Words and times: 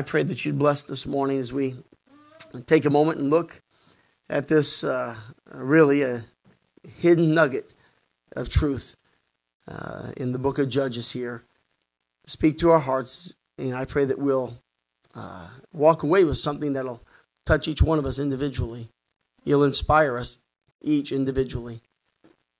I 0.00 0.02
pray 0.02 0.22
that 0.22 0.46
you'd 0.46 0.58
bless 0.58 0.82
this 0.82 1.06
morning 1.06 1.36
as 1.36 1.52
we 1.52 1.74
take 2.64 2.86
a 2.86 2.90
moment 2.90 3.18
and 3.18 3.28
look 3.28 3.60
at 4.30 4.48
this 4.48 4.82
uh, 4.82 5.14
really 5.52 6.00
a 6.00 6.24
hidden 6.88 7.34
nugget 7.34 7.74
of 8.34 8.48
truth 8.48 8.96
uh, 9.68 10.12
in 10.16 10.32
the 10.32 10.38
book 10.38 10.58
of 10.58 10.70
Judges 10.70 11.12
here. 11.12 11.42
Speak 12.24 12.56
to 12.60 12.70
our 12.70 12.78
hearts, 12.78 13.34
and 13.58 13.76
I 13.76 13.84
pray 13.84 14.06
that 14.06 14.18
we'll 14.18 14.56
uh, 15.14 15.48
walk 15.70 16.02
away 16.02 16.24
with 16.24 16.38
something 16.38 16.72
that'll 16.72 17.02
touch 17.44 17.68
each 17.68 17.82
one 17.82 17.98
of 17.98 18.06
us 18.06 18.18
individually. 18.18 18.88
You'll 19.44 19.64
inspire 19.64 20.16
us 20.16 20.38
each 20.80 21.12
individually. 21.12 21.82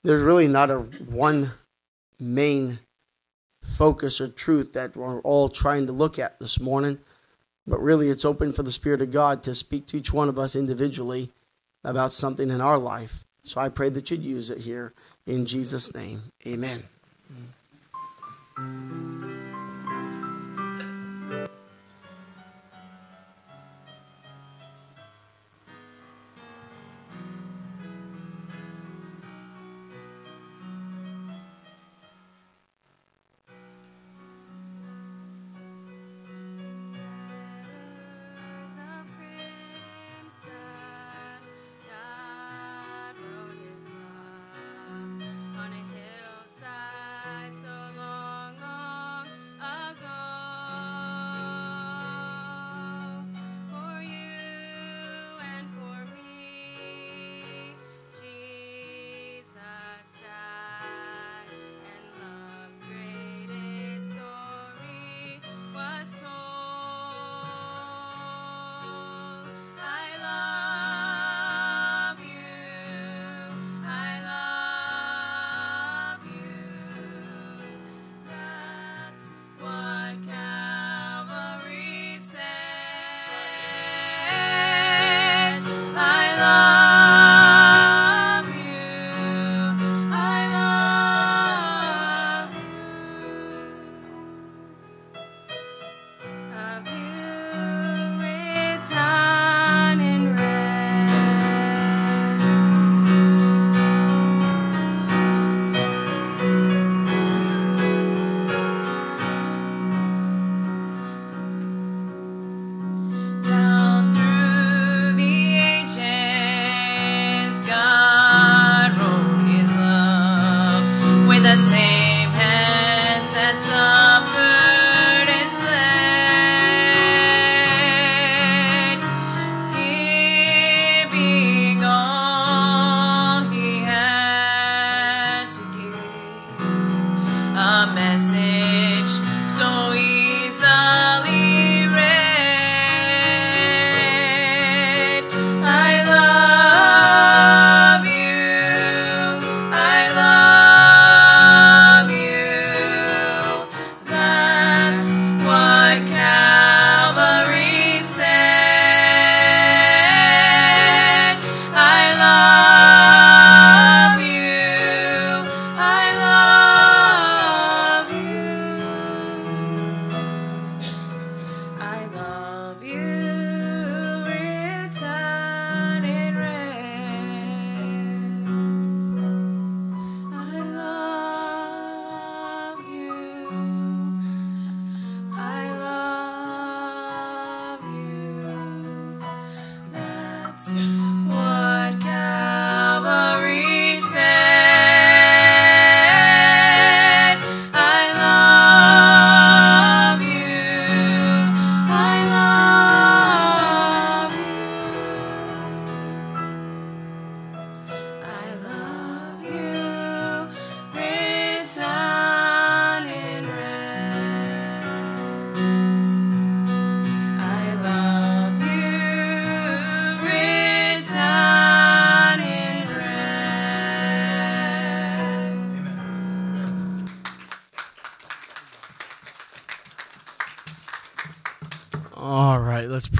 There's 0.05 0.23
really 0.23 0.47
not 0.47 0.71
a 0.71 0.81
one 0.81 1.53
main 2.19 2.81
focus 3.63 4.21
or 4.21 4.29
truth 4.29 4.75
that 4.75 4.95
we're 4.95 5.21
all 5.21 5.49
trying 5.49 5.87
to 5.87 5.93
look 5.93 6.19
at 6.19 6.39
this 6.39 6.61
morning, 6.61 6.99
but 7.67 7.81
really 7.81 8.09
it's 8.09 8.25
open 8.25 8.53
for 8.53 8.63
the 8.63 8.73
Spirit 8.73 9.01
of 9.01 9.11
God 9.11 9.43
to 9.45 9.55
speak 9.55 9.87
to 9.87 9.97
each 9.97 10.12
one 10.12 10.29
of 10.29 10.39
us 10.39 10.57
individually 10.57 11.30
about 11.84 12.12
something 12.12 12.51
in 12.51 12.61
our 12.61 12.79
life. 12.79 13.25
So 13.43 13.61
I 13.61 13.69
pray 13.69 13.89
that 13.91 14.11
you'd 14.11 14.23
use 14.23 14.51
it 14.51 14.59
here 14.59 14.93
in 15.27 15.47
Jesus' 15.47 15.95
name. 15.95 16.33
Amen. 16.47 16.84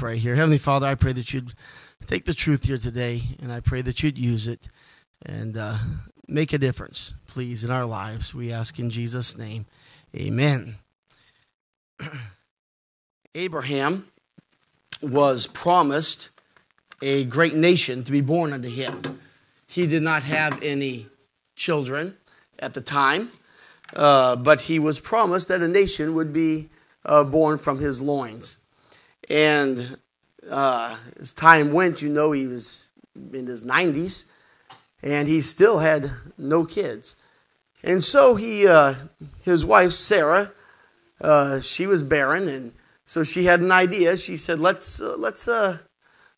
Pray 0.01 0.17
here. 0.17 0.35
Heavenly 0.35 0.57
Father, 0.57 0.87
I 0.87 0.95
pray 0.95 1.13
that 1.13 1.31
you'd 1.31 1.53
take 2.07 2.25
the 2.25 2.33
truth 2.33 2.65
here 2.65 2.79
today, 2.79 3.21
and 3.39 3.51
I 3.51 3.59
pray 3.59 3.83
that 3.83 4.01
you'd 4.01 4.17
use 4.17 4.47
it 4.47 4.67
and 5.23 5.55
uh, 5.55 5.77
make 6.27 6.53
a 6.53 6.57
difference, 6.57 7.13
please, 7.27 7.63
in 7.63 7.69
our 7.69 7.85
lives. 7.85 8.33
We 8.33 8.51
ask 8.51 8.79
in 8.79 8.89
Jesus' 8.89 9.37
name. 9.37 9.67
Amen. 10.15 10.77
Abraham 13.35 14.07
was 15.03 15.45
promised 15.45 16.29
a 17.03 17.23
great 17.25 17.53
nation 17.53 18.03
to 18.03 18.11
be 18.11 18.21
born 18.21 18.53
unto 18.53 18.69
him. 18.69 19.19
He 19.67 19.85
did 19.85 20.01
not 20.01 20.23
have 20.23 20.63
any 20.63 21.09
children 21.55 22.17
at 22.57 22.73
the 22.73 22.81
time, 22.81 23.29
uh, 23.95 24.35
but 24.35 24.61
he 24.61 24.79
was 24.79 24.99
promised 24.99 25.47
that 25.49 25.61
a 25.61 25.67
nation 25.67 26.15
would 26.15 26.33
be 26.33 26.69
uh, 27.05 27.23
born 27.23 27.59
from 27.59 27.77
his 27.77 28.01
loins. 28.01 28.57
And 29.29 29.97
uh, 30.49 30.97
as 31.19 31.33
time 31.33 31.73
went, 31.73 32.01
you 32.01 32.09
know, 32.09 32.31
he 32.31 32.47
was 32.47 32.91
in 33.33 33.47
his 33.47 33.63
90s 33.63 34.25
and 35.03 35.27
he 35.27 35.41
still 35.41 35.79
had 35.79 36.11
no 36.37 36.65
kids. 36.65 37.15
And 37.83 38.03
so 38.03 38.35
he, 38.35 38.67
uh, 38.67 38.95
his 39.43 39.65
wife 39.65 39.91
Sarah, 39.91 40.51
uh, 41.19 41.59
she 41.59 41.87
was 41.87 42.03
barren, 42.03 42.47
and 42.47 42.73
so 43.05 43.23
she 43.23 43.45
had 43.45 43.59
an 43.59 43.71
idea. 43.71 44.17
She 44.17 44.37
said, 44.37 44.59
let's, 44.59 45.01
uh, 45.01 45.15
let's, 45.17 45.47
uh, 45.47 45.79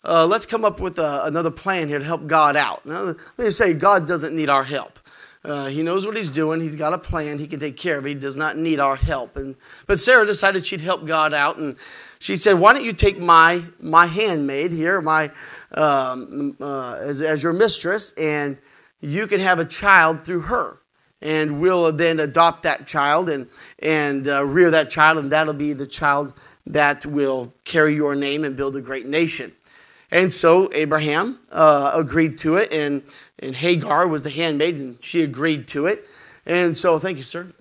uh, 0.05 0.25
let's 0.25 0.45
come 0.45 0.65
up 0.65 0.79
with 0.79 0.99
uh, 0.99 1.21
another 1.23 1.51
plan 1.51 1.87
here 1.87 1.99
to 1.99 2.05
help 2.05 2.27
God 2.27 2.55
out. 2.55 2.85
Now, 2.85 3.03
let 3.37 3.37
me 3.37 3.49
say, 3.49 3.73
God 3.73 4.07
doesn't 4.07 4.35
need 4.35 4.49
our 4.49 4.63
help. 4.63 4.99
Uh, 5.45 5.67
he 5.67 5.83
knows 5.83 6.05
what 6.05 6.15
he's 6.15 6.29
doing. 6.29 6.61
He's 6.61 6.75
got 6.75 6.93
a 6.93 6.97
plan. 6.97 7.37
He 7.37 7.47
can 7.47 7.59
take 7.59 7.75
care 7.75 7.97
of 7.97 8.05
it. 8.05 8.09
He 8.09 8.15
does 8.15 8.37
not 8.37 8.57
need 8.57 8.79
our 8.79 8.95
help. 8.95 9.35
And, 9.35 9.55
but 9.87 9.99
Sarah 9.99 10.25
decided 10.25 10.65
she'd 10.65 10.81
help 10.81 11.05
God 11.05 11.33
out. 11.33 11.57
And 11.57 11.75
she 12.19 12.35
said, 12.37 12.53
Why 12.53 12.73
don't 12.73 12.85
you 12.85 12.93
take 12.93 13.19
my, 13.19 13.65
my 13.79 14.05
handmaid 14.05 14.71
here, 14.71 15.01
my, 15.01 15.31
um, 15.73 16.55
uh, 16.61 16.93
as, 16.95 17.21
as 17.21 17.43
your 17.43 17.53
mistress, 17.53 18.13
and 18.13 18.61
you 19.01 19.27
can 19.27 19.41
have 19.41 19.59
a 19.59 19.65
child 19.65 20.23
through 20.23 20.41
her 20.41 20.79
and 21.23 21.61
we'll 21.61 21.91
then 21.93 22.19
adopt 22.19 22.63
that 22.63 22.85
child 22.85 23.29
and, 23.29 23.47
and 23.79 24.27
uh, 24.27 24.43
rear 24.45 24.69
that 24.69 24.89
child, 24.89 25.17
and 25.17 25.31
that'll 25.31 25.53
be 25.53 25.71
the 25.71 25.87
child 25.87 26.33
that 26.67 27.05
will 27.05 27.53
carry 27.63 27.95
your 27.95 28.13
name 28.13 28.43
and 28.43 28.57
build 28.57 28.75
a 28.75 28.81
great 28.81 29.05
nation. 29.05 29.53
And 30.13 30.31
so 30.31 30.71
Abraham 30.73 31.39
uh, 31.51 31.91
agreed 31.95 32.37
to 32.39 32.57
it, 32.57 32.71
and, 32.71 33.01
and 33.39 33.55
Hagar 33.55 34.07
was 34.07 34.21
the 34.21 34.29
handmaid, 34.29 34.75
and 34.75 35.03
she 35.03 35.23
agreed 35.23 35.67
to 35.69 35.87
it. 35.87 36.07
And 36.45 36.77
so, 36.77 36.99
thank 36.99 37.17
you, 37.17 37.23
sir. 37.23 37.51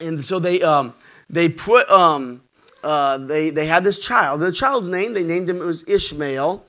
And 0.00 0.22
so 0.24 0.40
they, 0.40 0.60
um, 0.60 0.94
they 1.30 1.48
put, 1.48 1.88
um, 1.88 2.42
uh, 2.82 3.18
they, 3.18 3.50
they 3.50 3.66
had 3.66 3.84
this 3.84 4.00
child. 4.00 4.40
The 4.40 4.50
child's 4.50 4.88
name, 4.88 5.12
they 5.14 5.22
named 5.22 5.48
him, 5.48 5.58
it 5.58 5.64
was 5.64 5.88
Ishmael. 5.88 6.66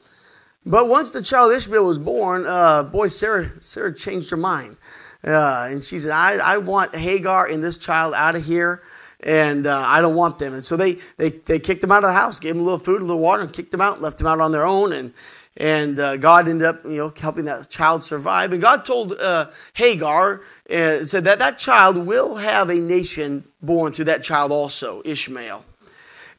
But 0.64 0.90
once 0.90 1.10
the 1.10 1.24
child 1.24 1.54
Ishmael 1.54 1.86
was 1.86 1.98
born, 1.98 2.46
uh, 2.46 2.84
boy, 2.84 3.08
Sarah, 3.08 3.52
Sarah 3.62 3.96
changed 3.96 4.30
her 4.30 4.38
mind. 4.38 4.78
Uh, 5.24 5.70
and 5.72 5.84
she 5.84 5.98
said, 5.98 6.12
I, 6.12 6.36
I 6.36 6.58
want 6.60 6.96
Hagar 6.96 7.48
and 7.48 7.64
this 7.64 7.80
child 7.80 8.14
out 8.14 8.36
of 8.36 8.46
here, 8.46 8.84
and 9.26 9.66
uh, 9.66 9.84
I 9.86 10.02
don't 10.02 10.16
want 10.16 10.40
them. 10.40 10.54
And 10.54 10.64
so 10.64 10.78
they, 10.78 11.00
they, 11.18 11.32
they 11.32 11.60
kicked 11.60 11.82
them 11.82 11.92
out 11.92 12.04
of 12.04 12.10
the 12.10 12.14
house, 12.14 12.40
gave 12.40 12.54
them 12.54 12.62
a 12.62 12.64
little 12.64 12.80
food, 12.80 13.02
a 13.02 13.06
little 13.06 13.22
water, 13.22 13.42
and 13.42 13.52
kicked 13.52 13.72
them 13.72 13.82
out, 13.82 14.02
left 14.02 14.20
them 14.20 14.28
out 14.28 14.40
on 14.40 14.52
their 14.52 14.66
own. 14.66 14.94
And, 14.94 15.14
and 15.58 16.00
uh, 16.00 16.18
God 16.18 16.48
ended 16.48 16.68
up, 16.68 16.86
you 16.86 16.98
know, 16.98 17.14
helping 17.20 17.46
that 17.46 17.70
child 17.70 18.04
survive. 18.04 18.54
And 18.54 18.62
God 18.62 18.86
told 18.86 19.14
uh, 19.14 19.50
Hagar, 19.74 20.42
uh, 20.70 21.06
said 21.06 21.24
that 21.24 21.40
that 21.40 21.58
child 21.58 21.98
will 21.98 22.36
have 22.36 22.70
a 22.70 22.76
nation 22.76 23.46
born 23.62 23.92
through 23.92 24.06
that 24.06 24.24
child 24.24 24.52
also, 24.52 25.02
Ishmael. 25.04 25.66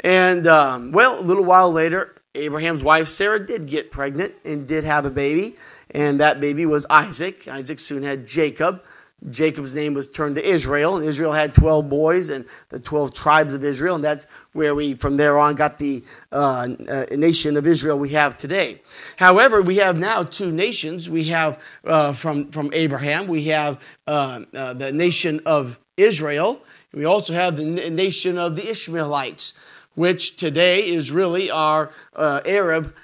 And, 0.00 0.46
um, 0.46 0.92
well, 0.92 1.18
a 1.18 1.22
little 1.22 1.44
while 1.44 1.72
later, 1.72 2.14
Abraham's 2.36 2.84
wife 2.84 3.08
Sarah 3.08 3.44
did 3.44 3.66
get 3.66 3.90
pregnant 3.90 4.34
and 4.44 4.66
did 4.66 4.84
have 4.84 5.06
a 5.06 5.10
baby 5.10 5.56
and 5.90 6.20
that 6.20 6.40
baby 6.40 6.66
was 6.66 6.86
Isaac. 6.90 7.48
Isaac 7.48 7.80
soon 7.80 8.02
had 8.02 8.26
Jacob. 8.26 8.82
Jacob's 9.30 9.74
name 9.74 9.94
was 9.94 10.06
turned 10.06 10.36
to 10.36 10.48
Israel, 10.48 10.98
Israel 10.98 11.32
had 11.32 11.54
12 11.54 11.88
boys 11.88 12.30
and 12.30 12.44
the 12.68 12.78
12 12.78 13.12
tribes 13.12 13.54
of 13.54 13.64
Israel, 13.64 13.96
and 13.96 14.04
that's 14.04 14.26
where 14.52 14.74
we, 14.74 14.94
from 14.94 15.16
there 15.16 15.38
on, 15.38 15.54
got 15.54 15.78
the 15.78 16.04
uh, 16.32 16.68
uh, 16.88 17.06
nation 17.12 17.56
of 17.56 17.66
Israel 17.66 17.98
we 17.98 18.10
have 18.10 18.36
today. 18.36 18.80
However, 19.16 19.60
we 19.60 19.76
have 19.76 19.98
now 19.98 20.22
two 20.22 20.52
nations. 20.52 21.10
We 21.10 21.24
have 21.24 21.60
uh, 21.84 22.12
from, 22.12 22.50
from 22.50 22.70
Abraham, 22.72 23.26
we 23.26 23.44
have 23.44 23.80
uh, 24.06 24.42
uh, 24.54 24.74
the 24.74 24.92
nation 24.92 25.40
of 25.44 25.78
Israel, 25.96 26.62
we 26.92 27.04
also 27.04 27.32
have 27.32 27.56
the 27.56 27.64
nation 27.64 28.38
of 28.38 28.56
the 28.56 28.70
Ishmaelites, 28.70 29.54
which 29.94 30.36
today 30.36 30.88
is 30.88 31.10
really 31.10 31.50
our 31.50 31.90
uh, 32.14 32.40
Arab 32.46 32.94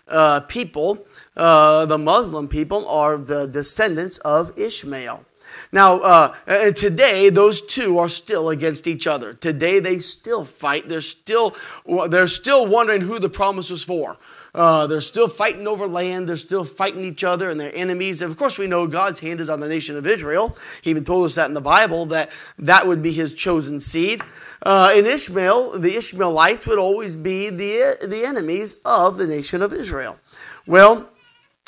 people 0.48 1.04
the 1.34 1.98
Muslim 1.98 2.48
people 2.48 2.88
are 2.88 3.16
the 3.18 3.46
descendants 3.46 4.18
of 4.18 4.56
Ishmael. 4.58 5.24
Now, 5.72 5.98
uh, 6.00 6.72
today, 6.72 7.28
those 7.28 7.60
two 7.60 7.98
are 7.98 8.08
still 8.08 8.48
against 8.50 8.86
each 8.86 9.06
other. 9.06 9.32
Today, 9.34 9.80
they 9.80 9.98
still 9.98 10.44
fight. 10.44 10.88
They're 10.88 11.00
still, 11.00 11.56
they're 12.08 12.26
still 12.26 12.66
wondering 12.66 13.02
who 13.02 13.18
the 13.18 13.28
promise 13.28 13.70
was 13.70 13.84
for. 13.84 14.16
Uh, 14.54 14.86
they're 14.86 15.00
still 15.00 15.28
fighting 15.28 15.66
over 15.66 15.86
land. 15.86 16.28
They're 16.28 16.36
still 16.36 16.64
fighting 16.64 17.04
each 17.04 17.24
other 17.24 17.48
and 17.48 17.58
their 17.58 17.74
enemies. 17.74 18.20
And 18.20 18.30
of 18.30 18.36
course, 18.36 18.58
we 18.58 18.66
know 18.66 18.86
God's 18.86 19.20
hand 19.20 19.40
is 19.40 19.48
on 19.48 19.60
the 19.60 19.68
nation 19.68 19.96
of 19.96 20.06
Israel. 20.06 20.56
He 20.82 20.90
even 20.90 21.04
told 21.04 21.24
us 21.24 21.36
that 21.36 21.48
in 21.48 21.54
the 21.54 21.60
Bible 21.62 22.04
that 22.06 22.30
that 22.58 22.86
would 22.86 23.02
be 23.02 23.12
his 23.12 23.32
chosen 23.32 23.80
seed. 23.80 24.22
Uh, 24.62 24.92
in 24.94 25.06
Ishmael, 25.06 25.78
the 25.78 25.96
Ishmaelites 25.96 26.66
would 26.66 26.78
always 26.78 27.16
be 27.16 27.48
the, 27.48 27.96
the 28.06 28.24
enemies 28.26 28.76
of 28.84 29.16
the 29.16 29.26
nation 29.26 29.62
of 29.62 29.72
Israel. 29.72 30.18
Well, 30.66 31.08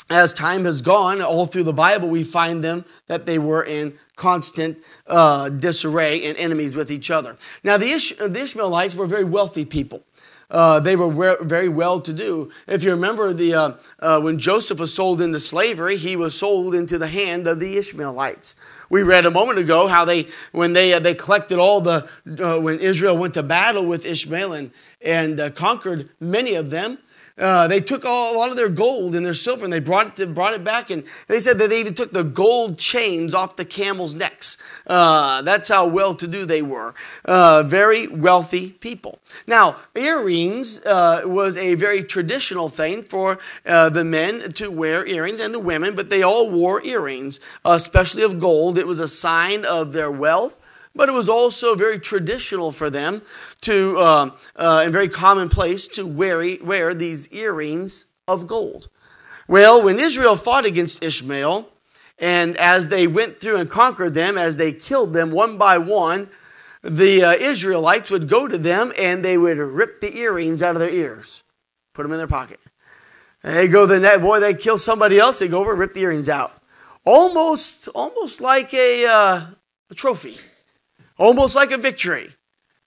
as 0.09 0.33
time 0.33 0.65
has 0.65 0.81
gone, 0.81 1.21
all 1.21 1.45
through 1.47 1.63
the 1.63 1.73
Bible, 1.73 2.09
we 2.09 2.23
find 2.23 2.63
them 2.63 2.85
that 3.07 3.25
they 3.25 3.39
were 3.39 3.63
in 3.63 3.97
constant 4.15 4.77
uh, 5.07 5.49
disarray 5.49 6.23
and 6.25 6.37
enemies 6.37 6.75
with 6.75 6.91
each 6.91 7.09
other. 7.09 7.35
Now, 7.63 7.77
the, 7.77 7.91
Ish- 7.91 8.15
the 8.17 8.41
Ishmaelites 8.41 8.95
were 8.95 9.07
very 9.07 9.23
wealthy 9.23 9.65
people. 9.65 10.03
Uh, 10.49 10.79
they 10.79 10.95
were 10.95 11.37
very 11.41 11.67
well 11.67 11.99
to 11.99 12.13
do. 12.13 12.51
If 12.67 12.83
you 12.83 12.91
remember, 12.91 13.33
the, 13.33 13.53
uh, 13.55 13.71
uh, 13.99 14.21
when 14.21 14.37
Joseph 14.37 14.79
was 14.79 14.93
sold 14.93 15.19
into 15.19 15.39
slavery, 15.39 15.97
he 15.97 16.15
was 16.15 16.37
sold 16.37 16.75
into 16.75 16.99
the 16.99 17.07
hand 17.07 17.47
of 17.47 17.59
the 17.59 17.77
Ishmaelites. 17.77 18.55
We 18.89 19.01
read 19.01 19.25
a 19.25 19.31
moment 19.31 19.57
ago 19.57 19.87
how 19.87 20.05
they, 20.05 20.27
when 20.51 20.73
they, 20.73 20.93
uh, 20.93 20.99
they 20.99 21.15
collected 21.15 21.57
all 21.57 21.81
the, 21.81 22.07
uh, 22.39 22.59
when 22.59 22.79
Israel 22.79 23.17
went 23.17 23.33
to 23.33 23.43
battle 23.43 23.85
with 23.85 24.05
Ishmael 24.05 24.53
and, 24.53 24.71
and 25.01 25.55
conquered 25.55 26.09
many 26.19 26.53
of 26.53 26.69
them, 26.69 26.99
uh, 27.37 27.67
they 27.67 27.81
took 27.81 28.05
all, 28.05 28.35
a 28.35 28.37
lot 28.37 28.49
of 28.49 28.55
their 28.55 28.69
gold 28.69 29.15
and 29.15 29.25
their 29.25 29.33
silver 29.33 29.65
and 29.65 29.73
they 29.73 29.79
brought 29.79 30.07
it, 30.07 30.15
to, 30.15 30.27
brought 30.27 30.53
it 30.53 30.63
back. 30.63 30.89
And 30.89 31.03
they 31.27 31.39
said 31.39 31.57
that 31.59 31.69
they 31.69 31.79
even 31.79 31.93
took 31.93 32.11
the 32.11 32.23
gold 32.23 32.77
chains 32.77 33.33
off 33.33 33.57
the 33.57 33.65
camels' 33.65 34.13
necks. 34.13 34.57
Uh, 34.87 35.41
that's 35.41 35.67
how 35.67 35.85
well 35.85 36.13
to 36.15 36.27
do 36.27 36.45
they 36.45 36.61
were. 36.61 36.93
Uh, 37.25 37.63
very 37.63 38.07
wealthy 38.07 38.71
people. 38.71 39.19
Now, 39.47 39.77
earrings 39.95 40.85
uh, 40.85 41.21
was 41.25 41.57
a 41.57 41.73
very 41.73 42.03
traditional 42.03 42.69
thing 42.69 43.03
for 43.03 43.39
uh, 43.65 43.89
the 43.89 44.05
men 44.05 44.51
to 44.53 44.69
wear 44.69 45.05
earrings 45.05 45.41
and 45.41 45.53
the 45.53 45.59
women, 45.59 45.95
but 45.95 46.09
they 46.09 46.23
all 46.23 46.49
wore 46.49 46.81
earrings, 46.85 47.41
especially 47.65 48.23
of 48.23 48.39
gold. 48.39 48.77
It 48.77 48.87
was 48.87 48.99
a 48.99 49.07
sign 49.07 49.65
of 49.65 49.91
their 49.91 50.11
wealth 50.11 50.61
but 50.95 51.09
it 51.09 51.11
was 51.11 51.27
also 51.27 51.75
very 51.75 51.99
traditional 51.99 52.71
for 52.71 52.89
them 52.89 53.21
to, 53.61 53.97
uh, 53.97 54.31
uh, 54.55 54.81
and 54.83 54.93
very 54.93 55.09
commonplace 55.09 55.87
to 55.89 56.07
wear, 56.07 56.57
wear 56.63 56.93
these 56.93 57.31
earrings 57.33 58.07
of 58.27 58.47
gold. 58.47 58.87
Well, 59.47 59.81
when 59.81 59.99
Israel 59.99 60.37
fought 60.37 60.65
against 60.65 61.03
Ishmael, 61.03 61.69
and 62.17 62.55
as 62.55 62.87
they 62.87 63.07
went 63.07 63.41
through 63.41 63.57
and 63.57 63.69
conquered 63.69 64.13
them, 64.13 64.37
as 64.37 64.55
they 64.55 64.71
killed 64.71 65.13
them 65.13 65.31
one 65.31 65.57
by 65.57 65.77
one, 65.77 66.29
the 66.81 67.23
uh, 67.23 67.31
Israelites 67.33 68.09
would 68.09 68.29
go 68.29 68.47
to 68.47 68.57
them 68.57 68.93
and 68.97 69.23
they 69.23 69.37
would 69.37 69.57
rip 69.57 69.99
the 69.99 70.17
earrings 70.17 70.63
out 70.63 70.75
of 70.75 70.79
their 70.79 70.89
ears, 70.89 71.43
put 71.93 72.03
them 72.03 72.13
in 72.13 72.17
their 72.17 72.27
pocket. 72.27 72.59
They 73.43 73.67
go 73.67 73.85
the 73.85 73.99
net, 73.99 74.21
boy, 74.21 74.39
they 74.39 74.53
kill 74.53 74.77
somebody 74.77 75.19
else, 75.19 75.39
they 75.39 75.47
go 75.47 75.59
over, 75.59 75.75
rip 75.75 75.93
the 75.93 76.01
earrings 76.01 76.29
out. 76.29 76.61
Almost, 77.03 77.89
almost 77.89 78.41
like 78.41 78.73
a, 78.73 79.05
uh, 79.05 79.41
a 79.91 79.93
trophy 79.93 80.37
almost 81.17 81.55
like 81.55 81.71
a 81.71 81.77
victory. 81.77 82.35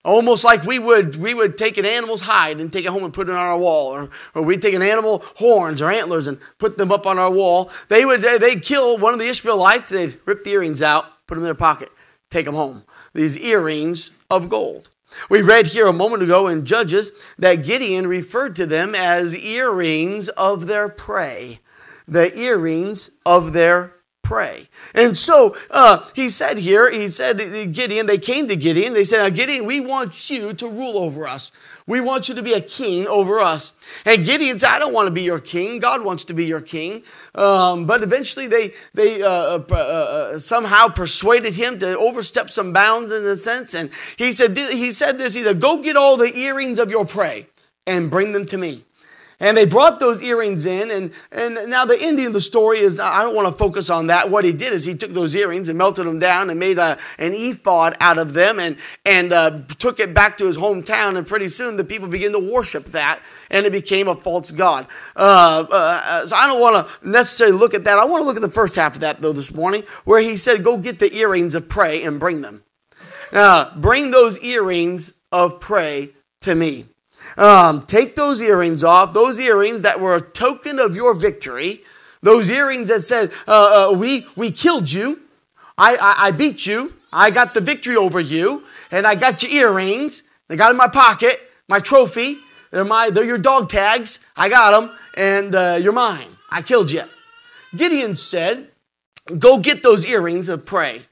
Almost 0.04 0.44
like 0.44 0.64
we 0.64 0.78
would, 0.78 1.16
we 1.16 1.34
would 1.34 1.58
take 1.58 1.76
an 1.76 1.84
animal's 1.84 2.22
hide 2.22 2.60
and 2.60 2.72
take 2.72 2.84
it 2.84 2.90
home 2.90 3.04
and 3.04 3.12
put 3.12 3.28
it 3.28 3.32
on 3.32 3.38
our 3.38 3.58
wall, 3.58 3.92
or, 3.92 4.10
or 4.34 4.42
we'd 4.42 4.62
take 4.62 4.74
an 4.74 4.82
animal 4.82 5.22
horns 5.36 5.82
or 5.82 5.90
antlers 5.90 6.26
and 6.26 6.38
put 6.58 6.78
them 6.78 6.92
up 6.92 7.06
on 7.06 7.18
our 7.18 7.30
wall. 7.30 7.70
They 7.88 8.04
would, 8.04 8.22
they'd 8.22 8.62
kill 8.62 8.96
one 8.96 9.12
of 9.12 9.18
the 9.18 9.28
Ishmaelites, 9.28 9.90
they'd 9.90 10.18
rip 10.24 10.44
the 10.44 10.52
earrings 10.52 10.80
out, 10.80 11.26
put 11.26 11.34
them 11.34 11.42
in 11.42 11.46
their 11.46 11.54
pocket, 11.54 11.90
take 12.30 12.46
them 12.46 12.54
home. 12.54 12.84
These 13.12 13.36
earrings 13.36 14.12
of 14.30 14.48
gold. 14.48 14.88
We 15.28 15.42
read 15.42 15.68
here 15.68 15.86
a 15.86 15.92
moment 15.92 16.22
ago 16.22 16.46
in 16.46 16.64
Judges 16.64 17.10
that 17.38 17.64
Gideon 17.64 18.06
referred 18.06 18.54
to 18.56 18.66
them 18.66 18.94
as 18.94 19.34
earrings 19.34 20.28
of 20.30 20.66
their 20.66 20.88
prey. 20.88 21.60
The 22.06 22.36
earrings 22.38 23.10
of 23.26 23.52
their 23.52 23.96
prey. 24.28 24.68
And 24.92 25.16
so 25.16 25.56
uh, 25.70 26.06
he 26.14 26.28
said 26.28 26.58
here, 26.58 26.90
he 26.90 27.08
said, 27.08 27.38
Gideon, 27.72 28.06
they 28.06 28.18
came 28.18 28.46
to 28.48 28.56
Gideon. 28.56 28.92
They 28.92 29.04
said, 29.04 29.34
Gideon, 29.34 29.64
we 29.64 29.80
want 29.80 30.28
you 30.28 30.52
to 30.52 30.68
rule 30.68 30.98
over 30.98 31.26
us. 31.26 31.50
We 31.86 32.02
want 32.02 32.28
you 32.28 32.34
to 32.34 32.42
be 32.42 32.52
a 32.52 32.60
king 32.60 33.06
over 33.06 33.40
us. 33.40 33.72
And 34.04 34.26
Gideon 34.26 34.58
said, 34.58 34.68
I 34.68 34.78
don't 34.78 34.92
want 34.92 35.06
to 35.06 35.10
be 35.10 35.22
your 35.22 35.40
king. 35.40 35.78
God 35.78 36.04
wants 36.04 36.26
to 36.26 36.34
be 36.34 36.44
your 36.44 36.60
king. 36.60 37.04
Um, 37.34 37.86
but 37.86 38.02
eventually 38.02 38.46
they, 38.46 38.74
they 38.92 39.22
uh, 39.22 39.30
uh, 39.30 39.64
uh, 39.70 39.74
uh 39.74 40.38
somehow 40.38 40.88
persuaded 40.88 41.54
him 41.54 41.78
to 41.78 41.96
overstep 41.96 42.50
some 42.50 42.74
bounds 42.74 43.10
in 43.10 43.24
a 43.24 43.34
sense. 43.34 43.74
And 43.74 43.88
he 44.18 44.32
said, 44.32 44.58
he 44.58 44.92
said 44.92 45.16
this, 45.16 45.32
he 45.32 45.42
said, 45.42 45.58
go 45.58 45.82
get 45.82 45.96
all 45.96 46.18
the 46.18 46.36
earrings 46.36 46.78
of 46.78 46.90
your 46.90 47.06
prey 47.06 47.46
and 47.86 48.10
bring 48.10 48.32
them 48.32 48.44
to 48.48 48.58
me. 48.58 48.84
And 49.40 49.56
they 49.56 49.66
brought 49.66 50.00
those 50.00 50.20
earrings 50.20 50.66
in, 50.66 50.90
and, 50.90 51.12
and 51.30 51.70
now 51.70 51.84
the 51.84 51.96
ending 52.00 52.26
of 52.26 52.32
the 52.32 52.40
story 52.40 52.80
is 52.80 52.98
I 52.98 53.22
don't 53.22 53.36
want 53.36 53.46
to 53.46 53.52
focus 53.52 53.88
on 53.88 54.08
that. 54.08 54.30
What 54.30 54.44
he 54.44 54.52
did 54.52 54.72
is 54.72 54.84
he 54.84 54.96
took 54.96 55.12
those 55.12 55.36
earrings 55.36 55.68
and 55.68 55.78
melted 55.78 56.06
them 56.06 56.18
down 56.18 56.50
and 56.50 56.58
made 56.58 56.76
a, 56.76 56.98
an 57.18 57.34
ephod 57.34 57.96
out 58.00 58.18
of 58.18 58.32
them 58.32 58.58
and, 58.58 58.76
and 59.04 59.32
uh, 59.32 59.60
took 59.78 60.00
it 60.00 60.12
back 60.12 60.38
to 60.38 60.46
his 60.46 60.56
hometown. 60.56 61.16
And 61.16 61.24
pretty 61.24 61.48
soon 61.48 61.76
the 61.76 61.84
people 61.84 62.08
began 62.08 62.32
to 62.32 62.40
worship 62.40 62.86
that, 62.86 63.20
and 63.48 63.64
it 63.64 63.70
became 63.70 64.08
a 64.08 64.16
false 64.16 64.50
god. 64.50 64.88
Uh, 65.14 65.66
uh, 65.70 66.26
so 66.26 66.34
I 66.34 66.48
don't 66.48 66.60
want 66.60 66.88
to 66.88 67.08
necessarily 67.08 67.56
look 67.56 67.74
at 67.74 67.84
that. 67.84 67.96
I 67.96 68.04
want 68.06 68.22
to 68.22 68.26
look 68.26 68.36
at 68.36 68.42
the 68.42 68.48
first 68.48 68.74
half 68.74 68.96
of 68.96 69.00
that, 69.02 69.20
though, 69.20 69.32
this 69.32 69.54
morning, 69.54 69.84
where 70.04 70.20
he 70.20 70.36
said, 70.36 70.64
Go 70.64 70.76
get 70.76 70.98
the 70.98 71.14
earrings 71.14 71.54
of 71.54 71.68
prey 71.68 72.02
and 72.02 72.18
bring 72.18 72.40
them. 72.40 72.64
bring 73.76 74.10
those 74.10 74.36
earrings 74.40 75.14
of 75.30 75.60
prey 75.60 76.10
to 76.40 76.56
me. 76.56 76.86
Um, 77.38 77.82
take 77.82 78.16
those 78.16 78.42
earrings 78.42 78.82
off, 78.82 79.14
those 79.14 79.38
earrings 79.38 79.82
that 79.82 80.00
were 80.00 80.16
a 80.16 80.20
token 80.20 80.80
of 80.80 80.96
your 80.96 81.14
victory, 81.14 81.82
those 82.20 82.50
earrings 82.50 82.88
that 82.88 83.02
said, 83.02 83.30
uh, 83.46 83.90
uh, 83.90 83.96
we, 83.96 84.26
we 84.34 84.50
killed 84.50 84.90
you, 84.90 85.20
I, 85.78 85.96
I, 85.96 86.14
I 86.26 86.30
beat 86.32 86.66
you, 86.66 86.94
I 87.12 87.30
got 87.30 87.54
the 87.54 87.60
victory 87.60 87.94
over 87.94 88.18
you, 88.18 88.64
and 88.90 89.06
I 89.06 89.14
got 89.14 89.42
your 89.44 89.52
earrings, 89.52 90.24
I 90.50 90.56
got 90.56 90.72
in 90.72 90.76
my 90.76 90.88
pocket, 90.88 91.40
my 91.68 91.78
trophy, 91.78 92.38
they're, 92.72 92.84
my, 92.84 93.08
they're 93.10 93.24
your 93.24 93.38
dog 93.38 93.70
tags, 93.70 94.26
I 94.36 94.48
got 94.48 94.72
them, 94.78 94.96
and 95.16 95.54
uh, 95.54 95.78
you're 95.80 95.92
mine. 95.92 96.36
I 96.50 96.62
killed 96.62 96.90
you. 96.90 97.04
Gideon 97.76 98.16
said, 98.16 98.68
Go 99.38 99.58
get 99.58 99.82
those 99.82 100.06
earrings 100.06 100.48
of 100.48 100.64
prey 100.64 101.02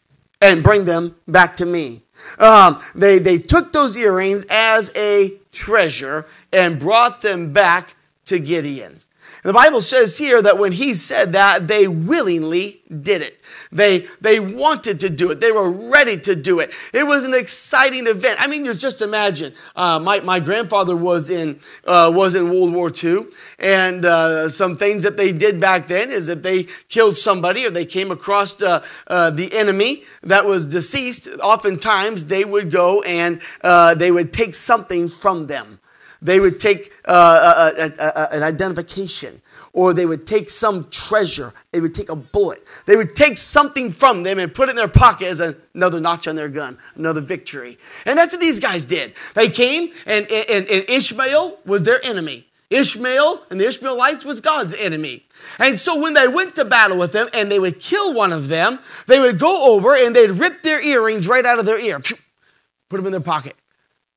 and 0.41 0.63
bring 0.63 0.87
them 0.87 1.17
back 1.29 1.55
to 1.57 1.67
me. 1.67 2.03
Um, 2.39 2.81
they, 2.95 3.19
they 3.19 3.39
took 3.39 3.73
those 3.73 3.97
earrings 3.97 4.47
as 4.49 4.91
a 4.97 5.35
treasure 5.57 6.27
and 6.53 6.79
brought 6.79 7.23
them 7.23 7.53
back 7.53 7.97
to 8.27 8.39
Gideon. 8.39 9.01
The 9.47 9.53
Bible 9.53 9.81
says 9.81 10.19
here 10.19 10.43
that 10.43 10.59
when 10.59 10.73
he 10.73 10.97
said 10.97 11.31
that, 11.31 11.69
they 11.69 11.87
willingly 11.87 12.81
did 12.91 13.23
it. 13.23 13.41
They, 13.71 14.09
they 14.21 14.41
wanted 14.41 14.99
to 14.99 15.09
do 15.09 15.31
it. 15.31 15.39
They 15.39 15.53
were 15.53 15.71
ready 15.71 16.19
to 16.19 16.35
do 16.35 16.59
it. 16.59 16.73
It 16.93 17.07
was 17.07 17.23
an 17.23 17.33
exciting 17.33 18.09
event. 18.09 18.43
I 18.43 18.49
mean, 18.49 18.65
just 18.65 19.01
imagine. 19.01 19.55
Uh, 19.77 20.01
my, 20.01 20.19
my 20.19 20.41
grandfather 20.41 20.97
was 20.97 21.31
in, 21.31 21.61
uh, 21.85 22.11
was 22.13 22.35
in 22.35 22.51
World 22.51 22.75
War 22.75 22.91
II, 22.93 23.27
and 23.61 24.05
uh, 24.05 24.49
some 24.49 24.77
things 24.77 25.05
that 25.05 25.17
they 25.17 25.31
did 25.31 25.61
back 25.61 25.87
then 25.87 26.11
is 26.11 26.27
that 26.27 26.43
they 26.43 26.65
killed 26.89 27.17
somebody 27.17 27.65
or 27.65 27.71
they 27.71 27.87
came 27.87 28.11
across 28.11 28.61
uh, 28.61 28.85
uh, 29.07 29.31
the 29.31 29.57
enemy 29.57 30.03
that 30.25 30.45
was 30.45 30.67
deceased. 30.67 31.29
Oftentimes, 31.41 32.25
they 32.25 32.45
would 32.45 32.73
go 32.73 33.01
and 33.03 33.41
uh, 33.63 33.95
they 33.95 34.11
would 34.11 34.33
take 34.33 34.57
something 34.57 35.07
from 35.07 35.47
them. 35.47 35.79
They 36.23 36.41
would 36.41 36.59
take 36.59 36.93
uh, 37.05 37.73
a, 37.77 37.83
a, 37.83 37.93
a, 37.99 38.29
an 38.37 38.43
identification, 38.43 39.43
or 39.73 39.93
they 39.93 40.07
would 40.07 40.27
take 40.27 40.49
some 40.51 40.89
treasure. 40.91 41.53
They 41.73 41.81
would 41.81 41.95
take 41.95 42.09
a 42.09 42.17
bullet. 42.17 42.61
They 42.87 42.97
would 42.97 43.15
take 43.15 43.39
something 43.39 43.93
from 43.93 44.23
them 44.23 44.39
and 44.39 44.55
put 44.55 44.69
it 44.69 44.71
in 44.71 44.77
their 44.77 44.89
pocket 44.89 45.29
as 45.29 45.41
another 45.41 46.01
notch 46.01 46.27
on 46.27 46.37
their 46.37 46.49
gun, 46.49 46.79
another 46.95 47.21
victory. 47.21 47.79
And 48.05 48.19
that's 48.19 48.33
what 48.33 48.41
these 48.41 48.61
guys 48.61 48.85
did. 48.85 49.13
They 49.35 49.51
came, 49.51 49.93
and, 50.07 50.27
and, 50.31 50.67
and 50.67 50.89
Ishmael 50.89 51.59
was 51.65 51.83
their 51.83 52.05
enemy. 52.05 52.47
Ishmael 52.69 53.45
and 53.49 53.61
the 53.61 53.69
Ishmaelites 53.69 54.25
was 54.25 54.41
God's 54.41 54.75
enemy. 54.75 55.27
And 55.59 55.79
so 55.79 56.01
when 56.01 56.15
they 56.15 56.27
went 56.27 56.57
to 56.57 56.65
battle 56.65 56.99
with 56.99 57.13
them 57.13 57.29
and 57.33 57.51
they 57.51 57.61
would 57.61 57.79
kill 57.79 58.13
one 58.13 58.33
of 58.33 58.49
them, 58.49 58.81
they 59.07 59.21
would 59.21 59.39
go 59.39 59.73
over 59.73 59.95
and 59.95 60.17
they'd 60.17 60.31
rip 60.31 60.63
their 60.63 60.83
earrings 60.83 61.29
right 61.29 61.47
out 61.47 61.61
of 61.61 61.67
their 61.67 61.79
ear, 61.79 62.01
put 62.01 62.97
them 62.97 63.07
in 63.07 63.13
their 63.13 63.21
pocket 63.21 63.55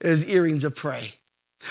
as 0.01 0.25
earrings 0.25 0.63
of 0.63 0.75
prey. 0.75 1.18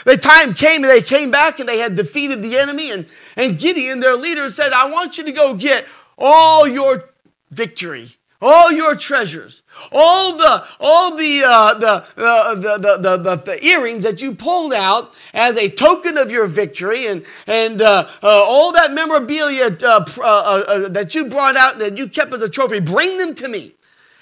The 0.04 0.16
time 0.16 0.54
came 0.54 0.84
and 0.84 0.90
they 0.90 1.02
came 1.02 1.30
back 1.30 1.58
and 1.58 1.68
they 1.68 1.78
had 1.78 1.94
defeated 1.94 2.42
the 2.42 2.58
enemy. 2.58 2.90
And, 2.90 3.06
and 3.36 3.58
Gideon, 3.58 4.00
their 4.00 4.16
leader, 4.16 4.48
said, 4.48 4.72
I 4.72 4.90
want 4.90 5.18
you 5.18 5.24
to 5.24 5.32
go 5.32 5.54
get 5.54 5.86
all 6.18 6.66
your 6.66 7.10
victory, 7.50 8.10
all 8.40 8.70
your 8.70 8.94
treasures, 8.94 9.62
all 9.90 10.36
the 10.36 10.64
all 10.78 11.16
the 11.16 11.42
uh, 11.44 11.74
the, 11.74 12.04
uh, 12.16 12.54
the, 12.54 12.78
the, 12.78 12.96
the, 12.98 13.16
the, 13.16 13.36
the, 13.36 13.64
earrings 13.64 14.02
that 14.02 14.22
you 14.22 14.34
pulled 14.34 14.72
out 14.72 15.14
as 15.32 15.56
a 15.56 15.68
token 15.68 16.18
of 16.18 16.30
your 16.30 16.46
victory, 16.46 17.06
and 17.06 17.24
and 17.46 17.82
uh, 17.82 18.08
uh 18.22 18.28
all 18.28 18.72
that 18.72 18.92
memorabilia 18.92 19.76
uh, 19.82 20.04
uh, 20.22 20.88
that 20.88 21.14
you 21.14 21.28
brought 21.28 21.56
out 21.56 21.74
and 21.74 21.82
that 21.82 21.96
you 21.96 22.08
kept 22.08 22.32
as 22.32 22.42
a 22.42 22.48
trophy. 22.48 22.80
Bring 22.80 23.18
them 23.18 23.34
to 23.36 23.48
me. 23.48 23.74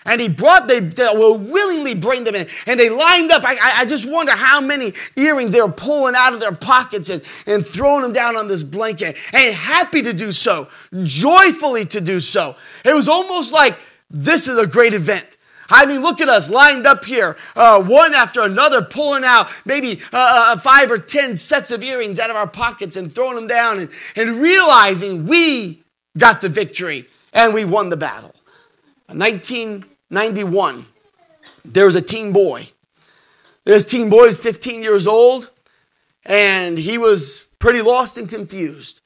And 0.07 0.21
he 0.21 0.29
brought, 0.29 0.69
they, 0.69 0.81
they 0.81 1.09
will 1.13 1.37
willingly 1.37 1.95
bring 1.95 2.25
them 2.25 2.35
in. 2.35 2.49
And 2.67 2.79
they 2.79 2.89
lined 2.89 3.33
up. 3.33 3.43
I, 3.45 3.57
I 3.61 3.87
just 3.87 4.09
wonder 4.09 4.33
how 4.33 4.61
many 4.61 4.93
earrings 5.17 5.53
they 5.53 5.61
were 5.61 5.71
pulling 5.71 6.15
out 6.17 6.33
of 6.33 6.41
their 6.41 6.53
pockets 6.53 7.11
and, 7.11 7.23
and 7.47 7.67
throwing 7.67 8.03
them 8.03 8.13
down 8.13 8.37
on 8.37 8.49
this 8.49 8.63
blanket. 8.63 9.17
And 9.33 9.55
happy 9.55 10.03
to 10.03 10.13
do 10.13 10.33
so, 10.33 10.69
joyfully 11.03 11.85
to 11.87 12.01
do 12.01 12.21
so. 12.21 12.57
It 12.85 12.95
was 12.95 13.09
almost 13.09 13.53
like 13.53 13.79
this 14.09 14.47
is 14.47 14.57
a 14.59 14.67
great 14.67 14.95
event. 14.95 15.37
I 15.69 15.85
mean, 15.85 16.01
look 16.01 16.21
at 16.21 16.29
us 16.29 16.49
lined 16.49 16.87
up 16.87 17.05
here, 17.05 17.37
uh, 17.57 17.83
one 17.83 18.15
after 18.15 18.41
another, 18.41 18.83
pulling 18.83 19.25
out 19.25 19.51
maybe 19.65 20.01
uh, 20.13 20.17
uh, 20.17 20.45
uh 20.53 20.59
five 20.59 20.93
or 20.93 20.99
ten 20.99 21.37
sets 21.37 21.73
of 21.73 21.83
earrings 21.83 22.21
out 22.21 22.31
of 22.31 22.37
our 22.37 22.47
pockets 22.47 22.97
and 22.97 23.13
throwing 23.13 23.35
them 23.35 23.49
down 23.49 23.81
and, 23.81 23.91
and 24.15 24.41
realizing 24.41 25.27
we 25.27 25.83
got 26.17 26.41
the 26.41 26.49
victory 26.49 27.09
and 27.33 27.53
we 27.53 27.65
won 27.65 27.89
the 27.89 27.97
battle. 27.97 28.35
19 29.13 29.85
91, 30.11 30.87
there 31.65 31.85
was 31.85 31.97
a 31.97 32.03
teen 32.03 32.33
boy. 32.33 32.69
This 33.65 33.85
teen 33.85 34.09
boy 34.09 34.27
is 34.27 34.41
15 34.41 34.83
years 34.83 35.07
old, 35.07 35.51
and 36.25 36.79
he 36.79 36.97
was 36.99 37.47
pretty 37.59 37.83
lost 37.83 38.17
and 38.17 38.29
confused. 38.29 39.01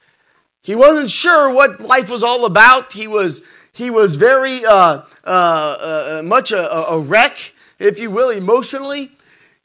He 0.63 0.75
wasn't 0.75 1.11
sure 1.11 1.51
what 1.51 1.81
life 1.81 2.11
was 2.11 2.23
all 2.23 2.45
about. 2.45 2.93
He 2.93 3.07
was, 3.07 3.41
he 3.73 3.89
was 3.89 4.17
very 4.17 4.65
uh, 4.65 5.03
uh, 5.25 6.19
uh, 6.21 6.23
much 6.23 6.53
a, 6.53 6.71
a 6.71 7.01
wreck, 7.01 7.55
if 7.79 7.99
you 7.99 8.11
will, 8.11 8.29
emotionally. 8.29 9.13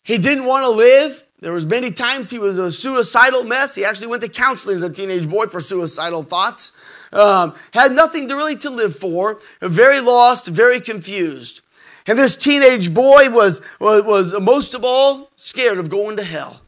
He 0.01 0.17
didn't 0.17 0.45
want 0.45 0.65
to 0.65 0.71
live. 0.71 1.24
There 1.45 1.53
was 1.53 1.67
many 1.67 1.91
times 1.91 2.31
he 2.31 2.39
was 2.39 2.57
a 2.57 2.71
suicidal 2.71 3.43
mess. 3.43 3.75
He 3.75 3.85
actually 3.85 4.07
went 4.07 4.23
to 4.23 4.29
counseling 4.29 4.77
as 4.77 4.81
a 4.81 4.89
teenage 4.89 5.29
boy 5.29 5.45
for 5.45 5.59
suicidal 5.59 6.23
thoughts 6.23 6.71
um, 7.13 7.53
had 7.71 7.91
nothing 7.91 8.27
to 8.29 8.35
really 8.35 8.55
to 8.55 8.71
live 8.71 8.95
for, 8.95 9.39
very 9.61 10.01
lost, 10.01 10.47
very 10.47 10.81
confused. 10.81 11.61
And 12.07 12.17
this 12.17 12.35
teenage 12.35 12.95
boy 12.95 13.29
was, 13.29 13.61
was, 13.79 14.01
was 14.01 14.33
most 14.41 14.73
of 14.73 14.83
all 14.83 15.29
scared 15.35 15.77
of 15.77 15.87
going 15.87 16.17
to 16.17 16.23
hell. 16.23 16.61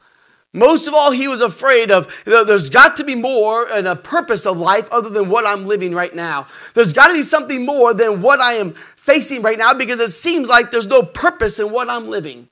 Most 0.54 0.88
of 0.88 0.94
all, 0.94 1.10
he 1.10 1.28
was 1.28 1.42
afraid 1.42 1.90
of 1.90 2.24
there's 2.26 2.70
got 2.70 2.98
to 2.98 3.04
be 3.04 3.16
more 3.16 3.68
and 3.68 3.88
a 3.88 3.96
purpose 3.96 4.46
of 4.46 4.60
life 4.60 4.88
other 4.92 5.10
than 5.10 5.28
what 5.28 5.48
I'm 5.48 5.66
living 5.66 5.96
right 5.96 6.14
now. 6.14 6.46
There's 6.76 6.94
got 6.94 7.08
to 7.08 7.14
be 7.14 7.24
something 7.24 7.66
more 7.66 7.96
than 7.96 8.22
what 8.22 8.40
I 8.40 8.54
am 8.54 8.74
facing 8.96 9.42
right 9.42 9.58
now 9.58 9.74
because 9.74 10.00
it 10.00 10.12
seems 10.12 10.48
like 10.48 10.70
there's 10.70 10.86
no 10.86 11.02
purpose 11.02 11.58
in 11.58 11.72
what 11.72 11.90
I'm 11.90 12.08
living. 12.08 12.50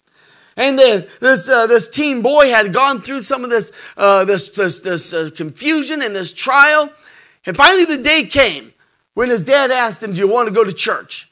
And 0.57 0.79
then 0.79 1.05
this, 1.19 1.49
uh, 1.49 1.67
this 1.67 1.89
teen 1.89 2.21
boy 2.21 2.49
had 2.49 2.71
gone 2.71 3.01
through 3.01 3.21
some 3.21 3.43
of 3.43 3.49
this, 3.49 3.71
uh, 3.97 4.23
this, 4.23 4.49
this, 4.49 4.79
this 4.79 5.13
uh, 5.13 5.29
confusion 5.35 6.01
and 6.01 6.15
this 6.15 6.33
trial. 6.33 6.91
And 7.45 7.57
finally, 7.57 7.85
the 7.85 8.01
day 8.01 8.23
came 8.23 8.73
when 9.13 9.29
his 9.29 9.43
dad 9.43 9.69
asked 9.69 10.01
him, 10.01 10.13
Do 10.13 10.19
you 10.19 10.27
want 10.27 10.47
to 10.47 10.53
go 10.53 10.63
to 10.63 10.73
church? 10.73 11.29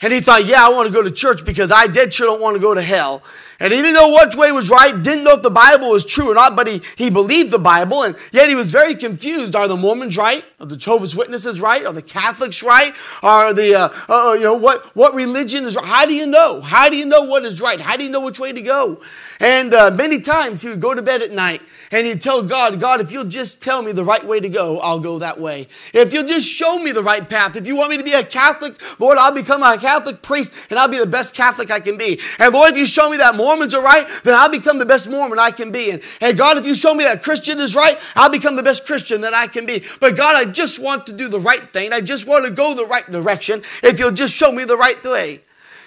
And 0.00 0.12
he 0.12 0.20
thought, 0.20 0.44
Yeah, 0.44 0.66
I 0.66 0.70
want 0.70 0.88
to 0.88 0.92
go 0.92 1.02
to 1.02 1.10
church 1.10 1.44
because 1.44 1.70
I 1.70 1.86
dead 1.86 2.12
sure 2.12 2.26
don't 2.26 2.40
want 2.40 2.56
to 2.56 2.60
go 2.60 2.74
to 2.74 2.82
hell. 2.82 3.22
And 3.62 3.72
he 3.72 3.80
didn't 3.80 3.94
know 3.94 4.18
which 4.20 4.34
way 4.34 4.50
was 4.50 4.68
right, 4.68 4.90
didn't 4.90 5.22
know 5.22 5.34
if 5.34 5.42
the 5.42 5.50
Bible 5.50 5.90
was 5.90 6.04
true 6.04 6.32
or 6.32 6.34
not, 6.34 6.56
but 6.56 6.66
he, 6.66 6.82
he 6.96 7.10
believed 7.10 7.52
the 7.52 7.60
Bible, 7.60 8.02
and 8.02 8.16
yet 8.32 8.48
he 8.48 8.56
was 8.56 8.72
very 8.72 8.96
confused. 8.96 9.54
Are 9.54 9.68
the 9.68 9.76
Mormons 9.76 10.16
right? 10.16 10.44
Are 10.58 10.66
the 10.66 10.76
Jehovah's 10.76 11.14
Witnesses 11.14 11.60
right? 11.60 11.86
Are 11.86 11.92
the 11.92 12.02
Catholics 12.02 12.64
right? 12.64 12.92
Are 13.22 13.54
the, 13.54 13.76
uh, 13.76 13.88
uh, 14.08 14.32
you 14.32 14.42
know, 14.42 14.56
what, 14.56 14.86
what 14.96 15.14
religion 15.14 15.64
is 15.64 15.76
right? 15.76 15.84
How 15.84 16.06
do 16.06 16.12
you 16.12 16.26
know? 16.26 16.60
How 16.60 16.88
do 16.88 16.96
you 16.96 17.04
know 17.04 17.22
what 17.22 17.44
is 17.44 17.60
right? 17.60 17.80
How 17.80 17.96
do 17.96 18.02
you 18.02 18.10
know 18.10 18.20
which 18.20 18.40
way 18.40 18.52
to 18.52 18.62
go? 18.62 19.00
And 19.38 19.72
uh, 19.72 19.92
many 19.92 20.20
times 20.20 20.62
he 20.62 20.68
would 20.68 20.80
go 20.80 20.92
to 20.92 21.02
bed 21.02 21.22
at 21.22 21.30
night 21.30 21.62
and 21.92 22.06
he'd 22.06 22.20
tell 22.20 22.42
God, 22.42 22.80
God, 22.80 23.00
if 23.00 23.12
you'll 23.12 23.24
just 23.24 23.62
tell 23.62 23.82
me 23.82 23.92
the 23.92 24.04
right 24.04 24.24
way 24.24 24.40
to 24.40 24.48
go, 24.48 24.80
I'll 24.80 24.98
go 24.98 25.18
that 25.20 25.38
way. 25.38 25.68
If 25.92 26.12
you'll 26.12 26.26
just 26.26 26.48
show 26.48 26.78
me 26.78 26.90
the 26.90 27.02
right 27.02 27.28
path, 27.28 27.54
if 27.54 27.66
you 27.66 27.76
want 27.76 27.90
me 27.90 27.98
to 27.98 28.04
be 28.04 28.12
a 28.12 28.24
Catholic, 28.24 28.80
Lord, 28.98 29.18
I'll 29.18 29.34
become 29.34 29.62
a 29.62 29.76
Catholic 29.78 30.22
priest 30.22 30.54
and 30.70 30.78
I'll 30.78 30.88
be 30.88 30.98
the 30.98 31.06
best 31.06 31.34
Catholic 31.34 31.70
I 31.70 31.80
can 31.80 31.96
be. 31.96 32.20
And 32.38 32.52
Lord, 32.52 32.72
if 32.72 32.76
you 32.76 32.86
show 32.86 33.10
me 33.10 33.18
that 33.18 33.36
Mormons 33.52 33.74
are 33.74 33.82
right, 33.82 34.06
then 34.24 34.34
I'll 34.34 34.48
become 34.48 34.78
the 34.78 34.86
best 34.86 35.08
Mormon 35.10 35.38
I 35.38 35.50
can 35.50 35.70
be. 35.70 35.90
And, 35.90 36.02
and 36.22 36.38
God, 36.38 36.56
if 36.56 36.64
you 36.64 36.74
show 36.74 36.94
me 36.94 37.04
that 37.04 37.22
Christian 37.22 37.60
is 37.60 37.74
right, 37.74 37.98
I'll 38.16 38.30
become 38.30 38.56
the 38.56 38.62
best 38.62 38.86
Christian 38.86 39.20
that 39.20 39.34
I 39.34 39.46
can 39.46 39.66
be. 39.66 39.84
But 40.00 40.16
God, 40.16 40.36
I 40.36 40.46
just 40.46 40.82
want 40.82 41.06
to 41.06 41.12
do 41.12 41.28
the 41.28 41.38
right 41.38 41.70
thing. 41.70 41.92
I 41.92 42.00
just 42.00 42.26
want 42.26 42.46
to 42.46 42.50
go 42.50 42.72
the 42.72 42.86
right 42.86 43.10
direction 43.10 43.62
if 43.82 43.98
you'll 43.98 44.10
just 44.10 44.34
show 44.34 44.52
me 44.52 44.64
the 44.64 44.76
right 44.76 45.02
way. 45.04 45.42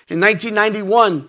In 0.10 0.22
1991, 0.22 1.28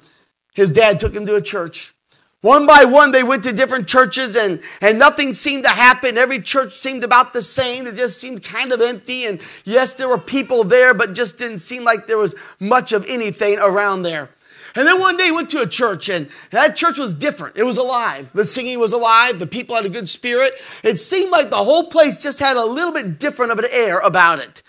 his 0.53 0.71
dad 0.71 1.01
took 1.01 1.15
him 1.15 1.25
to 1.25 1.37
a 1.37 1.41
church. 1.43 1.95
One 2.43 2.67
by 2.67 2.85
one, 2.85 3.13
they 3.13 3.23
went 3.23 3.45
to 3.45 3.53
different 3.53 3.89
churches 3.89 4.37
and, 4.37 4.61
and 4.83 4.99
nothing 4.99 5.33
seemed 5.33 5.65
to 5.65 5.71
happen. 5.71 6.19
Every 6.19 6.41
church 6.41 6.75
seemed 6.75 7.03
about 7.03 7.33
the 7.33 7.41
same. 7.41 7.87
It 7.87 7.95
just 7.95 8.21
seemed 8.21 8.45
kind 8.45 8.73
of 8.73 8.83
empty. 8.83 9.25
And 9.25 9.41
yes, 9.65 9.95
there 9.95 10.09
were 10.09 10.19
people 10.19 10.65
there, 10.65 10.93
but 10.93 11.15
just 11.15 11.39
didn't 11.39 11.61
seem 11.61 11.83
like 11.83 12.07
there 12.07 12.19
was 12.19 12.35
much 12.61 12.93
of 12.93 13.07
anything 13.09 13.59
around 13.59 14.03
there. 14.03 14.31
And 14.77 14.87
then 14.87 15.01
one 15.01 15.17
day 15.17 15.25
he 15.25 15.33
went 15.33 15.51
to 15.51 15.63
a 15.63 15.67
church 15.67 16.09
and 16.11 16.29
that 16.51 16.77
church 16.77 16.99
was 16.99 17.15
different. 17.15 17.57
It 17.57 17.65
was 17.65 17.79
alive. 17.79 18.31
The 18.35 18.45
singing 18.45 18.79
was 18.79 18.93
alive. 18.93 19.39
The 19.39 19.47
people 19.47 19.75
had 19.75 19.87
a 19.87 19.89
good 19.91 20.09
spirit. 20.09 20.53
It 20.85 20.99
seemed 20.99 21.31
like 21.31 21.49
the 21.49 21.65
whole 21.65 21.89
place 21.89 22.19
just 22.19 22.39
had 22.39 22.57
a 22.57 22.65
little 22.65 22.93
bit 22.93 23.19
different 23.19 23.53
of 23.53 23.59
an 23.59 23.67
air 23.71 23.99
about 23.99 24.39
it. 24.39 24.63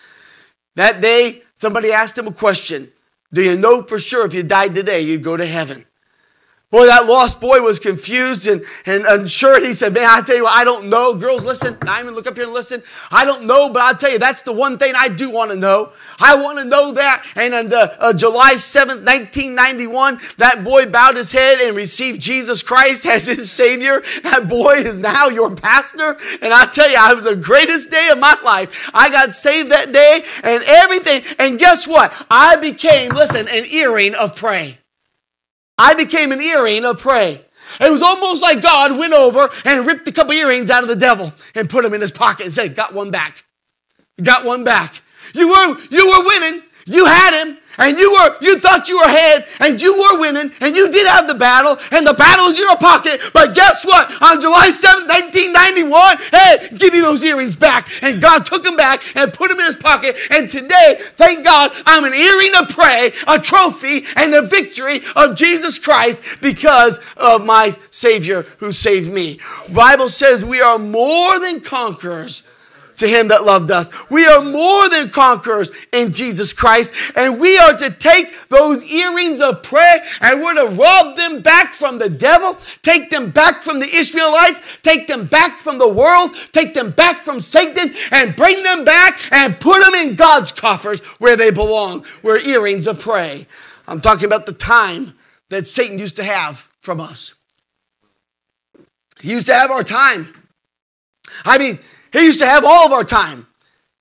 That 0.75 1.01
day, 1.01 1.43
somebody 1.57 1.91
asked 1.91 2.17
him 2.17 2.27
a 2.27 2.33
question. 2.33 2.91
Do 3.33 3.43
you 3.43 3.57
know 3.57 3.83
for 3.83 3.99
sure 3.99 4.25
if 4.25 4.33
you 4.33 4.43
died 4.43 4.73
today, 4.73 5.01
you'd 5.01 5.23
go 5.23 5.35
to 5.35 5.45
heaven? 5.45 5.85
Boy, 6.69 6.88
that 6.88 7.05
lost 7.05 7.39
boy 7.39 7.62
was 7.62 7.79
confused 7.79 8.45
and, 8.45 8.62
and 8.86 9.05
unsure. 9.05 9.65
He 9.65 9.71
said, 9.71 9.93
Man, 9.93 10.03
I 10.05 10.19
tell 10.19 10.36
you 10.36 10.43
what, 10.43 10.53
I 10.53 10.65
don't 10.65 10.89
know. 10.89 11.13
Girls, 11.13 11.45
listen. 11.45 11.77
Diamond, 11.79 12.17
look 12.17 12.27
up 12.27 12.36
here 12.36 12.43
and 12.43 12.53
listen. 12.53 12.83
I 13.09 13.24
don't 13.24 13.45
know, 13.45 13.69
but 13.69 13.83
I'll 13.83 13.95
tell 13.95 14.12
you, 14.12 14.19
that's 14.19 14.41
the 14.41 14.51
one 14.51 14.77
thing 14.77 14.93
I 14.93 15.07
do 15.07 15.29
want 15.29 15.51
to 15.51 15.55
know. 15.55 15.93
I 16.19 16.36
want 16.36 16.59
to 16.59 16.65
know 16.65 16.91
that. 16.91 17.25
And 17.38 17.53
on 17.53 17.71
uh, 17.71 17.95
uh, 18.00 18.12
July 18.12 18.55
7th, 18.55 19.05
1991, 19.05 20.19
that 20.39 20.65
boy 20.65 20.88
bowed 20.88 21.15
his 21.15 21.31
head 21.31 21.62
and 21.62 21.74
received 21.74 22.19
Jesus 22.19 22.62
Christ 22.62 23.05
as 23.05 23.27
his 23.27 23.50
Savior. 23.50 24.03
That 24.24 24.50
boy 24.50 24.74
is 24.79 25.00
now 25.00 25.29
your 25.29 25.55
pastor. 25.55 26.17
And 26.41 26.53
I 26.53 26.65
tell 26.65 26.89
you, 26.89 26.97
it 26.97 27.15
was 27.15 27.24
the 27.24 27.38
greatest 27.38 27.91
day 27.91 28.09
of 28.09 28.19
my 28.19 28.38
life. 28.43 28.91
I 28.93 29.09
got 29.09 29.33
saved 29.33 29.71
that 29.71 29.93
day 29.93 30.25
and 30.43 30.62
everything. 30.65 31.24
And 31.39 31.57
guess 31.57 31.88
what? 31.88 32.25
I 32.29 32.57
became, 32.57 33.13
listen, 33.13 33.47
an 33.47 33.63
earring 33.67 34.15
of 34.15 34.36
prey. 34.36 34.79
I 35.77 35.93
became 35.93 36.31
an 36.31 36.41
earring 36.41 36.86
of 36.86 37.00
prey. 37.00 37.46
It 37.79 37.91
was 37.91 38.01
almost 38.01 38.41
like 38.41 38.62
God 38.62 38.98
went 38.98 39.13
over 39.13 39.50
and 39.65 39.86
ripped 39.86 40.07
a 40.07 40.12
couple 40.12 40.34
earrings 40.34 40.69
out 40.69 40.84
of 40.84 40.89
the 40.89 40.96
devil 40.96 41.34
and 41.53 41.69
put 41.69 41.84
them 41.84 41.93
in 41.93 42.01
his 42.01 42.12
pocket 42.12 42.46
and 42.46 42.53
said, 42.53 42.75
Got 42.75 42.93
one 42.93 43.12
back. 43.12 43.43
Got 44.22 44.46
one 44.46 44.63
back. 44.63 45.01
You 45.34 45.50
were, 45.50 45.77
you 45.91 46.07
were 46.07 46.25
winning. 46.25 46.63
You 46.88 47.06
had 47.06 47.44
him 47.44 47.58
and 47.77 47.98
you 47.98 48.12
were 48.12 48.38
you 48.41 48.58
thought 48.58 48.89
you 48.89 48.98
were 48.98 49.06
ahead 49.06 49.46
and 49.60 49.82
you 49.82 49.94
were 49.94 50.20
winning 50.20 50.51
and 50.62 50.75
you 50.75 50.91
did 50.91 51.08
have 51.08 51.27
the 51.27 51.36
battle 51.36 51.77
and 51.91 52.06
the 52.06 52.13
battle 52.13 52.48
is 52.48 52.58
in 52.58 52.65
your 52.65 52.77
pocket. 52.77 53.22
But 53.34 53.53
guess 53.53 53.86
what? 53.86 54.10
On 54.22 54.41
july 54.41 54.70
7th 54.70 55.08
1991 55.08 56.17
hey 56.32 56.70
give 56.77 56.94
me 56.94 57.01
those 57.01 57.24
earrings 57.24 57.56
back. 57.56 57.89
And 58.01 58.22
god 58.22 58.46
took 58.46 58.63
them 58.63 58.75
back 58.75 59.03
and 59.15 59.34
put 59.34 59.50
them 59.50 59.60
in 59.60 59.65
his 59.65 59.75
pocket. 59.75 60.17
And 60.32 60.50
today 60.50 60.96
thank 61.00 61.44
god 61.44 61.72
i'm 61.86 62.03
an 62.03 62.13
earring 62.13 62.56
of 62.60 62.70
prey 62.70 63.12
a 63.27 63.39
trophy 63.39 64.06
and 64.15 64.34
a 64.34 64.41
victory 64.41 65.01
of 65.15 65.36
jesus 65.36 65.77
christ 65.77 66.24
because 66.41 67.00
of 67.15 67.46
my 67.46 67.75
savior 67.89 68.44
who 68.58 68.72
saved 68.72 69.12
me. 69.12 69.39
Bible 69.74 70.10
says 70.10 70.44
we 70.44 70.62
are 70.62 70.79
more 70.79 71.39
than 71.39 71.60
conquerors 71.62 72.50
to 72.98 73.08
him 73.08 73.30
that 73.30 73.46
loved 73.46 73.72
us. 73.72 73.89
We 74.10 74.25
are 74.25 74.44
more 74.44 74.89
than 74.89 75.10
conquerors 75.10 75.72
in 75.92 76.12
Jesus 76.12 76.54
Christ, 76.54 76.94
and 77.16 77.39
we 77.39 77.58
are 77.58 77.75
to 77.77 77.89
take 77.89 78.50
those 78.50 78.84
earrings 78.84 79.39
of 79.42 79.63
prayer 79.63 80.04
and 80.22 80.42
we're 80.42 80.56
to 80.56 80.75
rob 80.75 81.16
them 81.16 81.42
back 81.42 81.74
from 81.74 82.00
the 82.00 82.10
devil, 82.10 82.58
take 82.82 83.10
them 83.10 83.32
back 83.32 83.63
from 83.63 83.80
the 83.80 83.96
Ishmaelites, 83.96 84.62
take 84.84 85.08
them 85.08 85.25
back 85.25 85.58
from 85.58 85.77
the 85.77 85.92
world, 85.92 86.32
take 86.51 86.74
them 86.74 86.92
back 86.92 87.22
from 87.22 87.39
Satan, 87.39 87.94
and 88.12 88.36
bring 88.36 88.63
them 88.63 88.84
back 88.84 89.20
and 89.32 89.60
put 89.60 89.84
them 89.84 89.96
in 89.96 90.16
God's 90.16 90.51
coffers 90.51 91.00
where 91.20 91.36
they 91.36 91.51
belong. 91.51 92.06
We're 92.22 92.39
earrings 92.39 92.88
of 92.88 93.00
prey. 93.00 93.48
I'm 93.88 94.01
talking 94.01 94.25
about 94.25 94.46
the 94.46 94.54
time 94.54 95.16
that 95.50 95.68
Satan 95.68 96.00
used 96.00 96.18
to 96.18 96.24
have 96.24 96.70
from 96.82 97.00
us. 97.00 97.36
He 99.22 99.32
used 99.32 99.48
to 99.48 99.54
have 99.54 99.72
our 99.72 99.84
time. 99.84 100.34
I 101.46 101.58
mean, 101.58 101.80
he 102.17 102.25
used 102.25 102.39
to 102.39 102.47
have 102.47 102.65
all 102.65 102.86
of 102.86 102.91
our 102.91 103.03
time. 103.03 103.47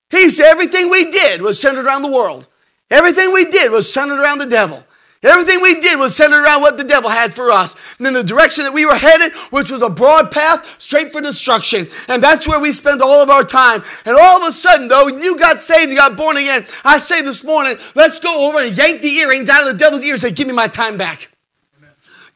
He 0.09 0.21
used 0.21 0.37
to, 0.37 0.43
everything 0.43 0.89
we 0.89 1.11
did 1.11 1.41
was 1.41 1.59
centered 1.59 1.85
around 1.85 2.01
the 2.01 2.11
world. 2.11 2.47
Everything 2.89 3.33
we 3.33 3.51
did 3.51 3.71
was 3.71 3.91
centered 3.91 4.21
around 4.21 4.37
the 4.37 4.45
devil. 4.45 4.83
Everything 5.23 5.61
we 5.61 5.81
did 5.81 5.97
was 5.97 6.15
centered 6.15 6.43
around 6.43 6.61
what 6.61 6.77
the 6.77 6.83
devil 6.83 7.09
had 7.09 7.33
for 7.33 7.51
us. 7.51 7.75
And 7.97 8.07
in 8.07 8.13
the 8.13 8.23
direction 8.23 8.63
that 8.63 8.73
we 8.73 8.85
were 8.85 8.95
headed, 8.95 9.33
which 9.49 9.71
was 9.71 9.81
a 9.81 9.89
broad 9.89 10.31
path 10.31 10.79
straight 10.79 11.11
for 11.11 11.21
destruction. 11.21 11.87
And 12.07 12.23
that's 12.23 12.47
where 12.47 12.59
we 12.59 12.71
spend 12.71 13.01
all 13.01 13.21
of 13.21 13.29
our 13.29 13.43
time. 13.43 13.83
And 14.05 14.15
all 14.15 14.41
of 14.41 14.47
a 14.47 14.51
sudden, 14.51 14.87
though, 14.87 15.07
you 15.07 15.37
got 15.37 15.61
saved, 15.61 15.89
you 15.89 15.97
got 15.97 16.15
born 16.15 16.37
again. 16.37 16.65
I 16.85 16.99
say 16.99 17.23
this 17.23 17.43
morning, 17.43 17.77
let's 17.95 18.19
go 18.19 18.47
over 18.47 18.59
and 18.59 18.77
yank 18.77 19.01
the 19.01 19.13
earrings 19.15 19.49
out 19.49 19.67
of 19.67 19.73
the 19.73 19.77
devil's 19.77 20.05
ears 20.05 20.23
and 20.23 20.31
say, 20.31 20.35
give 20.35 20.47
me 20.47 20.53
my 20.53 20.67
time 20.67 20.97
back. 20.97 21.31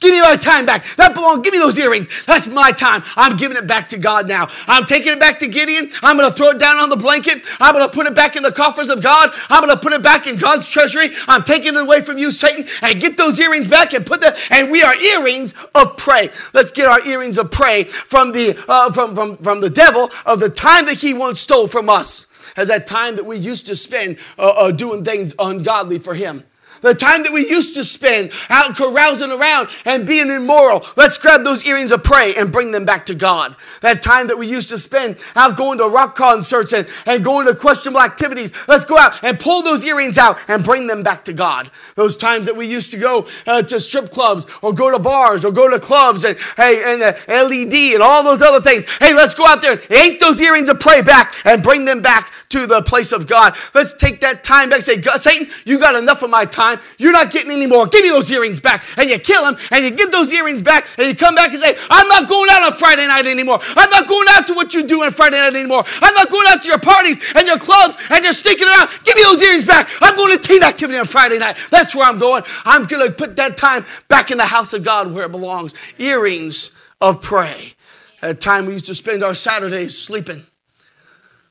Give 0.02 0.12
me 0.12 0.22
my 0.22 0.36
time 0.36 0.66
back. 0.66 0.84
That 0.96 1.14
belongs. 1.14 1.44
Give 1.44 1.54
me 1.54 1.60
those 1.60 1.78
earrings. 1.78 2.10
That's 2.26 2.48
my 2.48 2.72
time. 2.72 3.04
I'm 3.16 3.38
giving 3.38 3.56
it 3.56 3.68
back 3.68 3.90
to 3.90 4.00
God 4.00 4.28
now. 4.28 4.50
I'm 4.66 4.86
taking 4.86 5.14
it 5.14 5.20
back 5.20 5.40
to 5.40 5.48
Gideon. 5.48 5.92
I'm 6.02 6.18
going 6.18 6.30
to 6.30 6.36
throw 6.36 6.50
it 6.50 6.58
down 6.58 6.78
on 6.78 6.90
the 6.90 6.96
blanket. 6.96 7.44
I'm 7.60 7.76
going 7.76 7.88
to 7.88 7.94
put 7.94 8.08
it 8.08 8.16
back 8.16 8.36
in 8.36 8.42
the 8.42 8.52
coffers 8.52 8.90
of 8.90 9.04
God. 9.04 9.30
I'm 9.50 9.64
going 9.64 9.76
to 9.76 9.82
put 9.82 9.94
it 9.94 10.02
back 10.02 10.26
in 10.26 10.38
God's 10.38 10.68
treasury. 10.68 11.12
I'm 11.28 11.44
taking 11.44 11.76
it 11.76 11.80
away 11.80 12.02
from 12.02 12.18
you, 12.18 12.32
Satan, 12.32 12.68
and 12.82 13.00
get 13.00 13.16
those 13.16 13.40
earrings 13.40 13.68
back 13.68 13.94
and 13.94 14.04
put 14.04 14.22
them. 14.22 14.34
And 14.50 14.72
we 14.72 14.82
are 14.82 14.96
earrings 14.96 15.54
of 15.76 15.98
prey. 15.98 16.32
Let's 16.52 16.72
get 16.72 16.88
our 16.88 17.06
earrings 17.06 17.38
of 17.38 17.52
prey 17.52 17.84
from 17.84 18.32
the 18.32 18.60
uh, 18.68 18.92
from 18.92 19.14
from 19.14 19.38
from 19.38 19.62
the 19.62 19.70
devil 19.70 20.10
of 20.26 20.40
the 20.40 20.50
time 20.50 20.86
that 20.88 21.02
he 21.02 21.14
once 21.14 21.40
stole 21.40 21.68
from 21.68 21.90
us. 21.90 22.26
As 22.58 22.70
that 22.70 22.88
time 22.88 23.16
that 23.18 23.26
we 23.26 23.38
used 23.38 23.68
to 23.68 23.76
spend 23.76 24.18
uh, 24.38 24.50
uh, 24.50 24.72
doing 24.72 25.06
things 25.06 25.34
ungodly 25.38 26.00
for 26.00 26.16
him. 26.16 26.44
The 26.82 26.96
time 26.96 27.24
that 27.24 27.32
we 27.32 27.48
used 27.48 27.76
to 27.76 27.84
spend 27.84 28.32
out 28.50 28.76
carousing 28.76 29.32
around 29.32 29.70
and 29.86 30.06
being 30.08 30.30
immoral. 30.30 30.86
Let's 30.96 31.18
grab 31.18 31.44
those 31.44 31.66
earrings 31.66 31.92
of 31.92 32.04
prey 32.04 32.36
and 32.36 32.52
bring 32.52 32.72
them 32.72 32.86
back 32.86 33.06
to 33.06 33.16
God. 33.16 33.56
That 33.82 34.02
time 34.02 34.28
that 34.28 34.38
we 34.38 34.48
used 34.48 34.70
to 34.70 34.80
spend 34.80 35.18
out 35.36 35.58
going 35.58 35.78
to 35.78 35.88
rock 35.88 36.16
concerts 36.16 36.74
and, 36.74 36.88
and 37.06 37.24
going 37.24 37.46
to 37.48 37.56
questionable 37.56 38.02
activities. 38.02 38.52
Let's 38.68 38.86
go 38.86 38.98
out 38.98 39.24
and 39.24 39.40
pull 39.40 39.62
those 39.62 39.86
earrings 39.86 40.18
out 40.18 40.38
and 40.48 40.64
bring 40.64 40.88
them 40.88 41.04
back 41.04 41.26
to 41.26 41.34
God. 41.34 41.70
Those 41.96 42.18
times 42.18 42.48
that 42.48 42.58
we 42.58 42.66
used 42.66 42.92
to 42.92 42.98
go 42.98 43.28
uh, 43.46 43.62
to 43.64 43.80
strip 43.80 44.12
clubs 44.12 44.48
or 44.62 44.74
go 44.74 44.92
to 44.92 45.00
bars 45.00 45.46
or 45.46 45.52
go 45.52 45.70
to 45.70 45.80
clubs 45.80 46.24
and 46.24 46.38
hey 46.58 46.82
and 46.84 47.02
the 47.02 47.18
LED 47.28 47.94
and 47.94 48.02
all 48.02 48.24
those 48.24 48.42
other 48.42 48.62
things. 48.62 48.86
Hey, 49.00 49.14
let's 49.14 49.36
go 49.36 49.46
out 49.46 49.62
there 49.62 49.74
and 49.74 49.90
yank 49.90 50.20
those 50.20 50.42
earrings 50.42 50.70
of 50.70 50.80
prey 50.80 51.02
back 51.02 51.36
and 51.46 51.62
bring 51.62 51.86
them 51.86 52.02
back 52.02 52.32
to 52.50 52.66
the 52.66 52.82
place 52.82 53.12
of 53.12 53.28
God. 53.28 53.56
Let's 53.74 53.94
take 53.94 54.20
that 54.22 54.44
time 54.44 54.70
back. 54.70 54.82
Say, 54.82 55.02
Satan, 55.02 55.48
you 55.66 55.80
got 55.80 55.96
enough 55.96 56.22
of 56.22 56.30
my 56.30 56.46
time 56.46 56.71
time. 56.76 56.86
You're 56.98 57.12
not 57.12 57.32
getting 57.32 57.52
any 57.52 57.68
more. 57.68 57.88
Give 57.88 58.04
me 58.04 58.10
those 58.10 58.32
earrings 58.32 58.60
back. 58.60 58.84
And 58.98 59.10
you 59.10 59.20
kill 59.20 59.48
him 59.48 59.58
and 59.72 59.86
you 59.86 59.92
give 59.92 60.12
those 60.12 60.32
earrings 60.34 60.62
back 60.62 60.88
and 60.98 61.08
you 61.08 61.16
come 61.16 61.36
back 61.36 61.52
and 61.52 61.60
say, 61.60 61.76
I'm 61.90 62.08
not 62.08 62.30
going 62.30 62.50
out 62.50 62.64
on 62.64 62.74
Friday 62.74 63.08
night 63.08 63.26
anymore. 63.26 63.60
I'm 63.76 63.90
not 63.90 64.08
going 64.08 64.28
out 64.30 64.48
to 64.48 64.54
what 64.54 64.74
you 64.74 64.88
do 64.88 65.04
on 65.04 65.12
Friday 65.12 65.38
night 65.38 65.56
anymore. 65.56 65.84
I'm 66.02 66.14
not 66.14 66.30
going 66.30 66.48
out 66.48 66.62
to 66.64 66.68
your 66.68 66.80
parties 66.80 67.20
and 67.36 67.48
your 67.48 67.58
clubs 67.58 67.96
and 68.10 68.24
you're 68.24 68.34
sneaking 68.34 68.68
around. 68.68 68.90
Give 69.04 69.16
me 69.16 69.24
those 69.24 69.42
earrings 69.42 69.66
back. 69.66 69.90
I'm 70.02 70.16
going 70.16 70.38
to 70.38 70.44
teen 70.44 70.64
activity 70.64 70.98
on 70.98 71.06
Friday 71.06 71.38
night. 71.38 71.58
That's 71.70 71.96
where 71.96 72.06
I'm 72.06 72.20
going. 72.20 72.44
I'm 72.66 72.86
going 72.86 73.06
to 73.06 73.14
put 73.14 73.36
that 73.36 73.58
time 73.58 73.86
back 74.08 74.32
in 74.32 74.38
the 74.38 74.46
house 74.46 74.74
of 74.74 74.84
God 74.84 75.12
where 75.12 75.26
it 75.26 75.32
belongs. 75.32 75.74
Earrings 75.98 76.78
of 77.00 77.22
prey. 77.22 77.74
At 78.22 78.30
a 78.30 78.36
time 78.36 78.68
we 78.68 78.74
used 78.74 78.86
to 78.86 78.96
spend 78.96 79.24
our 79.24 79.34
Saturdays 79.34 79.98
sleeping. 79.98 80.46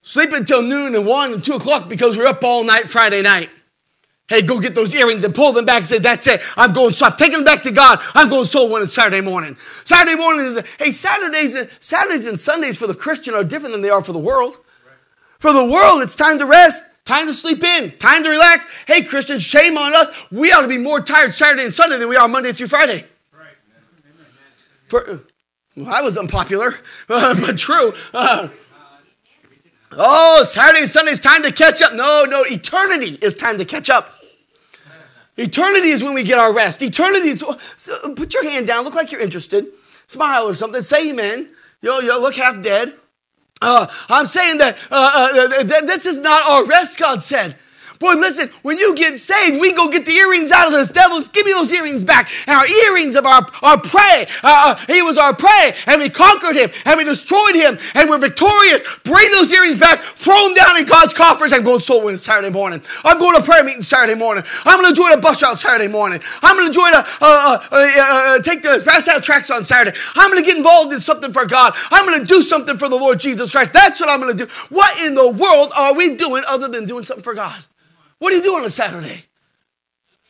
Sleeping 0.02 0.37
until 0.37 0.62
noon 0.62 0.94
and 0.94 1.06
1 1.06 1.33
and 1.35 1.44
2 1.44 1.54
o'clock 1.54 1.88
because 1.88 2.16
we're 2.16 2.26
up 2.26 2.42
all 2.42 2.64
night 2.64 2.88
Friday 2.88 3.22
night. 3.22 3.50
Hey, 4.31 4.43
go 4.43 4.61
get 4.61 4.77
those 4.77 4.95
earrings 4.95 5.25
and 5.25 5.35
pull 5.35 5.53
them 5.53 5.64
back 5.64 5.79
and 5.79 5.87
say, 5.87 5.99
That's 5.99 6.25
it. 6.29 6.40
I'm 6.57 6.73
going 6.73 6.93
so 6.93 7.07
I'm 7.07 7.16
taking 7.16 7.38
them 7.38 7.45
back 7.45 7.64
to 7.64 7.73
God. 7.73 7.99
I'm 8.14 8.29
going 8.29 8.45
soul 8.45 8.71
winning 8.71 8.87
Saturday 8.87 9.21
morning. 9.21 9.57
Saturday 9.83 10.14
morning 10.14 10.47
is, 10.47 10.62
hey, 10.79 10.93
Saturdays, 10.93 11.59
Saturdays 11.81 12.29
and 12.29 12.38
Sundays 12.38 12.77
for 12.77 12.87
the 12.87 12.95
Christian 12.95 13.35
are 13.35 13.43
different 13.43 13.73
than 13.73 13.83
they 13.83 13.90
are 13.90 14.05
for 14.05 14.12
the 14.12 14.21
world. 14.21 14.57
For 15.40 15.53
the 15.53 15.64
world, 15.64 16.03
it's 16.03 16.14
time 16.14 16.38
to 16.38 16.47
rest, 16.47 16.85
time 17.05 17.27
to 17.27 17.35
sleep 17.35 17.64
in, 17.64 17.90
time 17.99 18.23
to 18.23 18.31
relax. 18.31 18.69
Hey, 18.87 19.03
Christians, 19.03 19.43
shame 19.43 19.77
on 19.77 19.97
us. 19.97 20.09
We 20.31 20.53
ought 20.53 20.62
to 20.62 20.69
be 20.69 20.79
more 20.79 21.01
tired 21.01 21.35
Saturday 21.35 21.64
and 21.64 21.73
Sunday 21.73 21.99
than 21.99 22.09
we 22.09 22.14
are 22.14 22.29
Monday 22.29 22.53
through 22.53 22.69
Friday. 22.69 23.07
For, 24.87 25.25
well, 25.75 25.88
I 25.88 26.03
was 26.03 26.16
unpopular, 26.16 26.77
but 27.09 27.59
true. 27.59 27.95
Uh, 28.14 28.51
oh, 29.90 30.45
Saturday 30.45 30.83
and 30.83 30.88
Sunday 30.88 31.11
is 31.11 31.19
time 31.19 31.43
to 31.43 31.51
catch 31.51 31.83
up. 31.83 31.95
No, 31.95 32.25
no, 32.29 32.45
eternity 32.45 33.19
is 33.21 33.35
time 33.35 33.59
to 33.59 33.64
catch 33.64 33.90
up. 33.90 34.19
Eternity 35.40 35.88
is 35.88 36.05
when 36.05 36.12
we 36.12 36.22
get 36.22 36.38
our 36.38 36.53
rest. 36.53 36.83
Eternity 36.83 37.31
is, 37.31 37.44
so 37.79 38.14
put 38.14 38.35
your 38.35 38.44
hand 38.44 38.66
down, 38.66 38.85
look 38.85 38.94
like 38.94 39.11
you're 39.11 39.22
interested, 39.22 39.66
smile 40.07 40.46
or 40.46 40.53
something, 40.53 40.83
say 40.83 41.11
amen. 41.11 41.48
You 41.81 41.92
you 42.03 42.20
look 42.20 42.37
half 42.37 42.62
dead. 42.62 42.94
Uh, 43.62 43.87
I'm 44.09 44.26
saying 44.26 44.59
that 44.59 44.76
uh, 44.90 45.29
uh, 45.33 45.81
this 45.83 46.05
is 46.05 46.20
not 46.20 46.42
our 46.42 46.64
rest, 46.66 46.98
God 46.98 47.22
said. 47.22 47.57
Boy, 48.00 48.14
listen, 48.14 48.48
when 48.62 48.78
you 48.78 48.94
get 48.94 49.18
saved, 49.18 49.60
we 49.60 49.72
go 49.72 49.90
get 49.90 50.06
the 50.06 50.14
earrings 50.14 50.50
out 50.50 50.66
of 50.66 50.72
those 50.72 50.90
devils. 50.90 51.28
Give 51.28 51.44
me 51.44 51.52
those 51.52 51.70
earrings 51.70 52.02
back. 52.02 52.30
And 52.46 52.56
our 52.56 52.66
earrings 52.66 53.14
of 53.14 53.26
our, 53.26 53.46
our 53.60 53.78
prey. 53.78 54.26
Uh, 54.42 54.74
uh, 54.74 54.76
he 54.86 55.02
was 55.02 55.18
our 55.18 55.34
prey, 55.36 55.74
and 55.86 56.00
we 56.00 56.08
conquered 56.08 56.56
him, 56.56 56.70
and 56.86 56.96
we 56.96 57.04
destroyed 57.04 57.54
him, 57.54 57.78
and 57.94 58.08
we're 58.08 58.18
victorious. 58.18 58.82
Bring 59.04 59.30
those 59.32 59.52
earrings 59.52 59.78
back, 59.78 60.00
throw 60.00 60.46
them 60.46 60.54
down 60.54 60.78
in 60.78 60.86
God's 60.86 61.12
coffers. 61.12 61.52
I'm 61.52 61.62
going 61.62 61.78
to 61.78 61.84
soul 61.84 62.02
winning 62.02 62.16
Saturday 62.16 62.48
morning. 62.48 62.82
I'm 63.04 63.18
going 63.18 63.36
to 63.36 63.42
prayer 63.42 63.62
meeting 63.62 63.82
Saturday 63.82 64.18
morning. 64.18 64.44
I'm 64.64 64.80
going 64.80 64.90
to 64.90 64.96
join 64.96 65.12
a 65.12 65.18
bus 65.18 65.42
route 65.42 65.58
Saturday 65.58 65.88
morning. 65.88 66.22
I'm 66.42 66.56
going 66.56 66.72
to 66.72 66.74
join 66.74 66.94
a, 66.94 67.04
uh, 67.20 68.38
take 68.40 68.62
the 68.62 68.82
pass 68.82 69.08
out 69.08 69.22
tracks 69.22 69.50
on 69.50 69.62
Saturday. 69.62 69.98
I'm 70.14 70.30
going 70.30 70.42
to 70.42 70.46
get 70.46 70.56
involved 70.56 70.94
in 70.94 71.00
something 71.00 71.34
for 71.34 71.44
God. 71.44 71.76
I'm 71.90 72.06
going 72.06 72.18
to 72.18 72.26
do 72.26 72.40
something 72.40 72.78
for 72.78 72.88
the 72.88 72.96
Lord 72.96 73.20
Jesus 73.20 73.52
Christ. 73.52 73.74
That's 73.74 74.00
what 74.00 74.08
I'm 74.08 74.20
going 74.20 74.38
to 74.38 74.46
do. 74.46 74.50
What 74.70 74.98
in 75.02 75.14
the 75.14 75.28
world 75.28 75.70
are 75.76 75.94
we 75.94 76.16
doing 76.16 76.44
other 76.48 76.66
than 76.66 76.86
doing 76.86 77.04
something 77.04 77.22
for 77.22 77.34
God? 77.34 77.62
What 78.20 78.30
do 78.30 78.37
you 78.37 78.42
do 78.42 78.54
on 78.54 78.64
a 78.64 78.70
Saturday? 78.70 79.24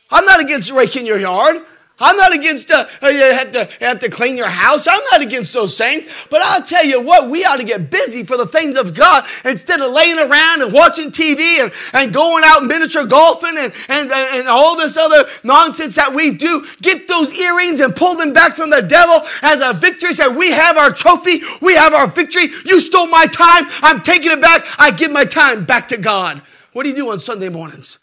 I'm 0.09 0.25
not 0.25 0.39
against 0.39 0.71
raking 0.71 1.05
your 1.05 1.19
yard. 1.19 1.57
I'm 2.01 2.17
not 2.17 2.33
against 2.33 2.71
uh, 2.71 2.87
uh, 3.03 3.09
you 3.09 3.19
have 3.19 3.51
to 3.51 3.69
have 3.79 3.99
to 3.99 4.09
clean 4.09 4.35
your 4.35 4.49
house. 4.49 4.87
I'm 4.87 5.03
not 5.11 5.21
against 5.21 5.53
those 5.53 5.77
things. 5.77 6.07
But 6.31 6.41
I'll 6.41 6.63
tell 6.63 6.83
you 6.83 6.99
what, 6.99 7.29
we 7.29 7.45
ought 7.45 7.57
to 7.57 7.63
get 7.63 7.91
busy 7.91 8.23
for 8.23 8.37
the 8.37 8.47
things 8.47 8.75
of 8.75 8.95
God 8.95 9.25
instead 9.45 9.81
of 9.81 9.91
laying 9.91 10.17
around 10.17 10.63
and 10.63 10.73
watching 10.73 11.11
TV 11.11 11.61
and, 11.61 11.71
and 11.93 12.11
going 12.11 12.43
out 12.43 12.61
and 12.61 12.67
miniature 12.67 13.05
golfing 13.05 13.55
and, 13.55 13.71
and, 13.87 14.11
and 14.11 14.47
all 14.47 14.75
this 14.75 14.97
other 14.97 15.29
nonsense 15.43 15.93
that 15.95 16.15
we 16.15 16.31
do. 16.31 16.65
Get 16.81 17.07
those 17.07 17.33
earrings 17.35 17.79
and 17.79 17.95
pull 17.95 18.15
them 18.15 18.33
back 18.33 18.55
from 18.55 18.71
the 18.71 18.81
devil 18.81 19.21
as 19.43 19.61
a 19.61 19.73
victory. 19.73 20.13
Say, 20.13 20.27
we 20.27 20.51
have 20.51 20.77
our 20.77 20.91
trophy, 20.91 21.41
we 21.61 21.75
have 21.75 21.93
our 21.93 22.07
victory. 22.07 22.49
You 22.65 22.79
stole 22.79 23.07
my 23.07 23.27
time, 23.27 23.65
I'm 23.83 23.99
taking 23.99 24.31
it 24.31 24.41
back. 24.41 24.65
I 24.79 24.89
give 24.89 25.11
my 25.11 25.25
time 25.25 25.65
back 25.65 25.89
to 25.89 25.97
God. 25.97 26.41
What 26.73 26.83
do 26.83 26.89
you 26.89 26.95
do 26.95 27.11
on 27.11 27.19
Sunday 27.19 27.49
mornings? 27.49 27.99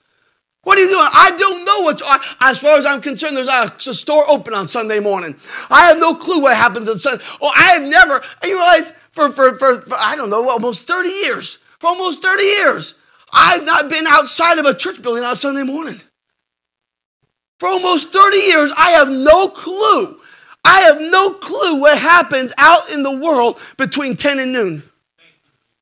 What 0.63 0.77
are 0.77 0.83
you 0.83 0.89
doing? 0.89 1.09
I 1.13 1.31
don't 1.37 1.65
know 1.65 1.81
what's, 1.81 2.03
as 2.41 2.59
far 2.59 2.77
as 2.77 2.85
I'm 2.85 3.01
concerned, 3.01 3.37
there's 3.37 3.47
a, 3.47 3.73
a, 3.89 3.95
store 3.95 4.29
open 4.29 4.53
on 4.53 4.69
Sunday 4.69 5.01
morning. 5.01 5.37
I 5.71 5.87
have 5.87 5.99
no 5.99 6.15
clue 6.15 6.43
what 6.43 6.57
happens 6.57 6.89
on 6.89 6.99
Sunday. 6.99 7.25
Oh, 7.41 7.51
I 7.57 7.75
have 7.75 7.83
never, 7.83 8.23
you 8.43 8.55
realize, 8.55 8.91
for, 9.13 9.31
for, 9.31 9.57
for, 9.59 9.81
for 9.81 9.97
I 9.99 10.17
don't 10.17 10.31
know, 10.31 10.49
almost 10.51 10.83
30 10.83 11.09
years, 11.09 11.59
for 11.79 11.87
almost 11.87 12.23
30 12.23 12.43
years, 12.43 12.95
I've 13.33 13.65
not 13.65 13.89
been 13.89 14.07
outside 14.07 14.59
of 14.59 14.67
a 14.67 14.75
church 14.75 15.01
building 15.01 15.25
on 15.25 15.37
Sunday 15.37 15.63
morning. 15.63 16.01
For 17.59 17.69
almost 17.69 18.13
30 18.13 18.37
years, 18.37 18.73
I 18.77 18.91
have 18.91 19.11
no 19.11 19.49
clue. 19.49 20.21
I 20.65 20.81
have 20.81 21.01
no 21.01 21.31
clue 21.31 21.81
what 21.81 21.99
happens 21.99 22.53
out 22.59 22.91
in 22.93 23.03
the 23.03 23.11
world 23.11 23.59
between 23.77 24.17
10 24.17 24.39
and 24.39 24.53
noon. 24.53 24.83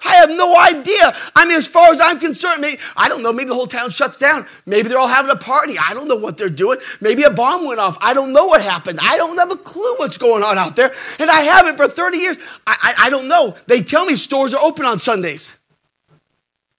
I 0.07 0.15
have 0.17 0.31
no 0.31 0.57
idea. 0.57 1.15
I 1.35 1.45
mean, 1.45 1.57
as 1.57 1.67
far 1.67 1.91
as 1.91 2.01
I'm 2.01 2.21
concerned, 2.21 2.61
maybe, 2.61 2.81
I 2.97 3.09
don't 3.09 3.23
know. 3.23 3.33
Maybe 3.33 3.49
the 3.49 3.55
whole 3.55 3.67
town 3.67 3.91
shuts 3.91 4.19
down. 4.19 4.47
Maybe 4.65 4.89
they're 4.89 4.99
all 4.99 5.09
having 5.09 5.31
a 5.31 5.37
party. 5.37 5.77
I 5.79 5.95
don't 5.95 6.07
know 6.07 6.17
what 6.17 6.39
they're 6.39 6.49
doing. 6.49 6.79
Maybe 7.01 7.25
a 7.25 7.31
bomb 7.31 7.67
went 7.67 7.81
off. 7.81 7.99
I 8.01 8.15
don't 8.15 8.33
know 8.33 8.47
what 8.47 8.63
happened. 8.63 8.99
I 9.03 9.17
don't 9.17 9.37
have 9.39 9.51
a 9.51 9.57
clue 9.57 9.97
what's 9.97 10.19
going 10.19 10.43
on 10.43 10.59
out 10.59 10.77
there. 10.77 10.93
And 11.19 11.31
I 11.31 11.41
haven't 11.41 11.77
for 11.77 11.89
30 11.89 12.19
years. 12.19 12.39
I, 12.67 12.77
I, 12.83 13.07
I 13.07 13.11
don't 13.11 13.29
know. 13.29 13.57
They 13.67 13.83
tell 13.83 14.07
me 14.07 14.15
stores 14.15 14.55
are 14.55 14.63
open 14.63 14.85
on 14.85 14.99
Sundays. 14.99 15.57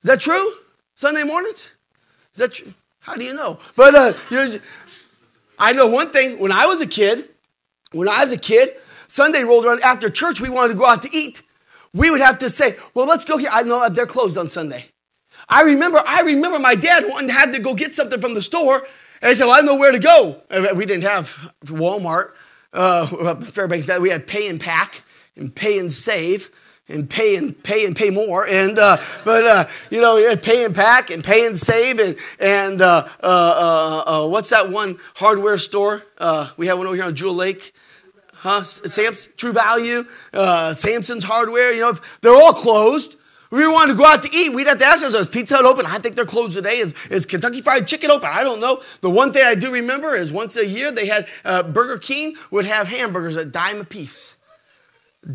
Is 0.02 0.10
that 0.10 0.22
true? 0.22 0.54
Sunday 0.96 1.24
mornings? 1.24 1.74
Is 2.34 2.40
that 2.40 2.54
true? 2.54 2.74
How 3.00 3.16
do 3.16 3.24
you 3.24 3.34
know? 3.34 3.60
But 3.76 3.96
uh, 3.96 4.14
I 5.60 5.74
know 5.74 5.88
one 5.88 6.10
thing. 6.10 6.40
When 6.40 6.52
I 6.52 6.66
was 6.66 6.82
a 6.82 6.88
kid, 6.88 7.30
when 7.92 8.08
I 8.08 8.22
was 8.22 8.32
a 8.32 8.38
kid, 8.38 8.70
Sunday 9.08 9.44
rolled 9.44 9.66
around 9.66 9.82
after 9.82 10.10
church, 10.10 10.42
we 10.42 10.50
wanted 10.50 10.74
to 10.74 10.80
go 10.80 10.86
out 10.86 11.02
to 11.04 11.10
eat 11.12 11.42
we 11.98 12.10
would 12.10 12.22
have 12.22 12.40
to 12.40 12.50
say, 12.50 12.78
well, 12.94 13.08
let's 13.08 13.26
go 13.26 13.38
here. 13.38 13.50
I 13.52 13.64
know 13.64 13.88
they're 13.90 14.06
closed 14.06 14.38
on 14.38 14.48
Sunday. 14.50 14.86
I 15.50 15.64
remember, 15.64 16.02
I 16.06 16.22
remember 16.22 16.60
my 16.60 16.76
dad 16.76 17.06
have 17.30 17.52
to 17.54 17.60
go 17.60 17.74
get 17.74 17.94
something 17.94 18.20
from 18.20 18.34
the 18.34 18.42
store. 18.42 18.88
And 19.22 19.30
I 19.30 19.34
said, 19.34 19.46
well, 19.46 19.58
I 19.58 19.62
know 19.62 19.76
where 19.76 19.92
to 19.92 20.00
go. 20.00 20.42
We 20.76 20.86
didn't 20.86 21.04
have 21.04 21.54
Walmart, 21.66 22.32
uh, 22.74 23.36
Fairbanks. 23.42 23.88
We 24.00 24.10
had 24.10 24.28
pay 24.28 24.48
and 24.48 24.60
pack 24.60 25.04
and 25.36 25.54
pay 25.54 25.80
and 25.80 25.92
save 25.92 26.50
and 26.90 27.10
pay 27.10 27.36
and 27.36 27.62
pay 27.64 27.86
and 27.86 27.96
pay 27.96 28.10
more. 28.10 28.48
And 28.48 28.78
uh, 28.78 28.98
but 29.26 29.46
uh, 29.46 29.68
you 29.90 30.02
know, 30.02 30.36
pay 30.38 30.66
and 30.66 30.74
pack 30.74 31.10
and 31.10 31.24
pay 31.24 31.46
and 31.46 31.60
save 31.60 32.00
and 32.00 32.16
and 32.40 32.82
uh, 32.82 33.08
uh, 33.22 33.26
uh, 33.26 34.04
uh 34.24 34.28
what's 34.28 34.50
that 34.50 34.70
one 34.70 35.00
hardware 35.16 35.58
store? 35.58 36.04
we 36.58 36.68
have 36.68 36.78
one 36.78 36.88
over 36.88 36.96
here 36.96 37.06
on 37.06 37.16
Jewel 37.16 37.36
Lake 37.36 37.74
huh? 38.48 38.64
Sam's 38.64 39.28
True 39.38 39.52
Value, 39.52 40.06
uh, 40.34 40.74
Samson's 40.74 41.24
Hardware, 41.24 41.74
you 41.74 41.82
know, 41.82 41.98
they're 42.22 42.36
all 42.36 42.54
closed. 42.54 43.14
If 43.52 43.58
we 43.58 43.68
wanted 43.68 43.94
to 43.94 43.98
go 43.98 44.06
out 44.06 44.24
to 44.24 44.30
eat, 44.36 44.54
we'd 44.54 44.68
have 44.68 44.78
to 44.80 44.86
ask 44.86 45.04
ourselves, 45.04 45.30
Pizza 45.30 45.56
Hut 45.56 45.66
open? 45.66 45.86
I 45.86 46.00
think 46.00 46.16
they're 46.16 46.26
closed 46.26 46.54
today. 46.54 46.78
Is, 46.78 46.94
is 47.10 47.26
Kentucky 47.26 47.62
Fried 47.62 47.88
Chicken 47.88 48.12
open? 48.12 48.30
I 48.32 48.44
don't 48.44 48.60
know. 48.60 48.82
The 49.02 49.10
one 49.10 49.32
thing 49.32 49.44
I 49.46 49.56
do 49.56 49.72
remember 49.72 50.16
is 50.16 50.34
once 50.34 50.58
a 50.58 50.66
year 50.66 50.92
they 50.92 51.08
had 51.08 51.28
uh, 51.46 51.64
Burger 51.64 51.98
King 51.98 52.36
would 52.52 52.66
have 52.66 52.88
hamburgers 52.88 53.38
at 53.38 53.52
dime 53.52 53.80
a 53.80 53.86
piece 53.86 54.37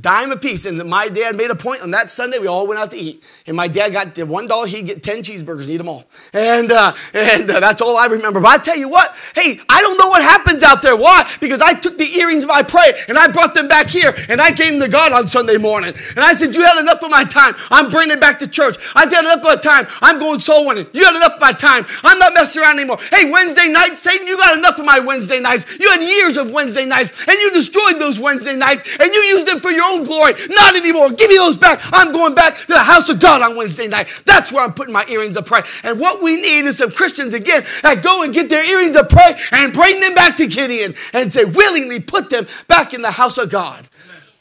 dime 0.00 0.33
a 0.33 0.37
piece. 0.37 0.64
And 0.64 0.78
my 0.88 1.09
dad 1.09 1.37
made 1.37 1.50
a 1.50 1.55
point 1.55 1.83
on 1.83 1.90
that 1.92 2.11
Sunday, 2.11 2.38
we 2.38 2.46
all 2.46 2.66
went 2.66 2.81
out 2.81 2.90
to 2.92 2.96
eat. 2.96 3.22
And 3.46 3.57
my 3.57 3.68
dad 3.68 3.92
got 3.92 4.14
the 4.14 4.24
one 4.26 4.46
dollar, 4.46 4.66
he'd 4.66 4.87
get 4.87 5.02
10 5.02 5.22
cheeseburgers 5.22 5.62
and 5.62 5.70
eat 5.70 5.76
them 5.78 5.88
all. 5.88 6.05
And, 6.33 6.72
uh, 6.72 6.94
and 7.12 7.50
uh, 7.50 7.61
that's 7.61 7.81
all 7.81 7.96
I 7.96 8.07
remember. 8.07 8.40
But 8.40 8.48
I 8.48 8.59
tell 8.59 8.76
you 8.76 8.88
what, 8.88 9.14
hey, 9.35 9.61
I 9.68 9.83
don't 9.83 9.98
know 9.98 10.09
what 10.09 10.22
happens 10.22 10.62
out 10.62 10.83
there. 10.83 10.96
Why? 10.96 11.31
Because 11.40 11.61
I 11.61 11.74
took 11.74 11.98
the 11.98 12.18
earrings 12.18 12.44
of 12.44 12.48
my 12.48 12.62
prayer 12.62 12.94
and 13.09 13.18
I 13.18 13.28
brought 13.28 13.55
them 13.55 13.68
back 13.68 13.88
here 13.88 14.14
and 14.28 14.40
I 14.40 14.50
gave 14.50 14.72
them 14.72 14.81
to 14.81 14.88
God 14.88 15.12
on 15.12 15.26
Sunday 15.26 15.57
morning. 15.57 15.94
And 16.11 16.20
I 16.20 16.33
said, 16.33 16.55
You 16.55 16.62
had 16.62 16.81
enough 16.81 17.02
of 17.02 17.11
my 17.11 17.24
time. 17.24 17.55
I'm 17.70 17.90
bringing 17.90 18.16
it 18.16 18.20
back 18.20 18.38
to 18.40 18.48
church. 18.48 18.76
I 18.94 19.00
had 19.00 19.24
enough 19.24 19.38
of 19.38 19.44
my 19.44 19.57
time. 19.57 19.87
I'm 20.00 20.18
going 20.18 20.38
soul 20.40 20.66
winning. 20.66 20.87
You 20.92 21.05
had 21.05 21.16
enough 21.16 21.35
of 21.35 21.40
my 21.40 21.52
time. 21.52 21.87
I'm 22.02 22.18
not 22.18 22.35
messing 22.35 22.62
around 22.62 22.78
anymore. 22.78 22.98
Hey, 23.11 23.31
Wednesday 23.31 23.68
night, 23.68 23.94
Satan, 23.94 24.26
you 24.26 24.37
got 24.37 24.57
enough 24.57 24.78
of 24.78 24.85
my 24.85 24.98
Wednesday 24.98 25.40
nights. 25.40 25.78
You 25.78 25.90
had 25.90 26.02
years 26.02 26.37
of 26.37 26.50
Wednesday 26.50 26.85
nights 26.85 27.11
and 27.26 27.38
you 27.38 27.52
destroyed 27.52 27.98
those 27.98 28.18
Wednesday 28.18 28.57
nights 28.57 28.85
and 28.98 29.12
you 29.12 29.20
used 29.20 29.46
them 29.46 29.61
for 29.61 29.70
your 29.83 29.92
own 29.92 30.05
glory. 30.05 30.35
Not 30.49 30.77
anymore. 30.77 31.11
Give 31.12 31.29
me 31.29 31.37
those 31.37 31.57
back. 31.57 31.81
I'm 31.92 32.12
going 32.12 32.35
back 32.35 32.57
to 32.59 32.66
the 32.66 32.79
house 32.79 33.09
of 33.09 33.21
God 33.21 33.42
on 33.42 33.57
Wednesday 33.57 33.88
night. 33.88 34.09
That's 34.25 34.53
where 34.53 34.64
I'm 34.64 34.75
putting 34.75 34.92
my 34.92 35.05
earrings 35.09 35.37
of 35.37 35.47
prayer. 35.47 35.64
And 35.83 36.01
what 36.01 36.23
we 36.23 36.37
need 36.37 36.64
is 36.64 36.79
some 36.79 36.90
Christians 36.90 37.35
again 37.35 37.64
that 37.83 38.03
go 38.03 38.23
and 38.23 38.33
get 38.33 38.49
their 38.49 38.64
earrings 38.64 38.97
of 38.97 39.09
prayer 39.09 39.37
and 39.51 39.73
bring 39.73 40.01
them 40.01 40.14
back 40.14 40.37
to 40.37 40.47
Gideon 40.47 40.95
and 41.12 41.33
say, 41.33 41.45
willingly 41.45 42.01
put 42.01 42.31
them 42.31 42.47
back 42.68 42.95
in 42.95 43.03
the 43.03 43.12
house 43.12 43.38
of 43.38 43.51
God. 43.51 43.88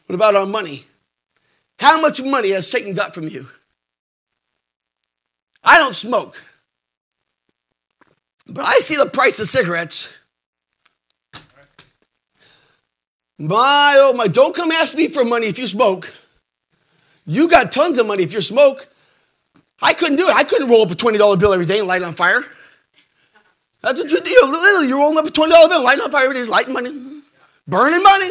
What 0.05 0.15
about 0.15 0.35
our 0.35 0.45
money? 0.45 0.85
How 1.79 1.99
much 1.99 2.21
money 2.21 2.51
has 2.51 2.69
Satan 2.69 2.93
got 2.93 3.13
from 3.13 3.27
you? 3.27 3.49
I 5.63 5.77
don't 5.77 5.95
smoke, 5.95 6.43
but 8.47 8.65
I 8.65 8.79
see 8.79 8.95
the 8.95 9.05
price 9.05 9.39
of 9.39 9.47
cigarettes. 9.47 10.09
My, 13.41 13.95
oh 13.97 14.13
my, 14.13 14.27
don't 14.27 14.55
come 14.55 14.71
ask 14.71 14.95
me 14.95 15.07
for 15.07 15.25
money 15.25 15.47
if 15.47 15.57
you 15.57 15.67
smoke. 15.67 16.13
You 17.25 17.49
got 17.49 17.71
tons 17.71 17.97
of 17.97 18.05
money 18.05 18.21
if 18.23 18.33
you 18.33 18.41
smoke. 18.41 18.87
I 19.81 19.93
couldn't 19.93 20.17
do 20.17 20.27
it. 20.27 20.35
I 20.35 20.43
couldn't 20.43 20.69
roll 20.69 20.83
up 20.83 20.91
a 20.91 20.95
$20 20.95 21.39
bill 21.39 21.51
every 21.51 21.65
day 21.65 21.79
and 21.79 21.87
light 21.87 22.03
it 22.03 22.05
on 22.05 22.13
fire. 22.13 22.43
That's 23.81 23.99
what 23.99 24.11
you 24.11 24.21
do. 24.21 24.41
Literally, 24.43 24.87
you're 24.87 24.99
rolling 24.99 25.17
up 25.17 25.25
a 25.25 25.31
$20 25.31 25.69
bill, 25.69 25.83
lighting 25.83 26.03
on 26.03 26.11
fire 26.11 26.25
every 26.25 26.35
day, 26.35 26.43
lighting 26.43 26.73
money, 26.73 26.89
burning 27.67 28.03
money, 28.03 28.29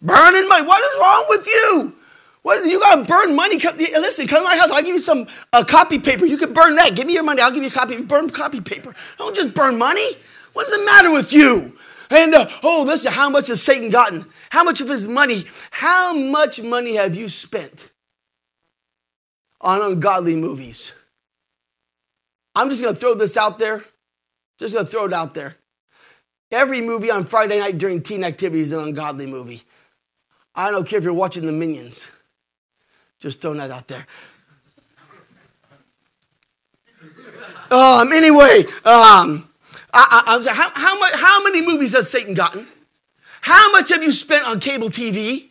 burning 0.00 0.48
money. 0.48 0.66
What 0.66 0.80
is 0.80 1.00
wrong 1.00 1.24
with 1.28 1.46
you? 1.46 1.96
What 2.42 2.64
you 2.64 2.78
got 2.78 3.02
to 3.02 3.04
burn 3.04 3.34
money? 3.34 3.58
Come, 3.58 3.76
listen, 3.76 4.28
come 4.28 4.44
to 4.44 4.48
my 4.48 4.56
house. 4.56 4.70
I'll 4.70 4.82
give 4.82 4.94
you 4.94 5.00
some 5.00 5.26
uh, 5.52 5.64
copy 5.64 5.98
paper. 5.98 6.24
You 6.24 6.36
can 6.36 6.52
burn 6.52 6.76
that. 6.76 6.94
Give 6.94 7.06
me 7.06 7.14
your 7.14 7.24
money. 7.24 7.42
I'll 7.42 7.50
give 7.50 7.64
you 7.64 7.68
a 7.68 7.72
copy. 7.72 8.00
Burn 8.00 8.30
copy 8.30 8.60
paper. 8.60 8.94
Don't 9.18 9.34
just 9.34 9.54
burn 9.54 9.76
money. 9.76 10.06
What's 10.52 10.76
the 10.76 10.84
matter 10.84 11.10
with 11.10 11.32
you? 11.32 11.76
And 12.12 12.34
uh, 12.34 12.46
oh, 12.62 12.84
listen, 12.86 13.10
how 13.10 13.30
much 13.30 13.48
has 13.48 13.62
Satan 13.62 13.88
gotten? 13.88 14.26
How 14.50 14.64
much 14.64 14.82
of 14.82 14.88
his 14.88 15.08
money, 15.08 15.46
how 15.70 16.14
much 16.14 16.60
money 16.60 16.96
have 16.96 17.16
you 17.16 17.30
spent 17.30 17.90
on 19.62 19.80
ungodly 19.80 20.36
movies? 20.36 20.92
I'm 22.54 22.68
just 22.68 22.82
going 22.82 22.94
to 22.94 23.00
throw 23.00 23.14
this 23.14 23.38
out 23.38 23.58
there. 23.58 23.84
Just 24.58 24.74
going 24.74 24.84
to 24.84 24.92
throw 24.92 25.06
it 25.06 25.14
out 25.14 25.32
there. 25.32 25.56
Every 26.50 26.82
movie 26.82 27.10
on 27.10 27.24
Friday 27.24 27.58
night 27.58 27.78
during 27.78 28.02
teen 28.02 28.24
activities 28.24 28.72
is 28.72 28.78
an 28.78 28.88
ungodly 28.88 29.26
movie. 29.26 29.62
I 30.54 30.70
don't 30.70 30.86
care 30.86 30.98
if 30.98 31.04
you're 31.06 31.14
watching 31.14 31.46
The 31.46 31.52
Minions. 31.52 32.06
Just 33.20 33.40
throwing 33.40 33.56
that 33.56 33.70
out 33.70 33.88
there. 33.88 34.06
Um, 37.70 38.12
anyway, 38.12 38.66
um, 38.84 39.48
I, 39.92 40.24
I, 40.26 40.34
I 40.34 40.36
was 40.36 40.46
how, 40.46 40.70
how, 40.74 40.98
much, 40.98 41.12
how 41.14 41.42
many 41.44 41.64
movies 41.64 41.92
has 41.92 42.10
Satan 42.10 42.34
gotten? 42.34 42.66
How 43.42 43.72
much 43.72 43.90
have 43.90 44.02
you 44.02 44.12
spent 44.12 44.46
on 44.46 44.60
cable 44.60 44.88
TV? 44.88 45.48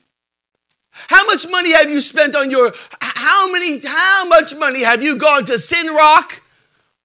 How 0.92 1.26
much 1.26 1.48
money 1.50 1.74
have 1.74 1.90
you 1.90 2.02
spent 2.02 2.36
on 2.36 2.52
your 2.52 2.74
how 3.00 3.52
many 3.52 3.80
how 3.80 4.26
much 4.26 4.56
money 4.56 4.82
have 4.82 5.02
you 5.02 5.16
gone 5.16 5.46
to 5.46 5.58
Sin 5.58 5.88
Rock 5.88 6.42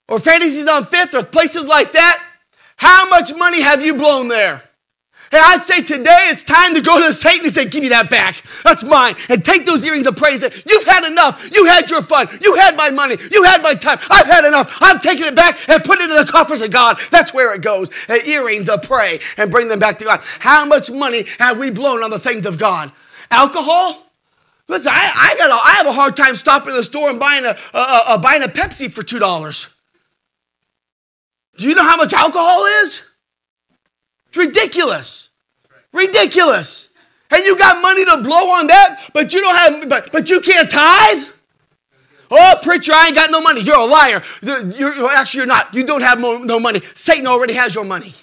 or 0.08 0.18
Fantasies 0.18 0.66
on 0.66 0.84
Fifth 0.84 1.14
or 1.14 1.22
places 1.24 1.66
like 1.66 1.92
that? 1.92 2.22
How 2.76 3.08
much 3.08 3.34
money 3.34 3.62
have 3.62 3.84
you 3.84 3.94
blown 3.94 4.28
there? 4.28 4.65
Hey, 5.30 5.40
I 5.42 5.56
say 5.56 5.82
today 5.82 6.28
it's 6.30 6.44
time 6.44 6.74
to 6.74 6.80
go 6.80 7.00
to 7.00 7.12
Satan 7.12 7.46
and 7.46 7.54
say, 7.54 7.64
Give 7.64 7.82
me 7.82 7.88
that 7.88 8.10
back. 8.10 8.42
That's 8.62 8.84
mine. 8.84 9.16
And 9.28 9.44
take 9.44 9.66
those 9.66 9.84
earrings 9.84 10.06
of 10.06 10.16
praise. 10.16 10.42
You've 10.66 10.84
had 10.84 11.04
enough. 11.04 11.50
You 11.52 11.66
had 11.66 11.90
your 11.90 12.02
fun. 12.02 12.28
You 12.40 12.54
had 12.54 12.76
my 12.76 12.90
money. 12.90 13.16
You 13.32 13.42
had 13.42 13.62
my 13.62 13.74
time. 13.74 13.98
I've 14.08 14.26
had 14.26 14.44
enough. 14.44 14.76
I'm 14.80 15.00
taking 15.00 15.26
it 15.26 15.34
back 15.34 15.58
and 15.68 15.82
putting 15.82 16.08
it 16.08 16.10
in 16.10 16.16
the 16.16 16.30
coffers 16.30 16.60
of 16.60 16.70
God. 16.70 16.98
That's 17.10 17.34
where 17.34 17.54
it 17.54 17.62
goes. 17.62 17.90
And 18.08 18.22
earrings 18.26 18.68
of 18.68 18.82
praise 18.82 19.20
and 19.36 19.50
bring 19.50 19.68
them 19.68 19.80
back 19.80 19.98
to 19.98 20.04
God. 20.04 20.20
How 20.38 20.64
much 20.64 20.90
money 20.90 21.26
have 21.38 21.58
we 21.58 21.70
blown 21.70 22.04
on 22.04 22.10
the 22.10 22.20
things 22.20 22.46
of 22.46 22.58
God? 22.58 22.92
Alcohol? 23.30 24.04
Listen, 24.68 24.92
I, 24.94 25.32
I, 25.32 25.38
got 25.38 25.50
a, 25.50 25.54
I 25.54 25.72
have 25.76 25.86
a 25.86 25.92
hard 25.92 26.16
time 26.16 26.36
stopping 26.36 26.70
in 26.70 26.76
the 26.76 26.84
store 26.84 27.10
and 27.10 27.20
buying 27.20 27.44
a, 27.44 27.56
a, 27.72 28.04
a 28.10 28.18
buying 28.18 28.42
a 28.42 28.48
Pepsi 28.48 28.90
for 28.90 29.02
$2. 29.02 29.74
Do 31.58 31.66
you 31.66 31.74
know 31.74 31.84
how 31.84 31.96
much 31.96 32.12
alcohol 32.12 32.64
is? 32.82 33.08
It's 34.36 34.46
ridiculous. 34.46 35.30
Ridiculous. 35.92 36.90
And 37.30 37.44
you 37.44 37.58
got 37.58 37.82
money 37.82 38.04
to 38.04 38.18
blow 38.22 38.50
on 38.50 38.66
that, 38.68 39.10
but 39.12 39.32
you 39.32 39.40
don't 39.40 39.56
have, 39.56 39.88
but, 39.88 40.12
but 40.12 40.30
you 40.30 40.40
can't 40.40 40.70
tithe? 40.70 41.24
Oh, 42.30 42.58
preacher, 42.62 42.92
I 42.92 43.06
ain't 43.06 43.14
got 43.14 43.30
no 43.30 43.40
money. 43.40 43.62
You're 43.62 43.78
a 43.78 43.84
liar. 43.84 44.22
You're, 44.42 45.10
actually, 45.12 45.38
you're 45.38 45.46
not. 45.46 45.72
You 45.74 45.86
don't 45.86 46.02
have 46.02 46.20
no 46.20 46.60
money. 46.60 46.82
Satan 46.94 47.26
already 47.26 47.54
has 47.54 47.74
your 47.74 47.84
money. 47.84 48.14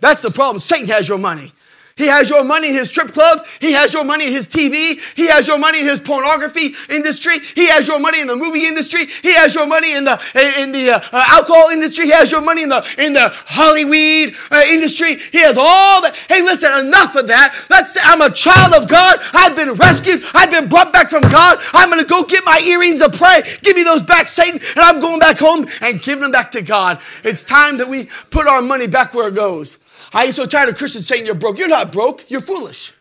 That's 0.00 0.20
the 0.20 0.30
problem. 0.30 0.58
Satan 0.58 0.88
has 0.88 1.08
your 1.08 1.18
money. 1.18 1.52
He 1.96 2.06
has 2.08 2.28
your 2.28 2.42
money 2.42 2.68
in 2.68 2.74
his 2.74 2.88
strip 2.88 3.12
clubs. 3.12 3.42
He 3.60 3.72
has 3.72 3.94
your 3.94 4.04
money 4.04 4.26
in 4.26 4.32
his 4.32 4.48
TV. 4.48 4.98
He 5.14 5.28
has 5.28 5.46
your 5.46 5.58
money 5.58 5.78
in 5.80 5.86
his 5.86 6.00
pornography 6.00 6.74
industry. 6.90 7.38
He 7.54 7.68
has 7.68 7.86
your 7.86 8.00
money 8.00 8.20
in 8.20 8.26
the 8.26 8.34
movie 8.34 8.66
industry. 8.66 9.06
He 9.06 9.32
has 9.34 9.54
your 9.54 9.66
money 9.66 9.92
in 9.92 10.04
the 10.04 10.20
in 10.60 10.72
the 10.72 10.90
uh, 10.90 11.00
uh, 11.12 11.24
alcohol 11.28 11.68
industry. 11.68 12.06
He 12.06 12.12
has 12.12 12.32
your 12.32 12.40
money 12.40 12.64
in 12.64 12.68
the 12.68 12.84
in 12.98 13.12
the 13.12 13.30
Hollywood 13.32 14.34
uh, 14.50 14.62
industry. 14.66 15.16
He 15.16 15.38
has 15.38 15.56
all 15.56 16.02
that. 16.02 16.16
Hey, 16.28 16.42
listen, 16.42 16.72
enough 16.84 17.14
of 17.14 17.28
that. 17.28 17.54
Let's 17.70 17.94
say 17.94 18.00
I'm 18.02 18.22
a 18.22 18.30
child 18.30 18.74
of 18.74 18.88
God. 18.88 19.20
I've 19.32 19.54
been 19.54 19.74
rescued. 19.74 20.24
I've 20.34 20.50
been 20.50 20.68
brought 20.68 20.92
back 20.92 21.10
from 21.10 21.22
God. 21.22 21.58
I'm 21.72 21.94
to 21.96 22.04
go 22.04 22.24
get 22.24 22.44
my 22.44 22.60
earrings 22.64 23.00
of 23.00 23.12
prey. 23.12 23.42
Give 23.62 23.76
me 23.76 23.84
those 23.84 24.02
back, 24.02 24.28
Satan, 24.28 24.60
and 24.60 24.80
I'm 24.80 25.00
going 25.00 25.20
back 25.20 25.38
home 25.38 25.68
and 25.80 26.02
giving 26.02 26.22
them 26.22 26.32
back 26.32 26.50
to 26.52 26.62
God. 26.62 27.00
It's 27.22 27.44
time 27.44 27.78
that 27.78 27.88
we 27.88 28.08
put 28.30 28.46
our 28.46 28.62
money 28.62 28.86
back 28.86 29.14
where 29.14 29.28
it 29.28 29.34
goes. 29.34 29.78
I 30.12 30.26
get 30.26 30.34
so 30.34 30.46
tired 30.46 30.68
of 30.68 30.76
Christians 30.76 31.06
saying 31.06 31.26
you're 31.26 31.34
broke. 31.34 31.58
You're 31.58 31.68
not 31.68 31.92
broke, 31.92 32.30
you're 32.30 32.40
foolish. 32.40 32.92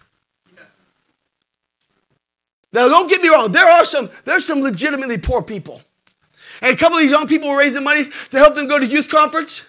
Now, 2.74 2.88
don't 2.88 3.08
get 3.08 3.22
me 3.22 3.30
wrong. 3.30 3.52
There 3.52 3.68
are 3.68 3.86
some, 3.86 4.10
there's 4.26 4.46
some 4.46 4.62
legitimately 4.62 5.20
poor 5.20 5.44
people. 5.44 5.82
And 6.62 6.74
a 6.74 6.78
couple 6.78 6.98
of 6.98 7.04
these 7.04 7.12
young 7.12 7.28
people 7.28 7.50
were 7.50 7.58
raising 7.58 7.84
money 7.84 8.06
to 8.32 8.38
help 8.38 8.56
them 8.56 8.68
go 8.68 8.80
to 8.80 8.86
youth 8.86 9.10
conference. 9.10 9.64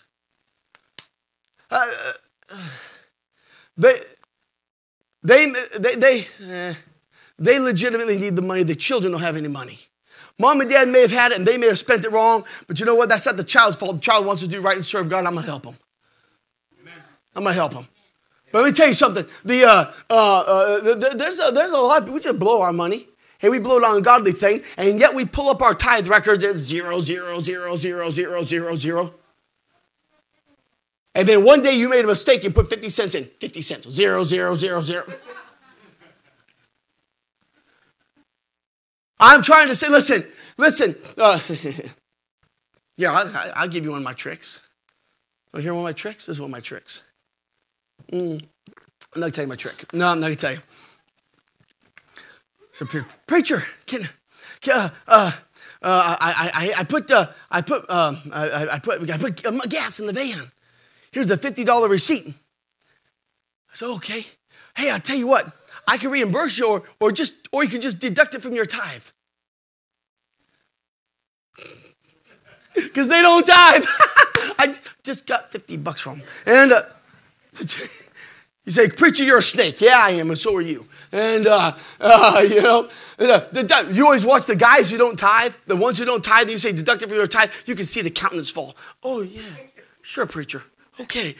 Uh, 1.70 1.86
they, 3.76 3.98
they, 5.22 5.52
they, 5.78 5.94
they, 5.96 6.26
uh, 6.48 6.74
they 7.38 7.58
legitimately 7.58 8.16
need 8.16 8.36
the 8.36 8.42
money. 8.42 8.62
The 8.62 8.74
children 8.74 9.12
don't 9.12 9.20
have 9.20 9.36
any 9.36 9.48
money. 9.48 9.80
Mom 10.38 10.60
and 10.60 10.70
dad 10.70 10.88
may 10.88 11.02
have 11.02 11.12
had 11.12 11.32
it 11.32 11.38
and 11.38 11.46
they 11.46 11.56
may 11.56 11.66
have 11.66 11.78
spent 11.78 12.04
it 12.04 12.10
wrong, 12.10 12.44
but 12.66 12.80
you 12.80 12.86
know 12.86 12.94
what? 12.94 13.08
That's 13.08 13.26
not 13.26 13.36
the 13.36 13.44
child's 13.44 13.76
fault. 13.76 13.96
The 13.96 14.00
child 14.00 14.26
wants 14.26 14.42
to 14.42 14.48
do 14.48 14.60
right 14.60 14.76
and 14.76 14.84
serve 14.84 15.08
God. 15.08 15.26
I'm 15.26 15.34
going 15.34 15.44
to 15.44 15.50
help 15.50 15.62
them. 15.64 15.76
I'm 17.34 17.42
going 17.42 17.52
to 17.52 17.58
help 17.58 17.72
them. 17.72 17.88
But 18.52 18.62
let 18.62 18.66
me 18.66 18.72
tell 18.72 18.86
you 18.86 18.92
something. 18.92 19.26
The, 19.44 19.64
uh, 19.64 19.92
uh, 20.08 20.40
uh, 20.40 20.94
there's, 21.14 21.40
a, 21.40 21.50
there's 21.50 21.72
a 21.72 21.76
lot, 21.76 22.08
we 22.08 22.20
just 22.20 22.38
blow 22.38 22.62
our 22.62 22.72
money. 22.72 23.08
Hey, 23.38 23.48
we 23.48 23.58
blow 23.58 23.78
it 23.78 23.84
on 23.84 24.00
godly 24.02 24.32
things, 24.32 24.62
and 24.76 24.98
yet 24.98 25.14
we 25.14 25.24
pull 25.24 25.50
up 25.50 25.60
our 25.60 25.74
tithe 25.74 26.08
records 26.08 26.44
at 26.44 26.54
zero, 26.54 27.00
zero, 27.00 27.40
zero, 27.40 27.76
zero, 27.76 28.10
zero, 28.10 28.42
zero, 28.42 28.76
zero. 28.76 29.14
And 31.14 31.28
then 31.28 31.44
one 31.44 31.62
day 31.62 31.74
you 31.74 31.88
made 31.88 32.04
a 32.04 32.08
mistake 32.08 32.44
and 32.44 32.54
put 32.54 32.70
50 32.70 32.88
cents 32.88 33.14
in. 33.14 33.24
50 33.24 33.62
cents. 33.62 33.90
Zero, 33.90 34.24
zero, 34.24 34.54
zero, 34.54 34.80
zero. 34.80 35.04
I'm 39.18 39.42
trying 39.42 39.68
to 39.68 39.74
say, 39.74 39.88
listen, 39.88 40.26
listen. 40.58 40.96
Uh, 41.16 41.38
yeah, 42.96 43.12
I, 43.54 43.62
will 43.62 43.68
give 43.68 43.84
you 43.84 43.90
one 43.90 44.00
of 44.00 44.04
my 44.04 44.12
tricks. 44.12 44.60
To 45.54 45.60
hear 45.60 45.72
one 45.72 45.82
of 45.82 45.84
my 45.84 45.92
tricks? 45.92 46.26
This 46.26 46.36
is 46.36 46.40
one 46.40 46.50
of 46.50 46.52
my 46.52 46.60
tricks. 46.60 47.02
Mm. 48.12 48.44
I'm 49.14 49.20
not 49.20 49.26
to 49.26 49.32
tell 49.32 49.44
you 49.44 49.48
my 49.48 49.56
trick. 49.56 49.92
No, 49.92 50.08
I'm 50.08 50.20
not 50.20 50.28
to 50.28 50.36
tell 50.36 50.52
you. 50.52 50.58
So, 52.72 52.86
preacher, 53.26 53.64
can, 53.86 54.08
can 54.60 54.76
uh, 54.76 54.88
uh, 55.06 55.32
uh, 55.80 56.16
I, 56.20 56.50
I, 56.54 56.80
I 56.80 56.84
put, 56.84 57.10
uh, 57.10 57.28
I 57.50 57.60
put, 57.60 57.88
um, 57.88 58.18
I, 58.32 58.68
I 58.72 58.78
put, 58.78 59.08
I 59.10 59.16
put 59.16 59.68
gas 59.68 60.00
in 60.00 60.06
the 60.06 60.12
van. 60.12 60.50
Here's 61.12 61.28
the 61.28 61.36
$50 61.36 61.88
receipt. 61.88 62.26
I 62.28 63.74
said, 63.74 63.86
okay. 63.96 64.26
Hey, 64.76 64.90
I'll 64.90 64.98
tell 64.98 65.16
you 65.16 65.28
what, 65.28 65.52
I 65.86 65.98
can 65.98 66.10
reimburse 66.10 66.58
you 66.58 66.68
or, 66.68 66.82
or 66.98 67.12
just, 67.12 67.48
or 67.52 67.62
you 67.62 67.70
can 67.70 67.80
just 67.80 68.00
deduct 68.00 68.34
it 68.34 68.42
from 68.42 68.54
your 68.54 68.66
tithe. 68.66 69.04
Because 72.74 73.06
they 73.06 73.22
don't 73.22 73.46
tithe. 73.46 73.84
I 74.58 74.74
just 75.04 75.28
got 75.28 75.52
50 75.52 75.76
bucks 75.76 76.00
from 76.00 76.18
them. 76.18 76.28
And, 76.44 76.72
uh, 76.72 76.82
you 78.64 78.72
say, 78.72 78.88
Preacher, 78.88 79.24
you're 79.24 79.38
a 79.38 79.42
snake. 79.42 79.80
Yeah, 79.80 80.00
I 80.02 80.10
am, 80.10 80.30
and 80.30 80.38
so 80.38 80.56
are 80.56 80.60
you. 80.60 80.86
And, 81.12 81.46
uh, 81.46 81.72
uh, 82.00 82.44
you 82.48 82.62
know, 82.62 82.88
the, 83.16 83.48
the, 83.52 83.88
you 83.92 84.04
always 84.04 84.24
watch 84.24 84.46
the 84.46 84.56
guys 84.56 84.90
who 84.90 84.98
don't 84.98 85.16
tithe, 85.16 85.54
the 85.66 85.76
ones 85.76 85.98
who 85.98 86.04
don't 86.04 86.24
tithe, 86.24 86.50
you 86.50 86.58
say, 86.58 86.72
deduct 86.72 87.02
it 87.02 87.08
from 87.08 87.18
your 87.18 87.26
tithe, 87.26 87.50
you 87.66 87.74
can 87.74 87.86
see 87.86 88.00
the 88.00 88.10
countenance 88.10 88.50
fall. 88.50 88.76
Oh, 89.02 89.20
yeah, 89.20 89.42
sure, 90.02 90.26
preacher. 90.26 90.62
Okay, 91.00 91.36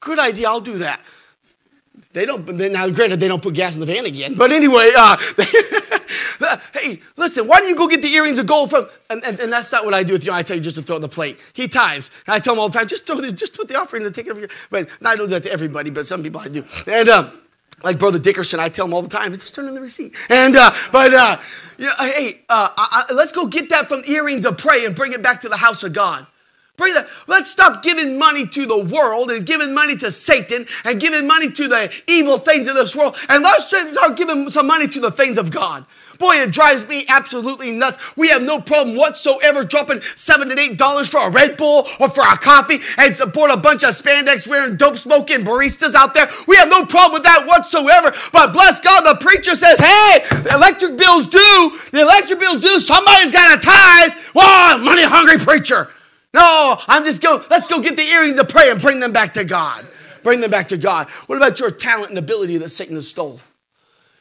good 0.00 0.18
idea, 0.18 0.48
I'll 0.48 0.60
do 0.60 0.78
that. 0.78 1.00
They 2.12 2.24
don't, 2.24 2.48
now 2.48 2.88
granted, 2.88 3.20
they 3.20 3.28
don't 3.28 3.42
put 3.42 3.54
gas 3.54 3.74
in 3.74 3.80
the 3.80 3.86
van 3.86 4.06
again. 4.06 4.34
But 4.34 4.52
anyway, 4.52 4.92
uh, 4.96 5.16
hey, 6.72 7.00
listen, 7.16 7.46
why 7.46 7.60
don't 7.60 7.68
you 7.68 7.76
go 7.76 7.88
get 7.88 8.02
the 8.02 8.12
earrings 8.12 8.38
of 8.38 8.46
gold 8.46 8.70
from, 8.70 8.88
and, 9.10 9.24
and, 9.24 9.38
and, 9.40 9.52
that's 9.52 9.72
not 9.72 9.84
what 9.84 9.94
I 9.94 10.02
do 10.02 10.12
with 10.12 10.24
you. 10.24 10.32
I 10.32 10.42
tell 10.42 10.56
you 10.56 10.62
just 10.62 10.76
to 10.76 10.82
throw 10.82 10.98
the 10.98 11.08
plate. 11.08 11.38
He 11.52 11.68
tithes. 11.68 12.10
And 12.26 12.34
I 12.34 12.38
tell 12.38 12.54
him 12.54 12.60
all 12.60 12.68
the 12.68 12.78
time, 12.78 12.88
just 12.88 13.06
throw 13.06 13.16
the, 13.16 13.32
just 13.32 13.54
put 13.54 13.68
the 13.68 13.78
offering 13.78 14.04
and 14.04 14.14
take 14.14 14.26
it 14.26 14.30
over 14.30 14.40
here. 14.40 14.50
But 14.70 14.88
I 15.04 15.16
don't 15.16 15.26
do 15.26 15.34
that 15.34 15.42
to 15.44 15.52
everybody, 15.52 15.90
but 15.90 16.06
some 16.06 16.22
people 16.22 16.40
I 16.40 16.48
do. 16.48 16.64
And, 16.86 17.08
um, 17.08 17.40
like 17.84 17.98
Brother 17.98 18.18
Dickerson, 18.18 18.58
I 18.58 18.68
tell 18.70 18.86
him 18.86 18.94
all 18.94 19.02
the 19.02 19.08
time, 19.08 19.32
just 19.32 19.54
turn 19.54 19.68
in 19.68 19.74
the 19.74 19.80
receipt. 19.80 20.14
And, 20.28 20.56
uh, 20.56 20.74
but, 20.92 21.12
uh, 21.12 21.38
know, 21.78 21.92
hey, 21.98 22.40
uh, 22.48 22.70
I, 22.76 23.04
I, 23.08 23.12
let's 23.12 23.32
go 23.32 23.46
get 23.46 23.68
that 23.70 23.88
from 23.88 24.02
earrings 24.06 24.44
of 24.44 24.58
prey 24.58 24.86
and 24.86 24.94
bring 24.94 25.12
it 25.12 25.22
back 25.22 25.42
to 25.42 25.48
the 25.48 25.58
house 25.58 25.82
of 25.82 25.92
God. 25.92 26.26
Bring 26.76 26.92
that. 26.94 27.08
Let's 27.26 27.50
stop 27.50 27.82
giving 27.82 28.18
money 28.18 28.46
to 28.46 28.66
the 28.66 28.78
world 28.78 29.30
and 29.30 29.46
giving 29.46 29.72
money 29.74 29.96
to 29.96 30.10
Satan 30.10 30.66
and 30.84 31.00
giving 31.00 31.26
money 31.26 31.50
to 31.50 31.68
the 31.68 31.92
evil 32.06 32.38
things 32.38 32.68
of 32.68 32.74
this 32.74 32.94
world. 32.94 33.16
And 33.28 33.42
let's 33.42 33.66
start 33.66 34.16
giving 34.16 34.50
some 34.50 34.66
money 34.66 34.86
to 34.88 35.00
the 35.00 35.10
things 35.10 35.38
of 35.38 35.50
God. 35.50 35.86
Boy, 36.18 36.36
it 36.36 36.50
drives 36.50 36.86
me 36.88 37.04
absolutely 37.08 37.72
nuts. 37.72 37.98
We 38.16 38.28
have 38.28 38.42
no 38.42 38.60
problem 38.60 38.96
whatsoever 38.96 39.64
dropping 39.64 40.00
seven 40.14 40.50
and 40.50 40.58
eight 40.58 40.78
dollars 40.78 41.08
for 41.08 41.26
a 41.26 41.30
Red 41.30 41.56
Bull 41.56 41.86
or 42.00 42.08
for 42.08 42.22
a 42.22 42.36
coffee 42.38 42.80
and 42.96 43.14
support 43.14 43.50
a 43.50 43.56
bunch 43.56 43.84
of 43.84 43.90
spandex 43.90 44.46
wearing 44.48 44.76
dope 44.76 44.96
smoking 44.96 45.44
baristas 45.44 45.94
out 45.94 46.14
there. 46.14 46.30
We 46.46 46.56
have 46.56 46.68
no 46.68 46.84
problem 46.84 47.14
with 47.14 47.22
that 47.24 47.46
whatsoever. 47.46 48.12
But 48.32 48.52
bless 48.52 48.80
God, 48.80 49.02
the 49.02 49.22
preacher 49.22 49.54
says, 49.54 49.78
hey, 49.78 50.20
the 50.42 50.54
electric 50.54 50.96
bills 50.96 51.26
due. 51.26 51.78
The 51.92 52.02
electric 52.02 52.40
bills 52.40 52.60
due. 52.60 52.80
Somebody's 52.80 53.32
got 53.32 53.58
a 53.58 53.60
tithe. 53.60 54.12
Whoa, 54.34 54.78
money 54.78 55.02
hungry 55.02 55.38
preacher. 55.38 55.90
No, 56.34 56.78
I'm 56.86 57.04
just 57.04 57.22
going, 57.22 57.42
let's 57.50 57.68
go 57.68 57.80
get 57.80 57.96
the 57.96 58.02
earrings 58.02 58.38
of 58.38 58.48
prayer 58.48 58.72
and 58.72 58.80
bring 58.80 59.00
them 59.00 59.12
back 59.12 59.34
to 59.34 59.44
God. 59.44 59.86
Bring 60.22 60.40
them 60.40 60.50
back 60.50 60.68
to 60.68 60.76
God. 60.76 61.08
What 61.26 61.36
about 61.36 61.60
your 61.60 61.70
talent 61.70 62.10
and 62.10 62.18
ability 62.18 62.58
that 62.58 62.70
Satan 62.70 62.96
has 62.96 63.08
stole? 63.08 63.40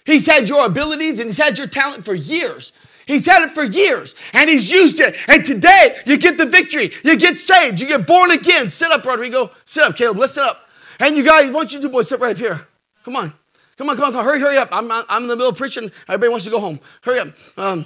He's 0.05 0.25
had 0.27 0.47
your 0.47 0.65
abilities 0.65 1.19
and 1.19 1.29
he's 1.29 1.37
had 1.37 1.57
your 1.57 1.67
talent 1.67 2.05
for 2.05 2.13
years. 2.13 2.73
He's 3.07 3.25
had 3.25 3.43
it 3.43 3.51
for 3.51 3.63
years 3.63 4.15
and 4.33 4.49
he's 4.49 4.71
used 4.71 4.99
it. 4.99 5.15
And 5.27 5.43
today 5.43 5.97
you 6.05 6.17
get 6.17 6.37
the 6.37 6.45
victory. 6.45 6.91
You 7.03 7.17
get 7.17 7.37
saved. 7.37 7.79
You 7.81 7.87
get 7.87 8.05
born 8.05 8.31
again. 8.31 8.69
Sit 8.69 8.91
up, 8.91 9.03
Rodrigo. 9.03 9.51
Sit 9.65 9.83
up, 9.83 9.95
Caleb. 9.95 10.17
Let's 10.17 10.33
sit 10.33 10.43
up. 10.43 10.69
And 10.99 11.17
you 11.17 11.23
guys, 11.23 11.47
why 11.47 11.53
don't 11.53 11.73
you 11.73 11.81
two 11.81 11.89
boys 11.89 12.07
sit 12.07 12.19
right 12.19 12.37
here? 12.37 12.67
Come 13.03 13.15
on. 13.15 13.33
Come 13.77 13.89
on, 13.89 13.95
come 13.97 14.05
on, 14.05 14.11
come 14.11 14.19
on. 14.19 14.25
Hurry, 14.25 14.39
hurry 14.39 14.57
up. 14.57 14.69
I'm, 14.71 14.89
I'm 14.91 15.23
in 15.23 15.27
the 15.27 15.35
middle 15.35 15.49
of 15.49 15.57
preaching. 15.57 15.91
Everybody 16.07 16.29
wants 16.29 16.45
to 16.45 16.51
go 16.51 16.59
home. 16.59 16.79
Hurry 17.01 17.19
up. 17.19 17.29
Um, 17.57 17.85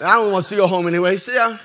Alan 0.00 0.32
wants 0.32 0.48
to 0.50 0.56
go 0.56 0.66
home 0.66 0.86
anyway. 0.86 1.16
So, 1.16 1.32
yeah. 1.32 1.58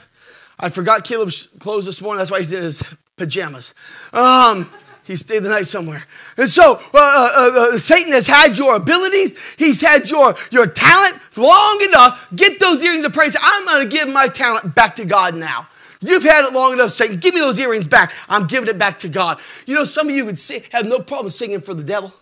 I 0.59 0.69
forgot 0.69 1.03
Caleb's 1.03 1.47
clothes 1.59 1.85
this 1.85 2.01
morning. 2.01 2.19
That's 2.19 2.31
why 2.31 2.39
he's 2.39 2.53
in 2.53 2.63
his 2.63 2.83
pajamas. 3.15 3.73
Um, 4.11 4.71
he 5.03 5.15
stayed 5.15 5.39
the 5.39 5.49
night 5.49 5.67
somewhere. 5.67 6.03
And 6.35 6.49
so 6.49 6.75
uh, 6.93 6.97
uh, 6.97 7.29
uh, 7.35 7.73
uh, 7.73 7.77
Satan 7.77 8.11
has 8.11 8.27
had 8.27 8.57
your 8.57 8.75
abilities. 8.75 9.35
He's 9.57 9.79
had 9.79 10.09
your, 10.09 10.35
your 10.51 10.67
talent 10.67 11.19
long 11.37 11.81
enough. 11.87 12.27
Get 12.35 12.59
those 12.59 12.83
earrings 12.83 13.05
of 13.05 13.13
praise. 13.13 13.35
I'm 13.41 13.65
going 13.65 13.87
to 13.87 13.95
give 13.95 14.09
my 14.09 14.27
talent 14.27 14.75
back 14.75 14.97
to 14.97 15.05
God 15.05 15.35
now. 15.35 15.67
You've 16.01 16.23
had 16.23 16.45
it 16.45 16.53
long 16.53 16.73
enough, 16.73 16.91
Satan. 16.91 17.17
Give 17.17 17.33
me 17.33 17.39
those 17.39 17.59
earrings 17.59 17.87
back. 17.87 18.13
I'm 18.27 18.47
giving 18.47 18.69
it 18.69 18.77
back 18.77 18.99
to 18.99 19.09
God. 19.09 19.39
You 19.65 19.75
know, 19.75 19.83
some 19.83 20.09
of 20.09 20.15
you 20.15 20.25
would 20.25 20.37
say, 20.37 20.63
have 20.71 20.85
no 20.85 20.99
problem 20.99 21.29
singing 21.29 21.61
for 21.61 21.73
the 21.73 21.83
devil. 21.83 22.13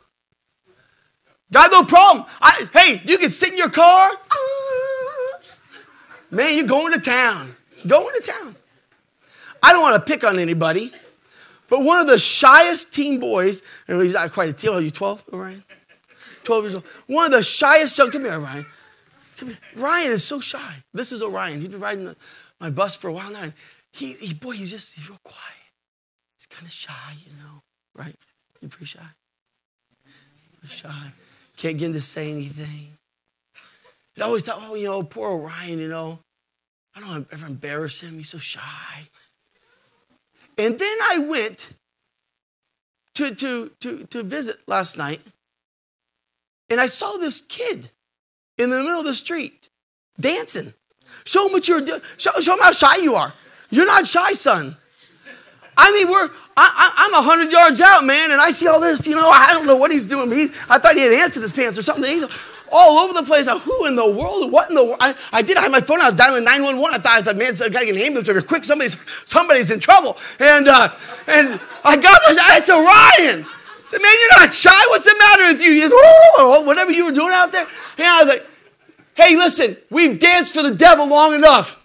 Got 1.52 1.72
no 1.72 1.84
problem. 1.84 2.26
I, 2.42 2.68
hey, 2.74 3.02
you 3.06 3.18
can 3.18 3.30
sit 3.30 3.52
in 3.52 3.58
your 3.58 3.70
car. 3.70 4.12
Man, 6.32 6.56
you're 6.56 6.68
going 6.68 6.94
to 6.94 7.00
town. 7.00 7.56
Going 7.88 8.14
to 8.22 8.32
town. 8.32 8.56
I 9.62 9.72
don't 9.72 9.82
want 9.82 9.96
to 9.96 10.12
pick 10.12 10.24
on 10.24 10.38
anybody, 10.40 10.92
but 11.70 11.82
one 11.82 12.00
of 12.00 12.08
the 12.08 12.20
shyest 12.20 12.94
teen 12.94 13.20
boys, 13.20 13.64
and 13.88 14.02
he's 14.02 14.14
not 14.14 14.32
quite 14.32 14.50
a 14.50 14.54
teen, 14.54 14.72
are 14.72 14.82
you 14.82 14.92
12, 14.92 15.26
Ryan? 15.32 15.64
12 16.44 16.64
years 16.64 16.76
old. 16.76 16.84
One 17.08 17.26
of 17.26 17.32
the 17.32 17.44
shyest 17.44 17.98
young, 17.98 18.12
come 18.12 18.22
here, 18.22 18.40
Ryan. 18.40 18.66
Come 19.38 19.50
here. 19.50 19.58
Ryan 19.76 20.12
is 20.12 20.24
so 20.24 20.40
shy. 20.40 20.84
This 20.94 21.12
is 21.12 21.22
Orion. 21.22 21.60
He's 21.60 21.70
been 21.70 21.80
riding 21.80 22.06
the, 22.06 22.16
my 22.60 22.70
bus 22.70 22.96
for 22.96 23.10
a 23.10 23.14
while 23.14 23.32
now. 23.32 23.44
And 23.44 23.54
he, 23.92 24.14
he, 24.14 24.34
boy, 24.34 24.52
he's 24.52 24.72
just, 24.72 24.94
he's 24.94 25.10
real 25.10 25.20
quiet. 25.24 25.42
He's 26.38 26.46
kind 26.46 26.66
of 26.66 26.72
shy, 26.72 27.14
you 27.26 27.32
know, 27.34 27.62
right? 27.96 28.16
You're 28.62 28.70
pretty 28.70 28.86
shy. 28.86 29.00
Pretty 30.60 30.76
shy. 30.76 31.12
Can't 31.58 31.78
get 31.78 31.88
him 31.88 31.94
to 31.94 32.02
say 32.02 32.32
anything. 32.32 32.98
And 34.16 34.24
I 34.24 34.28
always 34.28 34.44
thought, 34.44 34.62
oh, 34.62 34.76
you 34.76 34.88
know, 34.88 35.04
poor 35.04 35.32
Orion, 35.32 35.80
you 35.80 35.90
know. 35.90 36.20
I 36.96 37.00
don't 37.00 37.10
want 37.10 37.30
to 37.30 37.36
ever 37.36 37.46
embarrass 37.46 38.02
him. 38.02 38.18
He's 38.18 38.30
so 38.30 38.38
shy. 38.38 39.10
And 40.58 40.80
then 40.80 40.98
I 41.12 41.20
went 41.20 41.74
to, 43.16 43.36
to, 43.36 43.72
to, 43.82 44.06
to 44.06 44.24
visit 44.24 44.58
last 44.68 44.98
night, 44.98 45.22
and 46.70 46.80
I 46.80 46.88
saw 46.88 47.18
this 47.18 47.42
kid 47.42 47.90
in 48.58 48.70
the 48.70 48.80
middle 48.80 49.00
of 49.00 49.06
the 49.06 49.16
street 49.16 49.70
dancing. 50.20 50.74
Show 51.26 51.48
him 51.48 51.54
what 51.54 51.68
you're 51.68 51.82
doing. 51.82 52.02
Show, 52.18 52.32
show 52.40 52.54
him 52.54 52.60
how 52.62 52.72
shy 52.72 52.98
you 52.98 53.16
are. 53.16 53.34
You're 53.70 53.86
not 53.86 54.08
shy, 54.08 54.34
son. 54.34 54.78
I 55.78 55.92
mean, 55.92 56.08
we're, 56.10 56.30
I, 56.56 57.08
am 57.08 57.26
100 57.26 57.52
yards 57.52 57.82
out, 57.82 58.06
man, 58.06 58.32
and 58.32 58.40
I 58.40 58.52
see 58.52 58.68
all 58.68 58.80
this, 58.80 59.06
you 59.06 59.16
know, 59.16 59.30
I 59.30 59.52
don't 59.52 59.66
know 59.66 59.76
what 59.76 59.92
he's 59.92 60.06
doing. 60.06 60.32
He, 60.32 60.48
I 60.70 60.80
thought 60.80 60.96
he 60.96 61.02
had 61.02 61.12
ants 61.12 61.36
in 61.36 61.42
his 61.42 61.52
pants 61.52 61.78
or 61.78 61.84
something. 61.84 62.10
He's 62.10 62.26
all 62.72 63.00
over 63.00 63.14
the 63.14 63.24
place. 63.24 63.48
Who 63.48 63.86
in 63.86 63.96
the 63.96 64.10
world? 64.10 64.52
What 64.52 64.70
in 64.70 64.76
the 64.76 64.84
world? 64.84 64.98
I, 65.00 65.16
I 65.32 65.42
did. 65.42 65.58
I 65.58 65.62
had 65.62 65.72
my 65.72 65.82
phone. 65.82 66.02
I 66.02 66.06
was 66.06 66.16
dialing 66.16 66.44
911. 66.44 67.00
I 67.00 67.02
thought, 67.02 67.18
I 67.18 67.22
thought 67.22 67.38
man, 67.38 67.54
I 67.54 67.70
got 67.70 67.80
to 67.80 67.86
get 67.86 67.96
an 67.96 68.02
ambulance 68.02 68.30
over 68.30 68.42
quick. 68.42 68.64
Somebody's, 68.64 68.98
somebody's 69.26 69.72
in 69.72 69.80
trouble. 69.80 70.18
And, 70.40 70.68
uh, 70.68 70.94
and 71.28 71.60
I 71.84 71.98
got 71.98 72.22
this. 72.28 72.38
It's 72.42 72.70
Orion. 72.70 73.46
I 73.46 73.88
said, 73.88 74.02
man, 74.02 74.12
you're 74.20 74.40
not 74.40 74.54
shy. 74.54 74.88
What's 74.90 75.06
the 75.06 75.16
matter 75.18 75.54
with 75.54 75.62
you? 75.62 75.74
He 75.74 75.82
goes, 75.82 75.92
oh, 75.94 76.64
whatever 76.66 76.92
you 76.92 77.06
were 77.06 77.12
doing 77.12 77.32
out 77.34 77.52
there. 77.52 77.68
And 77.98 78.08
I 78.08 78.24
was 78.24 78.30
like, 78.36 78.48
hey, 79.16 79.36
listen, 79.36 79.78
we've 79.90 80.20
danced 80.20 80.54
for 80.54 80.64
the 80.64 80.74
devil 80.74 81.08
long 81.08 81.36
enough. 81.36 81.82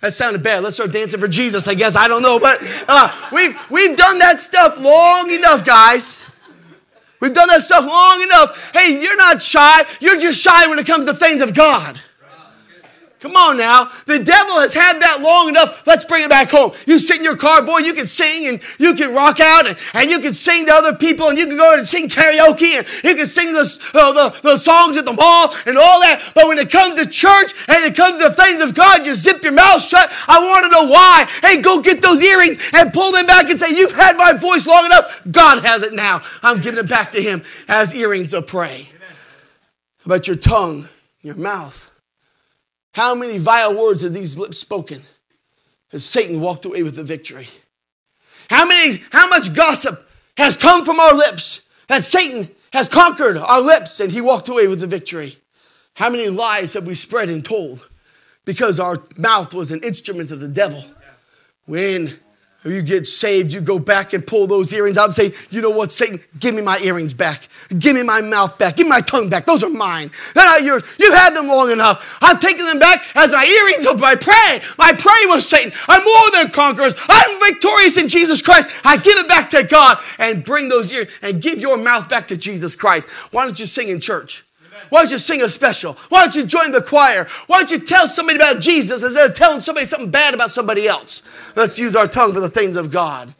That 0.00 0.12
sounded 0.12 0.42
bad. 0.42 0.62
Let's 0.62 0.76
start 0.76 0.92
dancing 0.92 1.20
for 1.20 1.28
Jesus, 1.28 1.66
I 1.68 1.74
guess. 1.74 1.96
I 1.96 2.06
don't 2.06 2.22
know. 2.22 2.38
But 2.38 2.60
uh, 2.86 3.12
we've, 3.32 3.58
we've 3.70 3.96
done 3.96 4.18
that 4.18 4.40
stuff 4.40 4.78
long 4.78 5.30
enough, 5.30 5.64
guys. 5.64 6.26
We've 7.20 7.32
done 7.32 7.48
that 7.48 7.62
stuff 7.62 7.84
long 7.84 8.22
enough. 8.22 8.72
Hey, 8.72 9.00
you're 9.00 9.16
not 9.16 9.42
shy. 9.42 9.84
You're 10.00 10.18
just 10.18 10.40
shy 10.40 10.66
when 10.66 10.78
it 10.78 10.86
comes 10.86 11.06
to 11.06 11.14
things 11.14 11.40
of 11.40 11.54
God. 11.54 12.00
Come 13.26 13.34
on 13.34 13.56
now. 13.56 13.90
The 14.06 14.20
devil 14.20 14.60
has 14.60 14.72
had 14.72 15.00
that 15.00 15.20
long 15.20 15.48
enough. 15.48 15.84
Let's 15.84 16.04
bring 16.04 16.22
it 16.22 16.30
back 16.30 16.48
home. 16.48 16.70
You 16.86 17.00
sit 17.00 17.16
in 17.16 17.24
your 17.24 17.36
car, 17.36 17.60
boy, 17.60 17.78
you 17.78 17.92
can 17.92 18.06
sing 18.06 18.46
and 18.46 18.62
you 18.78 18.94
can 18.94 19.12
rock 19.12 19.40
out 19.40 19.66
and, 19.66 19.76
and 19.94 20.08
you 20.08 20.20
can 20.20 20.32
sing 20.32 20.64
to 20.66 20.72
other 20.72 20.94
people 20.94 21.26
and 21.26 21.36
you 21.36 21.48
can 21.48 21.56
go 21.56 21.76
and 21.76 21.88
sing 21.88 22.08
karaoke 22.08 22.78
and 22.78 22.86
you 23.02 23.16
can 23.16 23.26
sing 23.26 23.52
the, 23.52 23.90
uh, 23.94 24.12
the, 24.12 24.40
the 24.42 24.56
songs 24.56 24.96
at 24.96 25.06
the 25.06 25.12
mall 25.12 25.52
and 25.66 25.76
all 25.76 25.98
that. 26.02 26.22
But 26.36 26.46
when 26.46 26.56
it 26.58 26.70
comes 26.70 26.98
to 26.98 27.10
church 27.10 27.52
and 27.66 27.82
it 27.82 27.96
comes 27.96 28.22
to 28.22 28.30
things 28.30 28.62
of 28.62 28.76
God, 28.76 29.04
you 29.04 29.12
zip 29.12 29.42
your 29.42 29.50
mouth 29.50 29.82
shut. 29.82 30.08
I 30.28 30.38
want 30.38 30.64
to 30.66 30.70
know 30.70 30.86
why. 30.86 31.26
Hey, 31.42 31.60
go 31.60 31.82
get 31.82 32.00
those 32.00 32.22
earrings 32.22 32.60
and 32.74 32.92
pull 32.92 33.10
them 33.10 33.26
back 33.26 33.50
and 33.50 33.58
say, 33.58 33.70
You've 33.70 33.96
had 33.96 34.16
my 34.16 34.34
voice 34.34 34.68
long 34.68 34.86
enough. 34.86 35.20
God 35.28 35.64
has 35.64 35.82
it 35.82 35.94
now. 35.94 36.22
I'm 36.44 36.60
giving 36.60 36.78
it 36.78 36.88
back 36.88 37.10
to 37.10 37.20
Him 37.20 37.42
as 37.66 37.92
earrings 37.92 38.32
of 38.32 38.46
prey. 38.46 38.90
About 40.04 40.28
your 40.28 40.36
tongue, 40.36 40.88
your 41.22 41.34
mouth? 41.34 41.90
How 42.96 43.14
many 43.14 43.36
vile 43.36 43.74
words 43.74 44.00
have 44.00 44.14
these 44.14 44.38
lips 44.38 44.58
spoken 44.58 45.02
Has 45.92 46.02
Satan 46.02 46.40
walked 46.40 46.64
away 46.64 46.82
with 46.82 46.96
the 46.96 47.04
victory? 47.04 47.46
How 48.48 48.64
many, 48.64 49.02
how 49.12 49.28
much 49.28 49.54
gossip 49.54 50.00
has 50.38 50.56
come 50.56 50.82
from 50.82 50.98
our 50.98 51.12
lips 51.12 51.60
that 51.88 52.06
Satan 52.06 52.50
has 52.72 52.88
conquered 52.88 53.36
our 53.36 53.60
lips 53.60 54.00
and 54.00 54.12
he 54.12 54.22
walked 54.22 54.48
away 54.48 54.66
with 54.66 54.80
the 54.80 54.86
victory? 54.86 55.36
How 55.96 56.08
many 56.08 56.30
lies 56.30 56.72
have 56.72 56.86
we 56.86 56.94
spread 56.94 57.28
and 57.28 57.44
told 57.44 57.86
because 58.46 58.80
our 58.80 59.02
mouth 59.18 59.52
was 59.52 59.70
an 59.70 59.82
instrument 59.82 60.30
of 60.30 60.40
the 60.40 60.48
devil? 60.48 60.82
When 61.66 62.18
you 62.68 62.82
get 62.82 63.06
saved, 63.06 63.52
you 63.52 63.60
go 63.60 63.78
back 63.78 64.12
and 64.12 64.26
pull 64.26 64.46
those 64.46 64.72
earrings 64.72 64.98
out 64.98 65.04
and 65.04 65.14
say, 65.14 65.34
you 65.50 65.60
know 65.60 65.70
what, 65.70 65.92
Satan, 65.92 66.20
give 66.38 66.54
me 66.54 66.62
my 66.62 66.78
earrings 66.78 67.14
back. 67.14 67.48
Give 67.78 67.94
me 67.94 68.02
my 68.02 68.20
mouth 68.20 68.58
back. 68.58 68.76
Give 68.76 68.86
me 68.86 68.90
my 68.90 69.00
tongue 69.00 69.28
back. 69.28 69.46
Those 69.46 69.62
are 69.62 69.70
mine. 69.70 70.10
They're 70.34 70.44
not 70.44 70.62
yours. 70.62 70.82
You've 70.98 71.14
had 71.14 71.34
them 71.34 71.48
long 71.48 71.70
enough. 71.70 72.18
I'm 72.20 72.38
taking 72.38 72.64
them 72.64 72.78
back 72.78 73.04
as 73.14 73.32
my 73.32 73.44
earrings 73.44 73.86
of 73.86 74.00
my 74.00 74.14
prey. 74.14 74.60
My 74.78 74.92
prey 74.92 75.26
was 75.26 75.48
Satan. 75.48 75.72
I'm 75.88 76.04
more 76.04 76.30
than 76.32 76.50
conquerors. 76.50 76.94
I'm 77.08 77.40
victorious 77.40 77.98
in 77.98 78.08
Jesus 78.08 78.40
Christ. 78.42 78.68
I 78.84 78.96
give 78.96 79.18
it 79.18 79.28
back 79.28 79.50
to 79.50 79.62
God 79.62 79.98
and 80.18 80.44
bring 80.44 80.68
those 80.68 80.92
ears 80.92 81.08
and 81.22 81.42
give 81.42 81.58
your 81.58 81.76
mouth 81.76 82.08
back 82.08 82.28
to 82.28 82.36
Jesus 82.36 82.76
Christ. 82.76 83.08
Why 83.30 83.44
don't 83.44 83.58
you 83.58 83.66
sing 83.66 83.88
in 83.88 84.00
church? 84.00 84.45
Why 84.90 85.02
don't 85.02 85.10
you 85.10 85.18
sing 85.18 85.42
a 85.42 85.48
special? 85.48 85.94
Why 86.08 86.24
don't 86.24 86.34
you 86.34 86.44
join 86.44 86.72
the 86.72 86.82
choir? 86.82 87.26
Why 87.46 87.58
don't 87.58 87.70
you 87.70 87.78
tell 87.78 88.08
somebody 88.08 88.38
about 88.38 88.60
Jesus 88.60 89.02
instead 89.02 89.30
of 89.30 89.36
telling 89.36 89.60
somebody 89.60 89.86
something 89.86 90.10
bad 90.10 90.34
about 90.34 90.50
somebody 90.50 90.86
else? 90.86 91.22
Let's 91.54 91.78
use 91.78 91.96
our 91.96 92.08
tongue 92.08 92.32
for 92.32 92.40
the 92.40 92.48
things 92.48 92.76
of 92.76 92.90
God. 92.90 93.34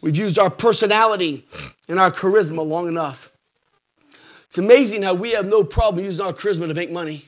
We've 0.00 0.16
used 0.16 0.38
our 0.38 0.50
personality 0.50 1.46
and 1.88 1.98
our 1.98 2.10
charisma 2.10 2.66
long 2.66 2.88
enough. 2.88 3.30
It's 4.44 4.58
amazing 4.58 5.02
how 5.02 5.14
we 5.14 5.30
have 5.30 5.46
no 5.46 5.64
problem 5.64 6.04
using 6.04 6.24
our 6.24 6.32
charisma 6.32 6.68
to 6.68 6.74
make 6.74 6.90
money. 6.90 7.26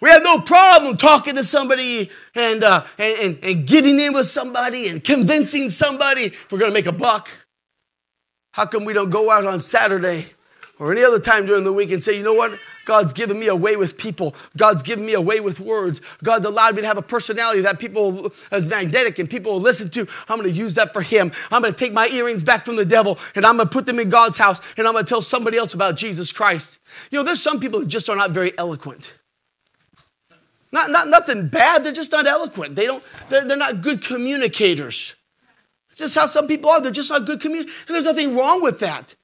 We 0.00 0.10
have 0.10 0.24
no 0.24 0.40
problem 0.40 0.96
talking 0.96 1.36
to 1.36 1.44
somebody 1.44 2.10
and, 2.34 2.64
uh, 2.64 2.84
and, 2.98 3.18
and, 3.20 3.44
and 3.44 3.66
getting 3.66 4.00
in 4.00 4.12
with 4.12 4.26
somebody 4.26 4.88
and 4.88 5.02
convincing 5.02 5.70
somebody 5.70 6.32
we're 6.50 6.58
going 6.58 6.72
to 6.72 6.74
make 6.74 6.86
a 6.86 6.92
buck. 6.92 7.30
How 8.50 8.66
come 8.66 8.84
we 8.84 8.92
don't 8.92 9.10
go 9.10 9.30
out 9.30 9.44
on 9.44 9.60
Saturday 9.60 10.26
or 10.82 10.90
any 10.90 11.04
other 11.04 11.20
time 11.20 11.46
during 11.46 11.62
the 11.62 11.72
week 11.72 11.92
and 11.92 12.02
say, 12.02 12.16
you 12.16 12.24
know 12.24 12.34
what? 12.34 12.58
God's 12.86 13.12
given 13.12 13.38
me 13.38 13.46
a 13.46 13.54
way 13.54 13.76
with 13.76 13.96
people. 13.96 14.34
God's 14.56 14.82
given 14.82 15.06
me 15.06 15.12
a 15.12 15.20
way 15.20 15.38
with 15.38 15.60
words. 15.60 16.00
God's 16.24 16.44
allowed 16.44 16.74
me 16.74 16.80
to 16.80 16.88
have 16.88 16.98
a 16.98 17.02
personality 17.02 17.60
that 17.60 17.78
people 17.78 18.32
is 18.50 18.66
magnetic 18.66 19.20
and 19.20 19.30
people 19.30 19.52
will 19.52 19.60
listen 19.60 19.90
to. 19.90 20.08
I'm 20.28 20.40
going 20.40 20.50
to 20.50 20.58
use 20.58 20.74
that 20.74 20.92
for 20.92 21.00
Him. 21.00 21.30
I'm 21.52 21.62
going 21.62 21.72
to 21.72 21.78
take 21.78 21.92
my 21.92 22.08
earrings 22.08 22.42
back 22.42 22.64
from 22.64 22.74
the 22.74 22.84
devil 22.84 23.20
and 23.36 23.46
I'm 23.46 23.58
going 23.58 23.68
to 23.68 23.72
put 23.72 23.86
them 23.86 24.00
in 24.00 24.08
God's 24.08 24.38
house 24.38 24.60
and 24.76 24.84
I'm 24.84 24.92
going 24.92 25.04
to 25.04 25.08
tell 25.08 25.22
somebody 25.22 25.56
else 25.56 25.72
about 25.72 25.94
Jesus 25.94 26.32
Christ. 26.32 26.80
You 27.12 27.18
know, 27.18 27.22
there's 27.22 27.40
some 27.40 27.60
people 27.60 27.78
who 27.78 27.86
just 27.86 28.10
are 28.10 28.16
not 28.16 28.32
very 28.32 28.58
eloquent. 28.58 29.14
Not, 30.72 30.90
not 30.90 31.06
nothing 31.06 31.46
bad. 31.46 31.84
They're 31.84 31.92
just 31.92 32.10
not 32.10 32.26
eloquent. 32.26 32.74
They 32.74 32.86
don't. 32.86 33.04
They're, 33.28 33.46
they're 33.46 33.56
not 33.56 33.82
good 33.82 34.02
communicators. 34.02 35.14
It's 35.90 36.00
just 36.00 36.16
how 36.16 36.26
some 36.26 36.48
people 36.48 36.70
are. 36.70 36.80
They're 36.80 36.90
just 36.90 37.10
not 37.10 37.24
good 37.24 37.40
communicators. 37.40 37.76
And 37.86 37.94
there's 37.94 38.04
nothing 38.04 38.36
wrong 38.36 38.62
with 38.62 38.80
that. 38.80 39.14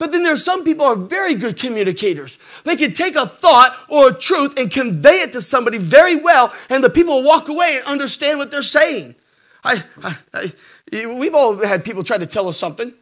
But 0.00 0.12
then 0.12 0.22
there's 0.22 0.42
some 0.42 0.64
people 0.64 0.86
are 0.86 0.96
very 0.96 1.34
good 1.34 1.58
communicators. 1.58 2.38
They 2.64 2.74
can 2.74 2.94
take 2.94 3.16
a 3.16 3.26
thought 3.26 3.76
or 3.90 4.08
a 4.08 4.14
truth 4.14 4.58
and 4.58 4.70
convey 4.70 5.20
it 5.20 5.32
to 5.34 5.42
somebody 5.42 5.76
very 5.76 6.16
well, 6.16 6.54
and 6.70 6.82
the 6.82 6.88
people 6.88 7.22
walk 7.22 7.50
away 7.50 7.76
and 7.76 7.84
understand 7.84 8.38
what 8.38 8.50
they're 8.50 8.62
saying. 8.62 9.14
I, 9.62 9.84
I, 10.02 10.16
I, 10.32 11.06
we've 11.06 11.34
all 11.34 11.54
had 11.58 11.84
people 11.84 12.02
try 12.02 12.16
to 12.16 12.24
tell 12.24 12.48
us 12.48 12.56
something, 12.56 12.94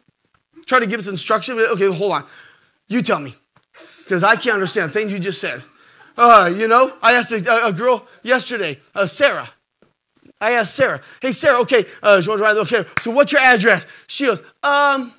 try 0.65 0.79
to 0.79 0.85
give 0.85 0.99
us 0.99 1.07
instruction. 1.07 1.57
Okay, 1.57 1.89
hold 1.89 2.11
on. 2.11 2.25
You 2.89 3.01
tell 3.01 3.19
me, 3.19 3.33
because 4.03 4.21
I 4.21 4.35
can't 4.35 4.55
understand 4.55 4.91
things 4.91 5.13
you 5.13 5.19
just 5.19 5.39
said. 5.39 5.63
Uh, 6.17 6.51
you 6.53 6.67
know, 6.67 6.91
I 7.01 7.13
asked 7.13 7.31
a, 7.31 7.65
a 7.65 7.71
girl 7.71 8.05
yesterday, 8.23 8.77
uh, 8.93 9.05
Sarah. 9.05 9.49
I 10.41 10.51
asked 10.51 10.75
Sarah, 10.75 10.99
hey, 11.21 11.31
Sarah, 11.31 11.59
okay, 11.61 11.85
uh, 12.03 12.21
okay, 12.27 12.85
so 12.99 13.11
what's 13.11 13.31
your 13.31 13.41
address? 13.41 13.85
She 14.07 14.25
goes, 14.25 14.41
um, 14.63 15.13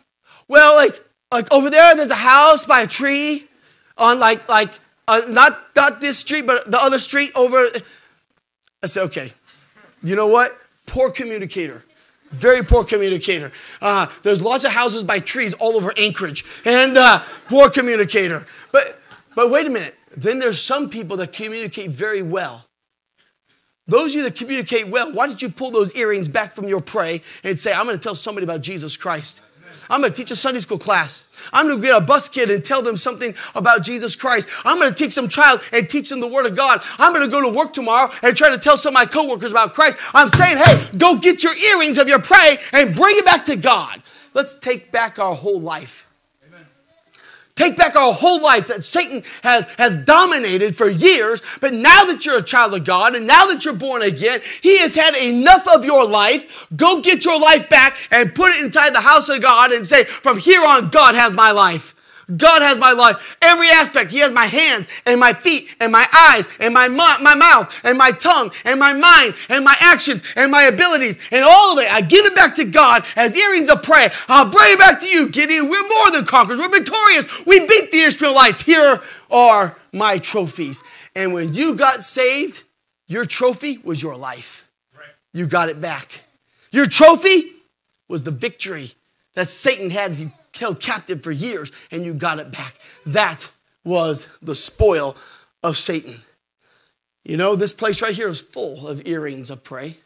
well, 0.46 0.76
like, 0.76 1.02
like 1.32 1.52
over 1.52 1.70
there, 1.70 1.94
there's 1.94 2.10
a 2.10 2.16
house 2.16 2.64
by 2.64 2.82
a 2.82 2.86
tree 2.86 3.46
on 3.96 4.18
like, 4.18 4.48
like, 4.48 4.78
uh, 5.06 5.22
not, 5.28 5.58
not 5.76 6.00
this 6.00 6.18
street, 6.18 6.46
but 6.46 6.70
the 6.70 6.82
other 6.82 6.98
street 6.98 7.30
over. 7.34 7.68
I 8.82 8.86
said, 8.86 9.04
okay, 9.04 9.32
you 10.02 10.16
know 10.16 10.26
what? 10.26 10.58
Poor 10.86 11.10
communicator. 11.10 11.84
Very 12.30 12.64
poor 12.64 12.84
communicator. 12.84 13.52
Uh, 13.80 14.06
there's 14.22 14.40
lots 14.40 14.64
of 14.64 14.70
houses 14.70 15.04
by 15.04 15.18
trees 15.18 15.52
all 15.54 15.76
over 15.76 15.92
Anchorage, 15.96 16.44
and 16.64 16.96
uh, 16.96 17.22
poor 17.48 17.70
communicator. 17.70 18.46
But, 18.72 19.00
but 19.34 19.50
wait 19.50 19.66
a 19.66 19.70
minute. 19.70 19.96
Then 20.16 20.38
there's 20.38 20.60
some 20.60 20.90
people 20.90 21.16
that 21.18 21.32
communicate 21.32 21.90
very 21.90 22.22
well. 22.22 22.66
Those 23.86 24.10
of 24.10 24.14
you 24.14 24.22
that 24.22 24.36
communicate 24.36 24.88
well, 24.88 25.12
why 25.12 25.26
don't 25.26 25.42
you 25.42 25.48
pull 25.48 25.72
those 25.72 25.94
earrings 25.94 26.28
back 26.28 26.52
from 26.52 26.68
your 26.68 26.80
prey 26.80 27.22
and 27.42 27.58
say, 27.58 27.72
I'm 27.72 27.86
going 27.86 27.96
to 27.96 28.02
tell 28.02 28.14
somebody 28.14 28.44
about 28.44 28.60
Jesus 28.60 28.96
Christ? 28.96 29.40
I'm 29.90 30.00
going 30.00 30.12
to 30.12 30.16
teach 30.16 30.30
a 30.30 30.36
Sunday 30.36 30.60
school 30.60 30.78
class. 30.78 31.24
I'm 31.52 31.66
going 31.66 31.80
to 31.80 31.86
get 31.86 31.96
a 31.96 32.00
bus 32.00 32.28
kid 32.28 32.50
and 32.50 32.64
tell 32.64 32.80
them 32.80 32.96
something 32.96 33.34
about 33.54 33.82
Jesus 33.82 34.14
Christ. 34.16 34.48
I'm 34.64 34.78
going 34.78 34.88
to 34.88 34.94
teach 34.94 35.12
some 35.12 35.28
child 35.28 35.60
and 35.72 35.88
teach 35.88 36.08
them 36.08 36.20
the 36.20 36.28
Word 36.28 36.46
of 36.46 36.56
God. 36.56 36.82
I'm 36.98 37.12
going 37.12 37.24
to 37.24 37.30
go 37.30 37.42
to 37.42 37.48
work 37.48 37.72
tomorrow 37.72 38.12
and 38.22 38.36
try 38.36 38.50
to 38.50 38.58
tell 38.58 38.76
some 38.76 38.90
of 38.90 38.94
my 38.94 39.06
coworkers 39.06 39.50
about 39.50 39.74
Christ. 39.74 39.98
I'm 40.14 40.30
saying, 40.30 40.58
hey, 40.58 40.88
go 40.96 41.16
get 41.16 41.42
your 41.42 41.54
earrings 41.54 41.98
of 41.98 42.08
your 42.08 42.20
prey 42.20 42.58
and 42.72 42.94
bring 42.94 43.16
it 43.18 43.24
back 43.24 43.44
to 43.46 43.56
God. 43.56 44.02
Let's 44.32 44.54
take 44.54 44.92
back 44.92 45.18
our 45.18 45.34
whole 45.34 45.60
life. 45.60 46.09
Take 47.60 47.76
back 47.76 47.94
our 47.94 48.14
whole 48.14 48.40
life 48.40 48.68
that 48.68 48.84
Satan 48.84 49.22
has, 49.42 49.66
has 49.76 49.94
dominated 49.94 50.74
for 50.74 50.88
years. 50.88 51.42
But 51.60 51.74
now 51.74 52.04
that 52.04 52.24
you're 52.24 52.38
a 52.38 52.42
child 52.42 52.72
of 52.72 52.84
God 52.84 53.14
and 53.14 53.26
now 53.26 53.44
that 53.44 53.66
you're 53.66 53.74
born 53.74 54.00
again, 54.00 54.40
he 54.62 54.78
has 54.78 54.94
had 54.94 55.14
enough 55.14 55.68
of 55.68 55.84
your 55.84 56.06
life. 56.06 56.66
Go 56.74 57.02
get 57.02 57.26
your 57.26 57.38
life 57.38 57.68
back 57.68 57.98
and 58.10 58.34
put 58.34 58.52
it 58.52 58.64
inside 58.64 58.94
the 58.94 59.02
house 59.02 59.28
of 59.28 59.42
God 59.42 59.72
and 59.72 59.86
say, 59.86 60.04
from 60.04 60.38
here 60.38 60.64
on, 60.64 60.88
God 60.88 61.14
has 61.14 61.34
my 61.34 61.50
life. 61.50 61.94
God 62.36 62.62
has 62.62 62.78
my 62.78 62.92
life. 62.92 63.36
Every 63.42 63.68
aspect. 63.68 64.10
He 64.10 64.18
has 64.18 64.32
my 64.32 64.46
hands 64.46 64.88
and 65.06 65.18
my 65.20 65.32
feet 65.32 65.68
and 65.80 65.90
my 65.92 66.06
eyes 66.12 66.48
and 66.58 66.74
my, 66.74 66.88
my 66.88 67.34
mouth 67.34 67.80
and 67.84 67.98
my 67.98 68.12
tongue 68.12 68.52
and 68.64 68.78
my 68.78 68.92
mind 68.92 69.34
and 69.48 69.64
my 69.64 69.76
actions 69.80 70.22
and 70.36 70.50
my 70.50 70.62
abilities 70.62 71.18
and 71.30 71.44
all 71.44 71.72
of 71.72 71.84
it. 71.84 71.92
I 71.92 72.00
give 72.00 72.24
it 72.26 72.34
back 72.34 72.56
to 72.56 72.64
God 72.64 73.04
as 73.16 73.36
earrings 73.36 73.68
of 73.68 73.82
prayer. 73.82 74.12
I'll 74.28 74.50
bring 74.50 74.72
it 74.72 74.78
back 74.78 75.00
to 75.00 75.06
you, 75.06 75.28
Gideon. 75.28 75.68
We're 75.68 75.88
more 75.88 76.10
than 76.12 76.24
conquerors. 76.24 76.58
We're 76.58 76.68
victorious. 76.68 77.46
We 77.46 77.60
beat 77.66 77.90
the 77.90 78.00
Ishmaelites. 78.00 78.62
Here 78.62 79.00
are 79.30 79.76
my 79.92 80.18
trophies. 80.18 80.82
And 81.14 81.32
when 81.32 81.54
you 81.54 81.74
got 81.74 82.02
saved, 82.02 82.62
your 83.06 83.24
trophy 83.24 83.78
was 83.78 84.02
your 84.02 84.16
life. 84.16 84.68
You 85.32 85.46
got 85.46 85.68
it 85.68 85.80
back. 85.80 86.22
Your 86.72 86.86
trophy 86.86 87.52
was 88.08 88.22
the 88.22 88.30
victory 88.30 88.92
that 89.34 89.48
Satan 89.48 89.90
had 89.90 90.14
held 90.60 90.80
captive 90.80 91.22
for 91.22 91.32
years 91.32 91.72
and 91.90 92.04
you 92.04 92.14
got 92.14 92.38
it 92.38 92.52
back. 92.52 92.76
That 93.04 93.50
was 93.82 94.28
the 94.40 94.54
spoil 94.54 95.16
of 95.62 95.76
Satan. 95.76 96.22
You 97.24 97.36
know, 97.36 97.56
this 97.56 97.72
place 97.72 98.00
right 98.00 98.14
here 98.14 98.28
is 98.28 98.40
full 98.40 98.86
of 98.86 99.06
earrings 99.06 99.50
of 99.50 99.64
prey. 99.64 99.96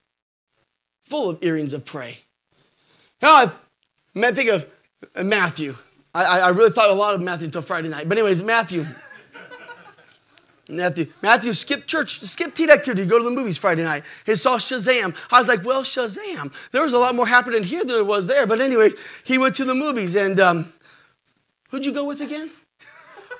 Full 1.04 1.30
of 1.30 1.44
earrings 1.44 1.72
of 1.74 1.84
prey. 1.84 2.20
Now 3.20 3.52
I 4.14 4.32
think 4.32 4.48
of 4.48 4.66
Matthew. 5.22 5.76
I, 6.14 6.40
I 6.40 6.48
really 6.48 6.70
thought 6.70 6.90
a 6.90 6.94
lot 6.94 7.14
of 7.14 7.20
Matthew 7.20 7.46
until 7.46 7.62
Friday 7.62 7.88
night. 7.88 8.08
But 8.08 8.18
anyways, 8.18 8.42
Matthew. 8.42 8.86
Matthew, 10.68 11.12
Matthew 11.20 11.52
skipped 11.52 11.86
church, 11.86 12.20
skipped 12.20 12.56
teen 12.56 12.70
activity, 12.70 13.06
go 13.06 13.18
to 13.18 13.24
the 13.24 13.30
movies 13.30 13.58
Friday 13.58 13.84
night. 13.84 14.02
He 14.24 14.34
saw 14.34 14.56
Shazam. 14.56 15.14
I 15.30 15.38
was 15.38 15.48
like, 15.48 15.62
well, 15.62 15.82
Shazam. 15.82 16.52
There 16.72 16.82
was 16.82 16.94
a 16.94 16.98
lot 16.98 17.14
more 17.14 17.26
happening 17.26 17.62
here 17.62 17.80
than 17.80 17.88
there 17.88 18.04
was 18.04 18.26
there. 18.26 18.46
But 18.46 18.60
anyway, 18.60 18.90
he 19.24 19.36
went 19.36 19.54
to 19.56 19.64
the 19.64 19.74
movies. 19.74 20.16
And 20.16 20.40
um, 20.40 20.72
who'd 21.68 21.84
you 21.84 21.92
go 21.92 22.04
with 22.04 22.22
again? 22.22 22.50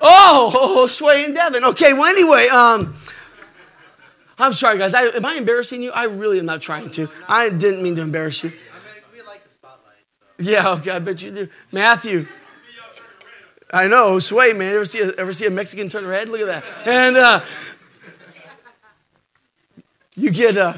Oh, 0.01 0.53
oh, 0.55 0.87
Sway 0.87 1.25
and 1.25 1.35
Devin. 1.35 1.65
Okay, 1.65 1.95
well, 1.95 2.05
anyway, 2.05 2.47
um, 2.49 2.95
I'm 4.39 4.53
sorry, 4.53 4.77
guys. 4.77 4.95
I, 4.95 5.05
am 5.05 5.25
I 5.25 5.35
embarrassing 5.35 5.83
you? 5.83 5.93
I 5.93 6.05
really 6.05 6.39
am 6.39 6.47
not 6.47 6.61
trying 6.61 6.91
to. 6.91 7.09
I 7.27 7.49
didn't 7.49 7.83
mean 7.83 7.97
to 7.97 8.03
embarrass 8.03 8.45
you. 8.45 8.53
Yeah, 10.39 10.73
okay, 10.73 10.91
I 10.91 10.99
bet 10.99 11.23
you 11.23 11.31
do. 11.31 11.49
Matthew. 11.73 12.27
I 13.75 13.89
know, 13.89 14.21
Sway, 14.21 14.53
man. 14.53 14.73
Ever 14.73 14.85
see 14.85 15.01
a, 15.01 15.11
ever 15.19 15.33
see 15.33 15.47
a 15.47 15.51
Mexican 15.51 15.89
turn 15.89 16.07
red? 16.07 16.29
Look 16.29 16.41
at 16.41 16.47
that. 16.47 16.65
And 16.87 17.17
uh, 17.17 17.41
you 20.15 20.31
get 20.31 20.57
uh, 20.57 20.75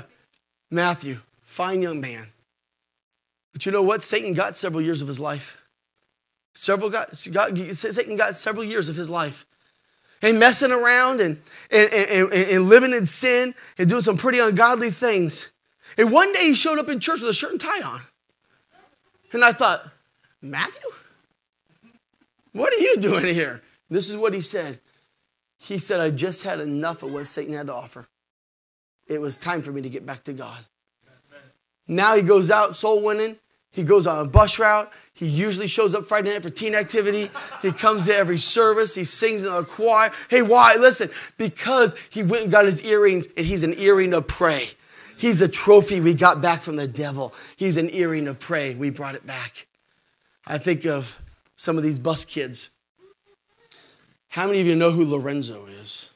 Matthew, 0.70 1.20
fine 1.42 1.82
young 1.82 2.00
man. 2.00 2.28
But 3.52 3.66
you 3.66 3.72
know 3.72 3.82
what? 3.82 4.00
Satan 4.00 4.32
got 4.32 4.56
several 4.56 4.80
years 4.80 5.02
of 5.02 5.08
his 5.08 5.20
life. 5.20 5.62
Several 6.54 6.88
got, 6.88 7.10
got 7.32 7.54
Satan 7.74 8.16
got 8.16 8.34
several 8.34 8.64
years 8.64 8.88
of 8.88 8.96
his 8.96 9.10
life. 9.10 9.44
And 10.22 10.38
messing 10.38 10.72
around 10.72 11.20
and, 11.20 11.42
and, 11.70 11.92
and, 11.92 12.32
and 12.32 12.68
living 12.70 12.94
in 12.94 13.04
sin 13.04 13.54
and 13.76 13.90
doing 13.90 14.00
some 14.00 14.16
pretty 14.16 14.38
ungodly 14.38 14.90
things. 14.90 15.52
And 15.98 16.10
one 16.10 16.32
day 16.32 16.46
he 16.46 16.54
showed 16.54 16.78
up 16.78 16.88
in 16.88 16.98
church 17.00 17.20
with 17.20 17.28
a 17.28 17.34
shirt 17.34 17.52
and 17.52 17.60
tie 17.60 17.82
on. 17.82 18.00
And 19.34 19.44
I 19.44 19.52
thought, 19.52 19.86
Matthew? 20.40 20.90
What 22.56 22.72
are 22.72 22.78
you 22.78 22.96
doing 22.96 23.34
here? 23.34 23.60
This 23.90 24.08
is 24.08 24.16
what 24.16 24.32
he 24.32 24.40
said. 24.40 24.80
He 25.58 25.76
said, 25.76 26.00
I 26.00 26.08
just 26.08 26.42
had 26.42 26.58
enough 26.58 27.02
of 27.02 27.12
what 27.12 27.26
Satan 27.26 27.52
had 27.52 27.66
to 27.66 27.74
offer. 27.74 28.08
It 29.06 29.20
was 29.20 29.36
time 29.36 29.60
for 29.60 29.72
me 29.72 29.82
to 29.82 29.90
get 29.90 30.06
back 30.06 30.24
to 30.24 30.32
God. 30.32 30.64
Now 31.86 32.16
he 32.16 32.22
goes 32.22 32.50
out 32.50 32.74
soul 32.74 33.02
winning. 33.02 33.36
He 33.70 33.82
goes 33.82 34.06
on 34.06 34.24
a 34.24 34.28
bus 34.28 34.58
route. 34.58 34.90
He 35.12 35.26
usually 35.26 35.66
shows 35.66 35.94
up 35.94 36.06
Friday 36.06 36.32
night 36.32 36.42
for 36.42 36.48
teen 36.48 36.74
activity. 36.74 37.30
He 37.60 37.72
comes 37.72 38.06
to 38.06 38.16
every 38.16 38.38
service. 38.38 38.94
He 38.94 39.04
sings 39.04 39.44
in 39.44 39.52
the 39.52 39.62
choir. 39.62 40.10
Hey, 40.30 40.40
why? 40.40 40.76
Listen, 40.76 41.10
because 41.36 41.94
he 42.08 42.22
went 42.22 42.44
and 42.44 42.50
got 42.50 42.64
his 42.64 42.82
earrings, 42.82 43.28
and 43.36 43.44
he's 43.44 43.64
an 43.64 43.78
earring 43.78 44.14
of 44.14 44.28
prey. 44.28 44.70
He's 45.18 45.42
a 45.42 45.48
trophy 45.48 46.00
we 46.00 46.14
got 46.14 46.40
back 46.40 46.62
from 46.62 46.76
the 46.76 46.88
devil. 46.88 47.34
He's 47.54 47.76
an 47.76 47.90
earring 47.90 48.26
of 48.28 48.40
prey. 48.40 48.74
We 48.74 48.88
brought 48.88 49.14
it 49.14 49.26
back. 49.26 49.66
I 50.46 50.56
think 50.56 50.86
of 50.86 51.20
some 51.56 51.76
of 51.76 51.82
these 51.82 51.98
bus 51.98 52.24
kids. 52.24 52.70
How 54.28 54.46
many 54.46 54.60
of 54.60 54.66
you 54.66 54.76
know 54.76 54.90
who 54.90 55.04
Lorenzo 55.04 55.66
is? 55.66 56.10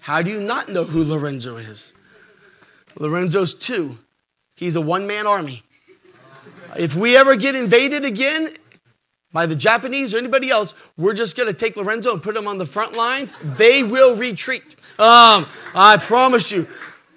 How 0.00 0.22
do 0.22 0.30
you 0.30 0.40
not 0.40 0.68
know 0.68 0.84
who 0.84 1.04
Lorenzo 1.04 1.56
is? 1.56 1.92
Lorenzo's 2.98 3.52
two. 3.54 3.98
He's 4.56 4.76
a 4.76 4.80
one 4.80 5.06
man 5.06 5.26
army. 5.26 5.62
If 6.76 6.94
we 6.94 7.16
ever 7.16 7.36
get 7.36 7.54
invaded 7.54 8.04
again 8.04 8.54
by 9.32 9.46
the 9.46 9.56
Japanese 9.56 10.14
or 10.14 10.18
anybody 10.18 10.50
else, 10.50 10.74
we're 10.96 11.14
just 11.14 11.36
going 11.36 11.48
to 11.48 11.52
take 11.52 11.76
Lorenzo 11.76 12.12
and 12.12 12.22
put 12.22 12.36
him 12.36 12.46
on 12.46 12.58
the 12.58 12.66
front 12.66 12.94
lines. 12.94 13.32
They 13.42 13.82
will 13.82 14.16
retreat. 14.16 14.76
Um, 14.98 15.46
I 15.74 15.96
promise 16.00 16.50
you. 16.50 16.66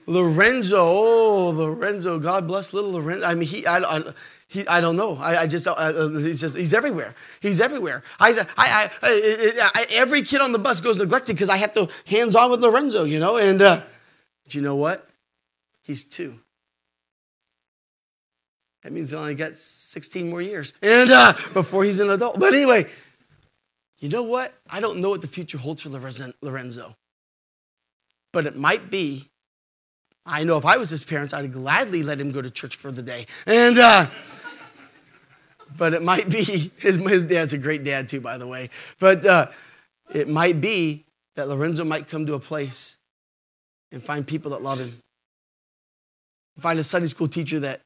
Lorenzo, 0.08 0.78
oh, 0.80 1.50
Lorenzo, 1.52 2.20
God 2.20 2.48
bless 2.48 2.74
little 2.74 2.92
Lorenzo. 2.92 3.26
I 3.26 3.36
mean, 3.36 3.48
he, 3.48 3.66
I, 3.66 3.78
I, 3.80 4.14
he, 4.52 4.68
I 4.68 4.82
don't 4.82 4.98
know. 4.98 5.16
I, 5.16 5.44
I 5.44 5.48
just, 5.48 5.66
uh, 5.66 5.72
uh, 5.72 6.10
he's 6.10 6.42
just, 6.42 6.58
he's 6.58 6.74
everywhere. 6.74 7.16
He's 7.40 7.62
everywhere. 7.62 8.04
I, 8.20 8.46
I, 8.58 8.92
I, 9.02 9.86
every 9.92 10.24
kid 10.24 10.42
on 10.42 10.52
the 10.52 10.60
bus 10.60 10.82
goes 10.82 10.98
neglected 10.98 11.38
because 11.38 11.48
I 11.48 11.56
have 11.56 11.74
to 11.76 11.88
hands 12.06 12.36
on 12.36 12.52
with 12.52 12.60
Lorenzo, 12.60 13.06
you 13.06 13.18
know. 13.18 13.38
And 13.38 13.62
uh, 13.62 13.82
do 14.50 14.58
you 14.58 14.62
know 14.62 14.76
what? 14.76 15.08
He's 15.84 16.04
two. 16.04 16.42
That 18.84 18.92
means 18.92 19.12
he 19.12 19.16
only 19.16 19.36
got 19.36 19.56
16 19.56 20.30
more 20.30 20.42
years, 20.42 20.74
and 20.82 21.10
uh, 21.10 21.32
before 21.54 21.86
he's 21.86 22.02
an 22.02 22.10
adult. 22.10 22.38
But 22.38 22.54
anyway, 22.54 22.88
you 24.00 24.10
know 24.10 24.24
what? 24.24 24.54
I 24.70 24.82
don't 24.82 25.00
know 25.00 25.12
what 25.12 25.22
the 25.22 25.28
future 25.28 25.60
holds 25.60 25.84
for 25.84 25.90
Lorenzo, 26.42 26.98
but 28.34 28.46
it 28.46 28.58
might 28.58 28.90
be 28.90 29.32
I 30.26 30.44
know 30.44 30.58
if 30.58 30.66
I 30.66 30.78
was 30.78 30.90
his 30.90 31.04
parents, 31.04 31.34
I'd 31.34 31.52
gladly 31.52 32.04
let 32.04 32.22
him 32.22 32.32
go 32.32 32.42
to 32.42 32.52
church 32.52 32.76
for 32.76 32.92
the 32.92 33.02
day. 33.02 33.26
And, 33.46 33.80
uh, 33.80 34.08
but 35.78 35.94
it 35.94 36.02
might 36.02 36.30
be, 36.30 36.44
his, 36.78 36.96
his 36.96 37.26
dad's 37.26 37.54
a 37.54 37.58
great 37.58 37.84
dad 37.84 38.10
too, 38.10 38.22
by 38.22 38.38
the 38.38 38.48
way. 38.48 38.70
But 39.00 39.26
uh, 39.26 39.48
it 40.14 40.28
might 40.28 40.62
be 40.62 41.06
that 41.36 41.48
Lorenzo 41.48 41.84
might 41.84 42.08
come 42.08 42.26
to 42.26 42.34
a 42.34 42.40
place 42.40 42.98
and 43.92 44.04
find 44.04 44.26
people 44.26 44.52
that 44.52 44.62
love 44.62 44.80
him, 44.80 45.00
find 46.60 46.80
a 46.80 46.84
Sunday 46.84 47.08
school 47.08 47.28
teacher 47.28 47.60
that 47.60 47.82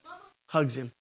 hugs 0.48 0.78
him, 0.78 0.92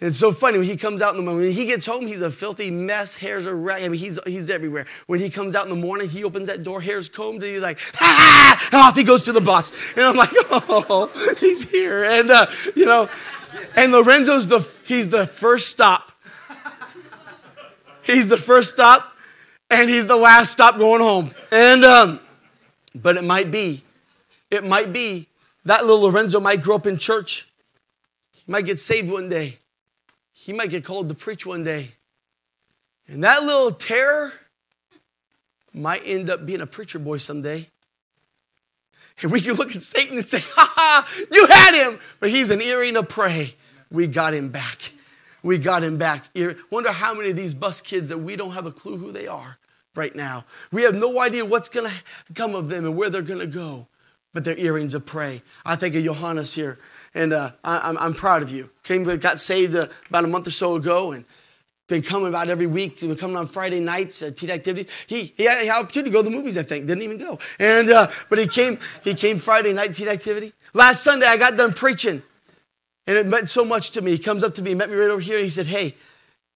it's 0.00 0.16
so 0.16 0.32
funny 0.32 0.58
when 0.58 0.66
he 0.66 0.76
comes 0.76 1.00
out 1.00 1.12
in 1.12 1.18
the 1.18 1.22
morning. 1.22 1.46
When 1.46 1.52
he 1.52 1.66
gets 1.66 1.86
home, 1.86 2.06
he's 2.06 2.20
a 2.20 2.30
filthy 2.30 2.70
mess. 2.70 3.14
Hair's 3.14 3.46
a 3.46 3.54
wreck. 3.54 3.82
I 3.82 3.88
mean, 3.88 4.00
he's, 4.00 4.18
he's 4.26 4.50
everywhere. 4.50 4.86
When 5.06 5.20
he 5.20 5.30
comes 5.30 5.54
out 5.54 5.64
in 5.64 5.70
the 5.70 5.76
morning, 5.76 6.08
he 6.08 6.24
opens 6.24 6.48
that 6.48 6.64
door, 6.64 6.80
hair's 6.80 7.08
combed, 7.08 7.44
and 7.44 7.52
he's 7.52 7.62
like, 7.62 7.78
ah! 8.00 8.68
And 8.72 8.80
off 8.80 8.96
he 8.96 9.04
goes 9.04 9.24
to 9.24 9.32
the 9.32 9.40
bus. 9.40 9.72
And 9.96 10.04
I'm 10.04 10.16
like, 10.16 10.30
oh, 10.50 11.10
he's 11.38 11.70
here. 11.70 12.02
And, 12.04 12.30
uh, 12.30 12.48
you 12.74 12.86
know, 12.86 13.08
and 13.76 13.92
Lorenzo's 13.92 14.46
the, 14.46 14.68
he's 14.84 15.08
the 15.08 15.26
first 15.26 15.68
stop. 15.68 16.12
He's 18.02 18.28
the 18.28 18.36
first 18.36 18.70
stop, 18.70 19.16
and 19.70 19.88
he's 19.88 20.06
the 20.06 20.16
last 20.16 20.52
stop 20.52 20.76
going 20.76 21.00
home. 21.00 21.32
And, 21.50 21.84
um, 21.84 22.20
but 22.94 23.16
it 23.16 23.24
might 23.24 23.50
be, 23.50 23.82
it 24.50 24.62
might 24.62 24.92
be 24.92 25.28
that 25.64 25.86
little 25.86 26.02
Lorenzo 26.02 26.38
might 26.38 26.62
grow 26.62 26.76
up 26.76 26.86
in 26.86 26.98
church. 26.98 27.48
He 28.32 28.42
might 28.46 28.66
get 28.66 28.78
saved 28.78 29.10
one 29.10 29.30
day 29.30 29.58
he 30.44 30.52
might 30.52 30.68
get 30.68 30.84
called 30.84 31.08
to 31.08 31.14
preach 31.14 31.46
one 31.46 31.64
day. 31.64 31.92
And 33.08 33.24
that 33.24 33.44
little 33.44 33.70
terror 33.70 34.32
might 35.72 36.02
end 36.04 36.28
up 36.28 36.44
being 36.44 36.60
a 36.60 36.66
preacher 36.66 36.98
boy 36.98 37.16
someday. 37.16 37.68
And 39.22 39.30
we 39.30 39.40
can 39.40 39.54
look 39.54 39.74
at 39.74 39.82
Satan 39.82 40.18
and 40.18 40.28
say, 40.28 40.40
ha 40.42 40.72
ha, 40.74 41.08
you 41.30 41.46
had 41.46 41.74
him, 41.74 41.98
but 42.20 42.30
he's 42.30 42.50
an 42.50 42.60
earring 42.60 42.96
of 42.96 43.08
prey. 43.08 43.54
We 43.90 44.06
got 44.06 44.34
him 44.34 44.48
back. 44.48 44.92
We 45.42 45.58
got 45.58 45.84
him 45.84 45.98
back. 45.98 46.28
Wonder 46.70 46.92
how 46.92 47.14
many 47.14 47.30
of 47.30 47.36
these 47.36 47.54
bus 47.54 47.80
kids 47.80 48.08
that 48.08 48.18
we 48.18 48.34
don't 48.34 48.52
have 48.52 48.66
a 48.66 48.72
clue 48.72 48.96
who 48.96 49.12
they 49.12 49.26
are 49.26 49.58
right 49.94 50.14
now. 50.16 50.44
We 50.72 50.82
have 50.82 50.94
no 50.94 51.20
idea 51.20 51.44
what's 51.44 51.68
going 51.68 51.90
to 51.90 51.96
come 52.34 52.54
of 52.54 52.68
them 52.68 52.84
and 52.86 52.96
where 52.96 53.10
they're 53.10 53.22
going 53.22 53.40
to 53.40 53.46
go, 53.46 53.86
but 54.32 54.44
they're 54.44 54.58
earrings 54.58 54.94
of 54.94 55.06
prey. 55.06 55.42
I 55.64 55.76
think 55.76 55.94
of 55.94 56.02
Johannes 56.02 56.54
here 56.54 56.78
and 57.14 57.32
uh, 57.32 57.52
I, 57.62 57.88
am 57.88 57.98
I'm 57.98 58.14
proud 58.14 58.42
of 58.42 58.50
you. 58.50 58.70
Came, 58.82 59.04
got 59.18 59.40
saved 59.40 59.74
uh, 59.74 59.86
about 60.08 60.24
a 60.24 60.28
month 60.28 60.46
or 60.46 60.50
so 60.50 60.74
ago, 60.74 61.12
and 61.12 61.24
been 61.88 62.02
coming 62.02 62.28
about 62.28 62.48
every 62.48 62.66
week. 62.66 62.98
He 62.98 63.06
Been 63.06 63.16
coming 63.16 63.36
on 63.36 63.46
Friday 63.46 63.80
nights, 63.80 64.22
uh, 64.22 64.30
teen 64.34 64.50
activities. 64.50 64.90
He, 65.06 65.34
he 65.36 65.44
had 65.44 65.60
the 65.60 65.70
opportunity 65.70 66.10
to 66.10 66.12
go 66.12 66.22
to 66.22 66.28
the 66.28 66.34
movies. 66.34 66.56
I 66.56 66.62
think 66.62 66.86
didn't 66.86 67.02
even 67.02 67.18
go, 67.18 67.38
and 67.58 67.90
uh, 67.90 68.10
but 68.28 68.38
he 68.38 68.46
came. 68.46 68.78
He 69.02 69.14
came 69.14 69.38
Friday 69.38 69.72
night 69.72 69.94
teen 69.94 70.08
activity. 70.08 70.52
Last 70.72 71.02
Sunday, 71.02 71.26
I 71.26 71.36
got 71.36 71.56
done 71.56 71.72
preaching, 71.72 72.22
and 73.06 73.16
it 73.16 73.26
meant 73.26 73.48
so 73.48 73.64
much 73.64 73.90
to 73.92 74.02
me. 74.02 74.12
He 74.12 74.18
comes 74.18 74.42
up 74.42 74.54
to 74.54 74.62
me, 74.62 74.74
met 74.74 74.90
me 74.90 74.96
right 74.96 75.10
over 75.10 75.20
here, 75.20 75.36
and 75.36 75.44
he 75.44 75.50
said, 75.50 75.66
"Hey, 75.66 75.94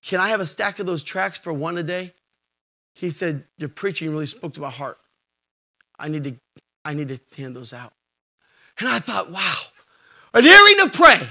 can 0.02 0.20
I 0.20 0.28
have 0.28 0.40
a 0.40 0.46
stack 0.46 0.78
of 0.78 0.86
those 0.86 1.02
tracts 1.02 1.38
for 1.38 1.52
one 1.52 1.76
a 1.78 1.82
day?" 1.82 2.14
He 2.94 3.10
said, 3.10 3.44
"Your 3.58 3.68
preaching 3.68 4.10
really 4.10 4.26
spoke 4.26 4.54
to 4.54 4.60
my 4.60 4.70
heart. 4.70 4.98
I 5.98 6.08
need 6.08 6.24
to, 6.24 6.34
I 6.84 6.94
need 6.94 7.08
to 7.08 7.18
hand 7.36 7.54
those 7.54 7.72
out." 7.72 7.92
And 8.80 8.88
I 8.88 9.00
thought, 9.00 9.30
wow 9.30 9.56
an 10.34 10.44
earring 10.44 10.80
of 10.80 10.92
prey. 10.92 11.28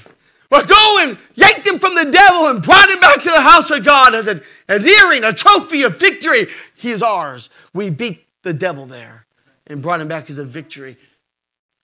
But 0.50 0.68
go 0.68 0.98
and 1.02 1.18
yanked 1.36 1.68
him 1.68 1.78
from 1.78 1.96
the 1.96 2.10
devil 2.10 2.48
and 2.48 2.62
brought 2.62 2.90
him 2.90 3.00
back 3.00 3.22
to 3.24 3.30
the 3.30 3.42
house 3.42 3.70
of 3.70 3.84
God 3.84 4.16
as 4.16 4.28
an, 4.28 4.42
an 4.68 4.86
earring, 4.86 5.24
a 5.24 5.34
trophy 5.34 5.84
of 5.84 6.00
victory. 6.00 6.48
He 6.76 6.92
is 6.92 7.02
ours. 7.02 7.50
We 7.74 7.90
beat 7.90 8.26
the 8.44 8.54
devil 8.54 8.86
there 8.86 9.26
and 9.66 9.82
brought 9.82 10.00
him 10.00 10.08
back 10.08 10.30
as 10.30 10.38
a 10.38 10.46
victory 10.46 10.98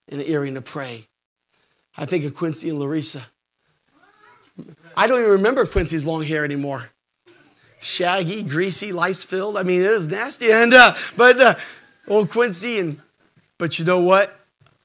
an 0.08 0.20
earring 0.20 0.54
to 0.54 0.62
prey. 0.62 1.08
I 1.96 2.06
think 2.06 2.24
of 2.24 2.34
Quincy 2.34 2.68
and 2.68 2.78
Larissa. 2.78 3.26
I 4.96 5.06
don't 5.06 5.18
even 5.18 5.30
remember 5.30 5.66
Quincy's 5.66 6.04
long 6.04 6.22
hair 6.22 6.44
anymore. 6.44 6.90
Shaggy, 7.80 8.42
greasy, 8.42 8.92
lice 8.92 9.24
filled. 9.24 9.56
I 9.56 9.62
mean, 9.62 9.82
it 9.82 9.90
was 9.90 10.08
nasty. 10.08 10.50
And 10.50 10.72
uh, 10.72 10.94
but 11.16 11.40
uh, 11.40 11.54
old 12.08 12.30
Quincy 12.30 12.78
and 12.78 13.00
but 13.58 13.78
you 13.78 13.84
know 13.84 14.00
what? 14.00 14.38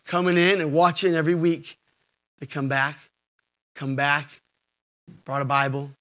Coming 0.05 0.37
in 0.37 0.59
and 0.59 0.73
watching 0.73 1.13
every 1.13 1.35
week 1.35 1.77
they 2.39 2.45
come 2.45 2.67
back, 2.67 3.08
come 3.75 3.95
back, 3.95 4.41
brought 5.25 5.41
a 5.41 5.45
Bible, 5.45 5.91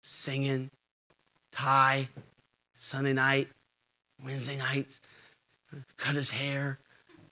singing, 0.00 0.70
tie, 1.52 2.08
Sunday 2.74 3.12
night, 3.12 3.48
Wednesday 4.24 4.56
nights, 4.58 5.00
cut 5.96 6.14
his 6.14 6.30
hair, 6.30 6.78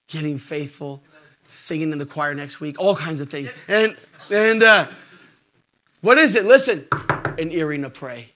getting 0.07 0.37
faithful, 0.37 1.01
singing 1.47 1.91
in 1.91 1.97
the 1.97 2.05
choir 2.05 2.33
next 2.33 2.59
week, 2.59 2.79
all 2.79 2.95
kinds 2.95 3.19
of 3.19 3.29
things. 3.29 3.49
And, 3.67 3.95
and, 4.29 4.63
uh, 4.63 4.87
What 6.01 6.17
is 6.17 6.35
it? 6.35 6.45
Listen, 6.45 6.85
an 7.39 7.51
earring 7.51 7.83
of 7.83 7.93
prey, 7.93 8.33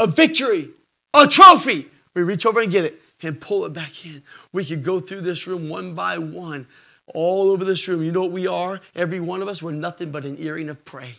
a 0.00 0.06
victory, 0.06 0.70
a 1.14 1.26
trophy. 1.26 1.86
We 2.14 2.22
reach 2.22 2.44
over 2.44 2.60
and 2.60 2.70
get 2.70 2.84
it 2.84 3.00
and 3.22 3.40
pull 3.40 3.64
it 3.64 3.72
back 3.72 4.04
in. 4.04 4.22
We 4.52 4.64
could 4.64 4.82
go 4.82 5.00
through 5.00 5.20
this 5.20 5.46
room 5.46 5.68
one 5.68 5.94
by 5.94 6.18
one, 6.18 6.66
all 7.14 7.50
over 7.50 7.64
this 7.64 7.86
room. 7.88 8.02
You 8.02 8.12
know 8.12 8.22
what 8.22 8.32
we 8.32 8.46
are? 8.46 8.80
Every 8.94 9.20
one 9.20 9.42
of 9.42 9.48
us, 9.48 9.62
we're 9.62 9.72
nothing 9.72 10.10
but 10.10 10.24
an 10.24 10.36
earring 10.38 10.68
of 10.68 10.84
prey. 10.84 11.16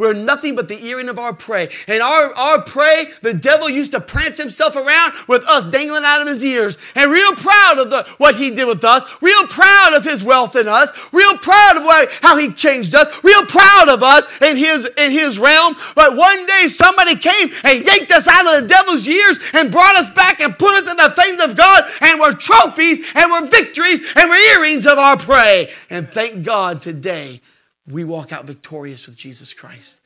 We're 0.00 0.14
nothing 0.14 0.56
but 0.56 0.68
the 0.68 0.82
earring 0.82 1.10
of 1.10 1.18
our 1.18 1.34
prey. 1.34 1.68
And 1.86 2.02
our, 2.02 2.32
our 2.34 2.62
prey, 2.62 3.08
the 3.20 3.34
devil 3.34 3.68
used 3.68 3.92
to 3.92 4.00
prance 4.00 4.38
himself 4.38 4.74
around 4.74 5.12
with 5.28 5.44
us 5.44 5.66
dangling 5.66 6.04
out 6.04 6.22
of 6.22 6.26
his 6.26 6.42
ears. 6.42 6.78
And 6.94 7.10
real 7.10 7.32
proud 7.32 7.78
of 7.78 7.90
the, 7.90 8.08
what 8.16 8.36
he 8.36 8.50
did 8.50 8.66
with 8.66 8.82
us. 8.82 9.04
Real 9.20 9.46
proud 9.48 9.92
of 9.92 10.02
his 10.02 10.24
wealth 10.24 10.56
in 10.56 10.68
us. 10.68 10.90
Real 11.12 11.36
proud 11.36 11.76
of 11.76 12.12
how 12.22 12.38
he 12.38 12.50
changed 12.50 12.94
us. 12.94 13.08
Real 13.22 13.44
proud 13.44 13.90
of 13.90 14.02
us 14.02 14.26
in 14.40 14.56
his, 14.56 14.86
in 14.96 15.10
his 15.10 15.38
realm. 15.38 15.76
But 15.94 16.16
one 16.16 16.46
day 16.46 16.66
somebody 16.68 17.16
came 17.16 17.50
and 17.62 17.84
yanked 17.84 18.10
us 18.10 18.26
out 18.26 18.46
of 18.46 18.62
the 18.62 18.68
devil's 18.68 19.06
ears 19.06 19.38
and 19.52 19.70
brought 19.70 19.96
us 19.96 20.08
back 20.08 20.40
and 20.40 20.58
put 20.58 20.78
us 20.78 20.90
in 20.90 20.96
the 20.96 21.10
things 21.10 21.42
of 21.42 21.58
God. 21.58 21.84
And 22.00 22.18
we're 22.18 22.32
trophies 22.32 23.06
and 23.14 23.30
we're 23.30 23.48
victories 23.48 24.00
and 24.16 24.30
we're 24.30 24.56
earrings 24.56 24.86
of 24.86 24.96
our 24.96 25.18
prey. 25.18 25.70
And 25.90 26.08
thank 26.08 26.42
God 26.42 26.80
today 26.80 27.42
we 27.90 28.04
walk 28.04 28.32
out 28.32 28.46
victorious 28.46 29.06
with 29.06 29.16
Jesus 29.16 29.52
Christ. 29.52 30.00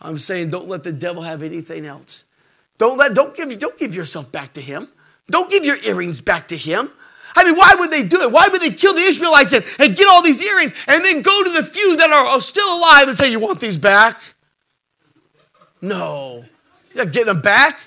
I'm 0.00 0.18
saying 0.18 0.50
don't 0.50 0.68
let 0.68 0.84
the 0.84 0.92
devil 0.92 1.22
have 1.22 1.42
anything 1.42 1.84
else. 1.84 2.24
Don't 2.78 2.96
let 2.96 3.14
don't 3.14 3.36
give 3.36 3.58
don't 3.58 3.76
give 3.78 3.94
yourself 3.94 4.30
back 4.30 4.52
to 4.54 4.60
him. 4.60 4.88
Don't 5.30 5.50
give 5.50 5.64
your 5.64 5.76
earrings 5.78 6.20
back 6.20 6.48
to 6.48 6.56
him. 6.56 6.90
I 7.36 7.44
mean, 7.44 7.56
why 7.56 7.74
would 7.78 7.90
they 7.90 8.02
do 8.02 8.22
it? 8.22 8.32
Why 8.32 8.48
would 8.48 8.60
they 8.60 8.70
kill 8.70 8.94
the 8.94 9.02
Ishmaelites 9.02 9.52
and, 9.52 9.64
and 9.78 9.94
get 9.96 10.08
all 10.08 10.22
these 10.22 10.42
earrings 10.42 10.74
and 10.86 11.04
then 11.04 11.22
go 11.22 11.44
to 11.44 11.50
the 11.50 11.62
few 11.62 11.96
that 11.96 12.10
are 12.10 12.40
still 12.40 12.78
alive 12.78 13.08
and 13.08 13.16
say, 13.16 13.30
You 13.30 13.38
want 13.38 13.60
these 13.60 13.78
back? 13.78 14.20
No. 15.80 16.44
You're 16.94 17.04
not 17.04 17.12
getting 17.12 17.32
them 17.32 17.42
back. 17.42 17.78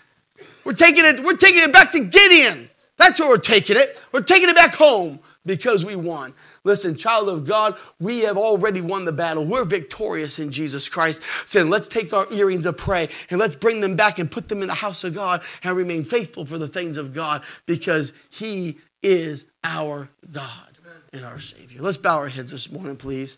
We're 0.63 0.73
taking 0.73 1.05
it, 1.05 1.23
we're 1.23 1.37
taking 1.37 1.63
it 1.63 1.73
back 1.73 1.91
to 1.91 1.99
Gideon. 1.99 2.69
That's 2.97 3.19
where 3.19 3.29
we're 3.29 3.37
taking 3.37 3.77
it. 3.77 3.99
We're 4.11 4.21
taking 4.21 4.47
it 4.49 4.55
back 4.55 4.75
home 4.75 5.19
because 5.45 5.83
we 5.83 5.95
won. 5.95 6.33
Listen, 6.63 6.95
child 6.95 7.29
of 7.29 7.45
God, 7.45 7.77
we 7.99 8.19
have 8.21 8.37
already 8.37 8.81
won 8.81 9.05
the 9.05 9.11
battle. 9.11 9.45
We're 9.45 9.65
victorious 9.65 10.39
in 10.39 10.51
Jesus 10.51 10.87
Christ. 10.89 11.21
Saying, 11.45 11.69
let's 11.69 11.87
take 11.87 12.13
our 12.13 12.31
earrings 12.31 12.65
of 12.65 12.77
prey 12.77 13.09
and 13.29 13.39
let's 13.39 13.55
bring 13.55 13.81
them 13.81 13.95
back 13.95 14.19
and 14.19 14.29
put 14.29 14.49
them 14.49 14.61
in 14.61 14.67
the 14.67 14.75
house 14.75 15.03
of 15.03 15.13
God 15.13 15.43
and 15.63 15.75
remain 15.75 16.03
faithful 16.03 16.45
for 16.45 16.57
the 16.57 16.67
things 16.67 16.97
of 16.97 17.13
God 17.13 17.43
because 17.65 18.13
He 18.29 18.77
is 19.01 19.47
our 19.63 20.09
God 20.31 20.71
and 21.13 21.25
our 21.25 21.39
Savior. 21.39 21.81
Let's 21.81 21.97
bow 21.97 22.17
our 22.17 22.29
heads 22.29 22.51
this 22.51 22.71
morning, 22.71 22.95
please. 22.95 23.37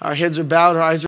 Our 0.00 0.14
heads 0.14 0.38
are 0.38 0.44
bowed, 0.44 0.76
our 0.76 0.82
eyes 0.82 0.94
are 0.94 0.98